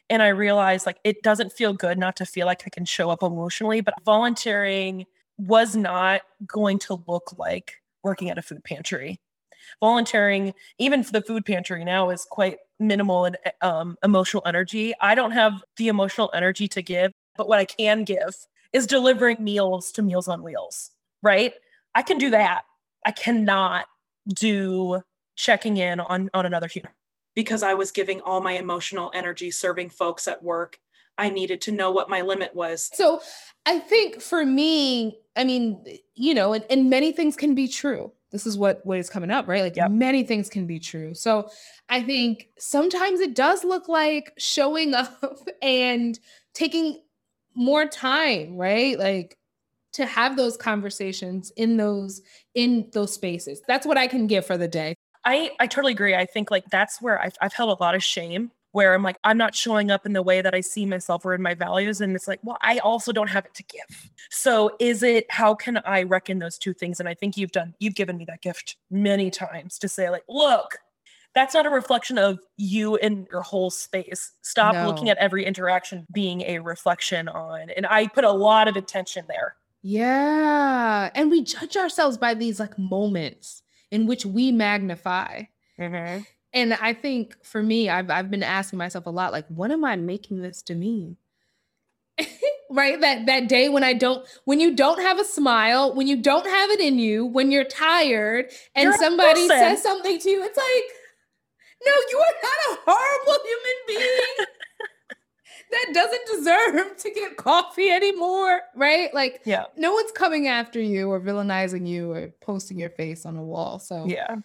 And 0.09 0.21
I 0.21 0.29
realized 0.29 0.85
like 0.85 0.99
it 1.03 1.23
doesn't 1.23 1.53
feel 1.53 1.73
good 1.73 1.97
not 1.97 2.15
to 2.17 2.25
feel 2.25 2.45
like 2.45 2.63
I 2.65 2.69
can 2.69 2.85
show 2.85 3.09
up 3.09 3.23
emotionally, 3.23 3.81
but 3.81 3.95
volunteering 4.05 5.05
was 5.37 5.75
not 5.75 6.21
going 6.45 6.79
to 6.79 7.03
look 7.07 7.37
like 7.37 7.81
working 8.03 8.29
at 8.29 8.37
a 8.37 8.41
food 8.41 8.63
pantry. 8.63 9.19
Volunteering, 9.79 10.53
even 10.77 11.03
for 11.03 11.13
the 11.13 11.21
food 11.21 11.45
pantry 11.45 11.83
now, 11.83 12.09
is 12.09 12.25
quite 12.29 12.57
minimal 12.79 13.25
in 13.25 13.35
um, 13.61 13.97
emotional 14.03 14.43
energy. 14.45 14.93
I 15.01 15.15
don't 15.15 15.31
have 15.31 15.63
the 15.77 15.87
emotional 15.87 16.29
energy 16.33 16.67
to 16.69 16.81
give, 16.81 17.11
but 17.37 17.47
what 17.47 17.59
I 17.59 17.65
can 17.65 18.03
give 18.03 18.35
is 18.73 18.87
delivering 18.87 19.43
meals 19.43 19.91
to 19.93 20.01
Meals 20.01 20.27
on 20.27 20.43
Wheels, 20.43 20.91
right? 21.23 21.53
I 21.95 22.03
can 22.03 22.19
do 22.19 22.29
that. 22.31 22.63
I 23.05 23.11
cannot 23.11 23.85
do 24.27 25.01
checking 25.35 25.77
in 25.77 25.99
on, 25.99 26.29
on 26.33 26.45
another 26.45 26.67
human. 26.67 26.91
Because 27.35 27.63
I 27.63 27.73
was 27.73 27.91
giving 27.91 28.21
all 28.21 28.41
my 28.41 28.51
emotional 28.51 29.09
energy 29.15 29.49
serving 29.49 29.89
folks 29.89 30.27
at 30.27 30.43
work, 30.43 30.77
I 31.17 31.29
needed 31.29 31.61
to 31.61 31.71
know 31.71 31.89
what 31.89 32.09
my 32.09 32.21
limit 32.21 32.53
was. 32.55 32.89
So 32.93 33.21
I 33.65 33.79
think 33.79 34.21
for 34.21 34.45
me, 34.45 35.19
I 35.35 35.43
mean, 35.43 35.83
you 36.15 36.33
know, 36.35 36.53
and, 36.53 36.63
and 36.69 36.89
many 36.89 37.11
things 37.11 37.35
can 37.35 37.55
be 37.55 37.67
true. 37.67 38.11
this 38.31 38.45
is 38.45 38.57
what 38.57 38.85
what 38.85 38.99
is 38.99 39.09
coming 39.09 39.31
up, 39.31 39.47
right? 39.47 39.61
Like 39.63 39.75
Yep. 39.75 39.91
many 39.91 40.23
things 40.23 40.49
can 40.49 40.67
be 40.67 40.79
true. 40.79 41.13
So 41.15 41.49
I 41.89 42.01
think 42.03 42.49
sometimes 42.59 43.19
it 43.19 43.35
does 43.35 43.63
look 43.63 43.87
like 43.87 44.31
showing 44.37 44.93
up 45.03 45.37
and 45.61 46.19
taking 46.53 46.99
more 47.55 47.87
time, 47.87 48.57
right? 48.57 48.97
Like 48.97 49.37
to 49.93 50.05
have 50.05 50.35
those 50.35 50.57
conversations 50.57 51.51
in 51.55 51.77
those 51.77 52.21
in 52.55 52.89
those 52.93 53.13
spaces. 53.13 53.61
That's 53.67 53.85
what 53.85 53.97
I 53.97 54.07
can 54.07 54.27
give 54.27 54.45
for 54.45 54.57
the 54.57 54.67
day. 54.67 54.95
I 55.25 55.51
I 55.59 55.67
totally 55.67 55.93
agree. 55.93 56.15
I 56.15 56.25
think 56.25 56.51
like 56.51 56.65
that's 56.69 57.01
where 57.01 57.21
I've 57.21 57.35
I've 57.41 57.53
held 57.53 57.77
a 57.77 57.81
lot 57.81 57.95
of 57.95 58.03
shame 58.03 58.51
where 58.71 58.93
I'm 58.93 59.03
like 59.03 59.17
I'm 59.23 59.37
not 59.37 59.55
showing 59.55 59.91
up 59.91 60.05
in 60.05 60.13
the 60.13 60.21
way 60.21 60.41
that 60.41 60.53
I 60.53 60.61
see 60.61 60.85
myself 60.85 61.25
or 61.25 61.33
in 61.33 61.41
my 61.41 61.53
values 61.53 62.01
and 62.01 62.15
it's 62.15 62.27
like 62.27 62.39
well 62.43 62.57
I 62.61 62.79
also 62.79 63.11
don't 63.11 63.29
have 63.29 63.45
it 63.45 63.53
to 63.55 63.63
give. 63.63 64.11
So 64.29 64.75
is 64.79 65.03
it 65.03 65.25
how 65.29 65.55
can 65.55 65.77
I 65.85 66.03
reckon 66.03 66.39
those 66.39 66.57
two 66.57 66.73
things 66.73 66.99
and 66.99 67.07
I 67.07 67.13
think 67.13 67.37
you've 67.37 67.51
done 67.51 67.75
you've 67.79 67.95
given 67.95 68.17
me 68.17 68.25
that 68.25 68.41
gift 68.41 68.75
many 68.91 69.29
times 69.31 69.79
to 69.79 69.87
say 69.87 70.09
like 70.09 70.23
look 70.27 70.79
that's 71.35 71.55
not 71.55 71.65
a 71.65 71.69
reflection 71.69 72.19
of 72.19 72.37
you 72.57 72.95
and 72.97 73.25
your 73.31 73.41
whole 73.41 73.71
space. 73.71 74.33
Stop 74.43 74.75
looking 74.85 75.09
at 75.09 75.17
every 75.17 75.43
interaction 75.45 76.05
being 76.13 76.41
a 76.41 76.59
reflection 76.59 77.27
on 77.27 77.69
and 77.71 77.87
I 77.87 78.07
put 78.07 78.23
a 78.23 78.31
lot 78.31 78.67
of 78.67 78.75
attention 78.75 79.25
there. 79.27 79.55
Yeah. 79.83 81.11
And 81.13 81.29
we 81.29 81.43
judge 81.43 81.77
ourselves 81.77 82.17
by 82.17 82.33
these 82.33 82.59
like 82.59 82.79
moments 82.79 83.61
in 83.91 84.07
which 84.07 84.25
we 84.25 84.51
magnify. 84.51 85.43
Mm-hmm. 85.79 86.23
And 86.53 86.73
I 86.75 86.93
think 86.93 87.35
for 87.43 87.61
me, 87.61 87.89
I've 87.89 88.09
I've 88.09 88.31
been 88.31 88.43
asking 88.43 88.79
myself 88.79 89.05
a 89.05 89.09
lot, 89.09 89.31
like, 89.31 89.47
what 89.47 89.71
am 89.71 89.83
I 89.83 89.95
making 89.95 90.41
this 90.41 90.61
to 90.63 90.75
mean? 90.75 91.17
right? 92.69 92.99
That 93.01 93.25
that 93.25 93.49
day 93.49 93.69
when 93.69 93.83
I 93.83 93.93
don't, 93.93 94.25
when 94.45 94.59
you 94.59 94.75
don't 94.75 95.01
have 95.01 95.19
a 95.19 95.25
smile, 95.25 95.93
when 95.93 96.07
you 96.07 96.15
don't 96.15 96.45
have 96.45 96.69
it 96.69 96.79
in 96.79 96.99
you, 96.99 97.25
when 97.25 97.51
you're 97.51 97.63
tired, 97.63 98.51
and 98.75 98.85
You're 98.85 98.97
somebody 98.97 99.47
says 99.47 99.81
something 99.81 100.19
to 100.19 100.29
you, 100.29 100.43
it's 100.43 100.57
like, 100.57 100.83
no, 101.85 101.91
you 102.11 102.17
are 102.19 102.35
not 102.43 102.77
a 102.77 102.81
horrible 102.85 103.43
human 103.43 103.77
being 103.87 104.47
that 105.73 105.91
doesn't 105.93 106.25
deserve 106.37 106.97
to 107.03 107.09
get 107.11 107.35
coffee 107.37 107.89
anymore, 107.89 108.61
right? 108.75 109.13
Like, 109.13 109.41
Yeah. 109.45 109.65
no 109.75 109.93
one's 109.93 110.11
coming 110.11 110.47
after 110.47 110.79
you 110.79 111.11
or 111.11 111.19
villainizing 111.19 111.87
you 111.87 112.11
or 112.11 112.29
posting 112.41 112.79
your 112.79 112.89
face 112.91 113.25
on 113.25 113.35
a 113.37 113.43
wall. 113.43 113.79
So 113.79 114.05
Yeah. 114.05 114.35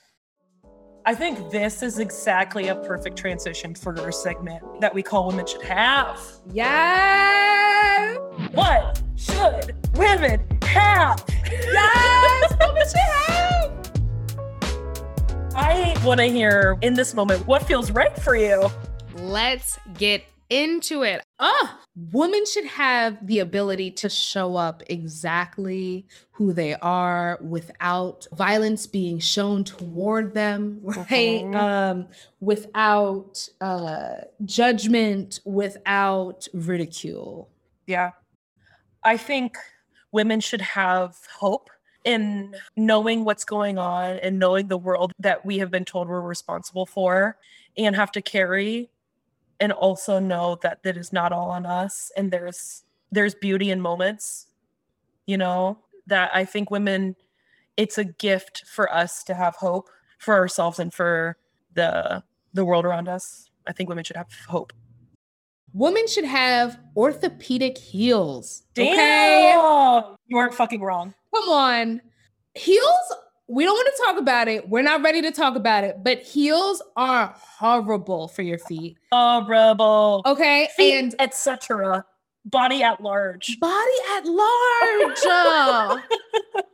I 1.07 1.15
think 1.15 1.51
this 1.51 1.83
is 1.83 1.99
exactly 2.01 2.69
a 2.69 2.75
perfect 2.75 3.17
transition 3.17 3.75
for 3.75 3.99
our 4.01 4.13
segment 4.13 4.63
that 4.81 4.93
we 4.95 5.03
call 5.03 5.27
Women 5.29 5.47
Should 5.47 5.63
Have. 5.63 6.21
yes, 6.53 8.19
What 8.53 9.01
should 9.17 9.75
women 9.97 10.41
have? 10.63 11.25
yes, 11.51 12.57
women 12.61 12.83
should 12.87 12.97
have. 12.99 13.73
I 15.55 15.97
want 16.05 16.21
to 16.21 16.27
hear 16.27 16.77
in 16.83 16.95
this 16.95 17.15
moment 17.15 17.47
what 17.47 17.63
feels 17.63 17.91
right 17.91 18.17
for 18.21 18.37
you. 18.37 18.69
Let's 19.17 19.79
get 19.95 20.23
into 20.51 21.03
it. 21.03 21.23
Ah, 21.39 21.81
women 22.13 22.45
should 22.47 22.65
have 22.65 23.27
the 23.27 23.41
ability 23.41 23.91
to 23.93 24.09
show 24.09 24.57
up 24.57 24.83
exactly 24.89 26.07
who 26.33 26.53
they 26.53 26.75
are 26.77 27.39
without 27.43 28.27
violence 28.33 28.87
being 28.87 29.19
shown 29.19 29.65
toward 29.65 30.35
them, 30.35 30.81
right? 30.83 31.07
Mhm. 31.45 31.55
Um, 31.55 32.09
without 32.41 33.49
uh, 33.61 34.23
judgment, 34.45 35.41
without 35.45 36.49
ridicule. 36.53 37.51
Yeah. 37.87 38.13
I 39.05 39.17
think 39.17 39.57
women 40.13 40.41
should 40.41 40.61
have 40.61 41.17
hope 41.39 41.71
in 42.05 42.55
knowing 42.77 43.25
what's 43.25 43.45
going 43.45 43.79
on 43.79 44.17
and 44.19 44.39
knowing 44.39 44.69
the 44.69 44.79
world 44.79 45.13
that 45.19 45.45
we 45.45 45.59
have 45.59 45.71
been 45.71 45.85
told 45.85 46.09
we're 46.09 46.21
responsible 46.21 46.87
for 46.87 47.37
and 47.77 47.95
have 47.95 48.11
to 48.13 48.23
carry 48.23 48.91
and 49.61 49.73
also 49.73 50.19
know 50.19 50.59
that 50.63 50.83
that 50.83 50.97
is 50.97 51.13
not 51.13 51.33
all 51.33 51.51
on 51.51 51.67
us 51.67 52.11
and 52.17 52.31
there's 52.31 52.85
there's 53.11 53.35
beauty 53.35 53.71
in 53.71 53.81
moments 53.81 54.47
you 55.27 55.37
know 55.37 55.79
that 56.07 56.31
i 56.35 56.45
think 56.45 56.71
women 56.71 57.17
it's 57.77 57.99
a 57.99 58.05
gift 58.05 58.65
for 58.67 58.93
us 58.93 59.23
to 59.25 59.35
have 59.35 59.55
hope 59.57 59.89
for 60.19 60.35
ourselves 60.35 60.79
and 60.79 60.93
for 60.93 61.37
the 61.75 62.23
the 62.55 62.65
world 62.65 62.85
around 62.85 63.09
us 63.09 63.51
i 63.67 63.73
think 63.73 63.89
women 63.89 64.05
should 64.05 64.17
have 64.17 64.29
hope 64.49 64.73
Women 65.75 66.09
should 66.09 66.25
have 66.25 66.81
orthopedic 66.97 67.77
heels. 67.77 68.63
Damn! 68.73 68.89
Okay. 69.99 70.17
you 70.27 70.39
aren't 70.39 70.55
fucking 70.55 70.81
wrong 70.81 71.13
Come 71.35 71.49
on. 71.51 72.01
Heels, 72.55 73.13
we 73.49 73.65
don't 73.65 73.75
want 73.75 73.89
to 73.97 74.03
talk 74.05 74.19
about 74.19 74.49
it. 74.49 74.69
We're 74.69 74.83
not 74.83 75.03
ready 75.03 75.23
to 75.23 75.31
talk 75.33 75.57
about 75.57 75.85
it, 75.85 75.97
but 76.03 76.21
heels 76.21 76.83
are 76.97 77.35
horrible 77.37 78.29
for 78.29 78.43
your 78.43 78.59
feet. 78.59 78.97
horrible 79.13 80.23
Okay. 80.27 80.69
feet, 80.77 80.99
And 80.99 81.15
etc. 81.19 82.05
Body 82.45 82.83
at 82.83 83.01
large. 83.03 83.59
body 83.61 83.99
at 84.17 84.25
large. 84.27 85.19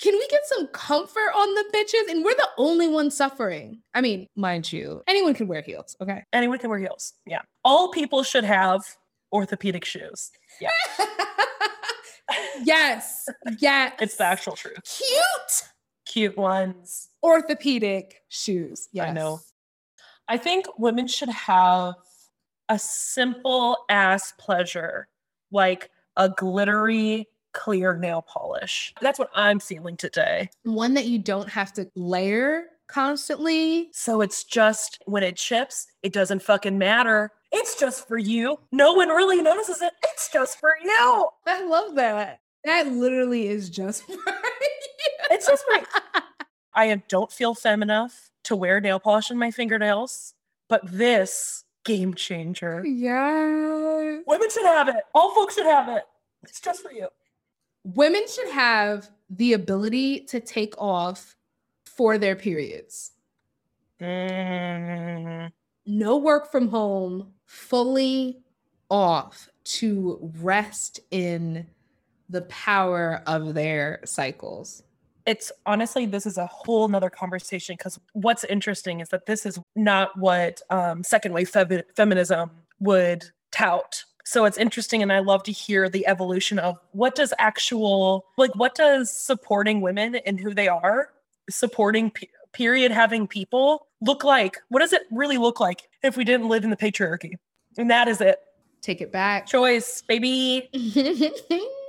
Can 0.00 0.14
we 0.14 0.26
get 0.28 0.40
some 0.46 0.66
comfort 0.68 1.30
on 1.36 1.54
the 1.54 1.64
bitches? 1.74 2.10
And 2.10 2.24
we're 2.24 2.34
the 2.34 2.48
only 2.56 2.88
ones 2.88 3.14
suffering. 3.14 3.82
I 3.92 4.00
mean, 4.00 4.26
mind 4.34 4.72
you, 4.72 5.02
anyone 5.06 5.34
can 5.34 5.46
wear 5.46 5.60
heels. 5.60 5.94
Okay. 6.00 6.24
Anyone 6.32 6.58
can 6.58 6.70
wear 6.70 6.78
heels. 6.78 7.12
Yeah. 7.26 7.42
All 7.64 7.90
people 7.90 8.22
should 8.22 8.44
have 8.44 8.82
orthopedic 9.30 9.84
shoes. 9.84 10.30
Yeah. 10.58 10.70
yes. 12.64 13.26
Yes. 13.58 13.92
It's 14.00 14.16
the 14.16 14.24
actual 14.24 14.54
truth. 14.56 14.78
cute 14.84 15.68
Cute 16.10 16.36
ones. 16.36 17.08
orthopedic 17.22 18.22
shoes. 18.28 18.88
Yes. 18.92 19.08
I 19.08 19.12
know. 19.12 19.40
I 20.26 20.38
think 20.38 20.66
women 20.76 21.06
should 21.06 21.28
have 21.28 21.94
a 22.68 22.78
simple 22.78 23.76
ass 23.88 24.32
pleasure, 24.38 25.06
like 25.52 25.90
a 26.16 26.28
glittery, 26.28 27.28
clear 27.52 27.96
nail 27.96 28.22
polish. 28.22 28.92
That's 29.00 29.20
what 29.20 29.30
I'm 29.34 29.60
feeling 29.60 29.96
today. 29.96 30.50
One 30.64 30.94
that 30.94 31.06
you 31.06 31.18
don't 31.18 31.48
have 31.48 31.72
to 31.74 31.88
layer 31.94 32.64
constantly. 32.88 33.90
So 33.92 34.20
it's 34.20 34.42
just 34.42 35.02
when 35.06 35.22
it 35.22 35.36
chips, 35.36 35.86
it 36.02 36.12
doesn't 36.12 36.42
fucking 36.42 36.76
matter. 36.76 37.30
It's 37.52 37.78
just 37.78 38.08
for 38.08 38.18
you. 38.18 38.58
No 38.72 38.94
one 38.94 39.08
really 39.10 39.40
notices 39.42 39.80
it. 39.80 39.92
It's 40.02 40.28
just 40.32 40.58
for 40.58 40.72
you. 40.82 41.28
I 41.46 41.64
love 41.64 41.94
that. 41.96 42.40
That 42.64 42.88
literally 42.88 43.46
is 43.48 43.70
just 43.70 44.02
for 44.06 44.12
you. 44.12 44.79
It's 45.30 45.46
just 45.46 45.64
for 45.64 46.22
I 46.74 47.02
don't 47.08 47.32
feel 47.32 47.54
femme 47.54 47.82
enough 47.82 48.30
to 48.44 48.56
wear 48.56 48.80
nail 48.80 49.00
polish 49.00 49.30
on 49.30 49.38
my 49.38 49.50
fingernails, 49.50 50.34
but 50.68 50.80
this 50.84 51.64
game 51.84 52.14
changer. 52.14 52.84
Yes. 52.84 54.22
Women 54.26 54.50
should 54.50 54.66
have 54.66 54.88
it. 54.88 55.02
All 55.14 55.34
folks 55.34 55.54
should 55.54 55.66
have 55.66 55.88
it. 55.88 56.04
It's 56.42 56.60
just 56.60 56.82
for 56.82 56.92
you. 56.92 57.08
Women 57.84 58.24
should 58.28 58.50
have 58.50 59.10
the 59.30 59.52
ability 59.54 60.20
to 60.20 60.40
take 60.40 60.74
off 60.78 61.36
for 61.84 62.18
their 62.18 62.36
periods. 62.36 63.12
Mm, 64.00 65.50
No 65.86 66.16
work 66.16 66.50
from 66.50 66.68
home, 66.68 67.32
fully 67.46 68.40
off 68.90 69.48
to 69.64 70.18
rest 70.40 71.00
in 71.10 71.66
the 72.28 72.42
power 72.42 73.22
of 73.26 73.54
their 73.54 74.00
cycles. 74.04 74.82
It's 75.30 75.52
honestly, 75.64 76.06
this 76.06 76.26
is 76.26 76.38
a 76.38 76.46
whole 76.46 76.88
nother 76.88 77.08
conversation 77.08 77.76
because 77.78 78.00
what's 78.14 78.42
interesting 78.42 78.98
is 78.98 79.10
that 79.10 79.26
this 79.26 79.46
is 79.46 79.60
not 79.76 80.18
what 80.18 80.60
um, 80.70 81.04
second 81.04 81.32
wave 81.32 81.48
femi- 81.48 81.84
feminism 81.94 82.50
would 82.80 83.26
tout. 83.52 84.02
So 84.24 84.44
it's 84.44 84.58
interesting, 84.58 85.02
and 85.02 85.12
I 85.12 85.20
love 85.20 85.44
to 85.44 85.52
hear 85.52 85.88
the 85.88 86.04
evolution 86.08 86.58
of 86.58 86.80
what 86.90 87.14
does 87.14 87.32
actual, 87.38 88.24
like, 88.38 88.52
what 88.56 88.74
does 88.74 89.08
supporting 89.08 89.80
women 89.80 90.16
and 90.16 90.40
who 90.40 90.52
they 90.52 90.66
are, 90.66 91.10
supporting 91.48 92.10
pe- 92.10 92.26
period 92.52 92.90
having 92.90 93.28
people 93.28 93.86
look 94.00 94.24
like? 94.24 94.58
What 94.68 94.80
does 94.80 94.92
it 94.92 95.02
really 95.12 95.38
look 95.38 95.60
like 95.60 95.88
if 96.02 96.16
we 96.16 96.24
didn't 96.24 96.48
live 96.48 96.64
in 96.64 96.70
the 96.70 96.76
patriarchy? 96.76 97.34
And 97.78 97.88
that 97.88 98.08
is 98.08 98.20
it. 98.20 98.40
Take 98.82 99.00
it 99.00 99.12
back. 99.12 99.46
Choice, 99.46 100.02
baby. 100.02 100.70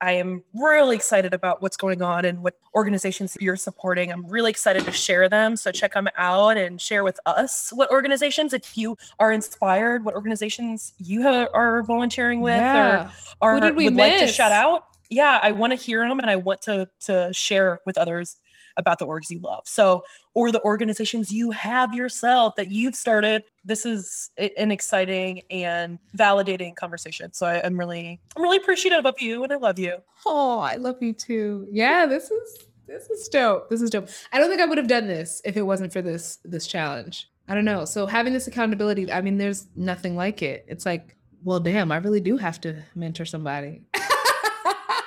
I 0.00 0.12
am 0.12 0.42
really 0.54 0.94
excited 0.96 1.34
about 1.34 1.60
what's 1.60 1.76
going 1.76 2.02
on 2.02 2.24
and 2.24 2.42
what 2.42 2.54
organizations 2.74 3.36
you're 3.40 3.56
supporting. 3.56 4.12
I'm 4.12 4.26
really 4.26 4.50
excited 4.50 4.84
to 4.84 4.92
share 4.92 5.28
them. 5.28 5.56
So 5.56 5.72
check 5.72 5.94
them 5.94 6.08
out 6.16 6.56
and 6.56 6.80
share 6.80 7.02
with 7.02 7.18
us 7.26 7.72
what 7.72 7.90
organizations, 7.90 8.52
if 8.52 8.78
you 8.78 8.96
are 9.18 9.32
inspired, 9.32 10.04
what 10.04 10.14
organizations 10.14 10.92
you 10.98 11.22
ha- 11.22 11.48
are 11.52 11.82
volunteering 11.82 12.40
with 12.40 12.56
Yeah. 12.56 13.10
or, 13.40 13.58
we 13.72 13.86
would 13.86 13.96
like 13.96 14.18
to 14.20 14.26
shout 14.28 14.52
out. 14.52 14.84
Yeah, 15.10 15.40
I 15.42 15.52
want 15.52 15.72
to 15.72 15.76
hear 15.76 16.06
them 16.06 16.18
and 16.20 16.28
I 16.30 16.36
want 16.36 16.62
to 16.62 16.88
to 17.06 17.32
share 17.32 17.80
with 17.86 17.96
others 17.98 18.36
about 18.78 18.98
the 18.98 19.06
orgs 19.06 19.28
you 19.28 19.40
love. 19.40 19.64
So, 19.66 20.04
or 20.34 20.50
the 20.50 20.62
organizations 20.62 21.30
you 21.30 21.50
have 21.50 21.92
yourself 21.92 22.56
that 22.56 22.70
you've 22.70 22.94
started. 22.94 23.42
This 23.64 23.84
is 23.84 24.30
an 24.38 24.70
exciting 24.70 25.42
and 25.50 25.98
validating 26.16 26.74
conversation. 26.76 27.32
So 27.32 27.46
I, 27.46 27.62
I'm 27.62 27.78
really, 27.78 28.20
I'm 28.36 28.42
really 28.42 28.56
appreciative 28.56 29.04
of 29.04 29.20
you 29.20 29.44
and 29.44 29.52
I 29.52 29.56
love 29.56 29.78
you. 29.78 29.96
Oh, 30.24 30.60
I 30.60 30.76
love 30.76 31.02
you 31.02 31.12
too. 31.12 31.66
Yeah, 31.70 32.06
this 32.06 32.30
is 32.30 32.68
this 32.86 33.10
is 33.10 33.28
dope. 33.28 33.68
This 33.68 33.82
is 33.82 33.90
dope. 33.90 34.08
I 34.32 34.38
don't 34.38 34.48
think 34.48 34.62
I 34.62 34.64
would 34.64 34.78
have 34.78 34.88
done 34.88 35.06
this 35.06 35.42
if 35.44 35.56
it 35.56 35.62
wasn't 35.62 35.92
for 35.92 36.00
this 36.00 36.38
this 36.44 36.66
challenge. 36.66 37.28
I 37.48 37.54
don't 37.54 37.64
know. 37.64 37.84
So 37.84 38.06
having 38.06 38.32
this 38.32 38.46
accountability, 38.46 39.10
I 39.10 39.20
mean, 39.20 39.38
there's 39.38 39.66
nothing 39.74 40.16
like 40.16 40.42
it. 40.42 40.64
It's 40.68 40.86
like, 40.86 41.16
well, 41.44 41.60
damn, 41.60 41.90
I 41.90 41.96
really 41.96 42.20
do 42.20 42.36
have 42.36 42.60
to 42.62 42.82
mentor 42.94 43.24
somebody. 43.24 43.82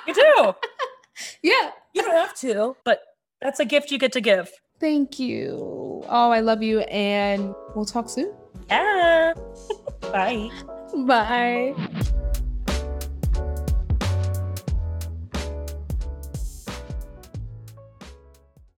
You 0.06 0.14
do. 0.14 0.54
yeah. 1.42 1.70
You 1.94 2.02
don't 2.02 2.16
have 2.16 2.34
to, 2.38 2.76
but 2.84 3.00
that's 3.42 3.60
a 3.60 3.64
gift 3.64 3.90
you 3.90 3.98
get 3.98 4.12
to 4.12 4.20
give. 4.20 4.50
Thank 4.80 5.18
you. 5.18 6.02
Oh, 6.08 6.30
I 6.30 6.40
love 6.40 6.62
you. 6.62 6.80
And 6.80 7.54
we'll 7.74 7.84
talk 7.84 8.08
soon. 8.08 8.32
Yeah. 8.68 9.34
Bye. 10.00 10.50
Bye. 11.06 11.74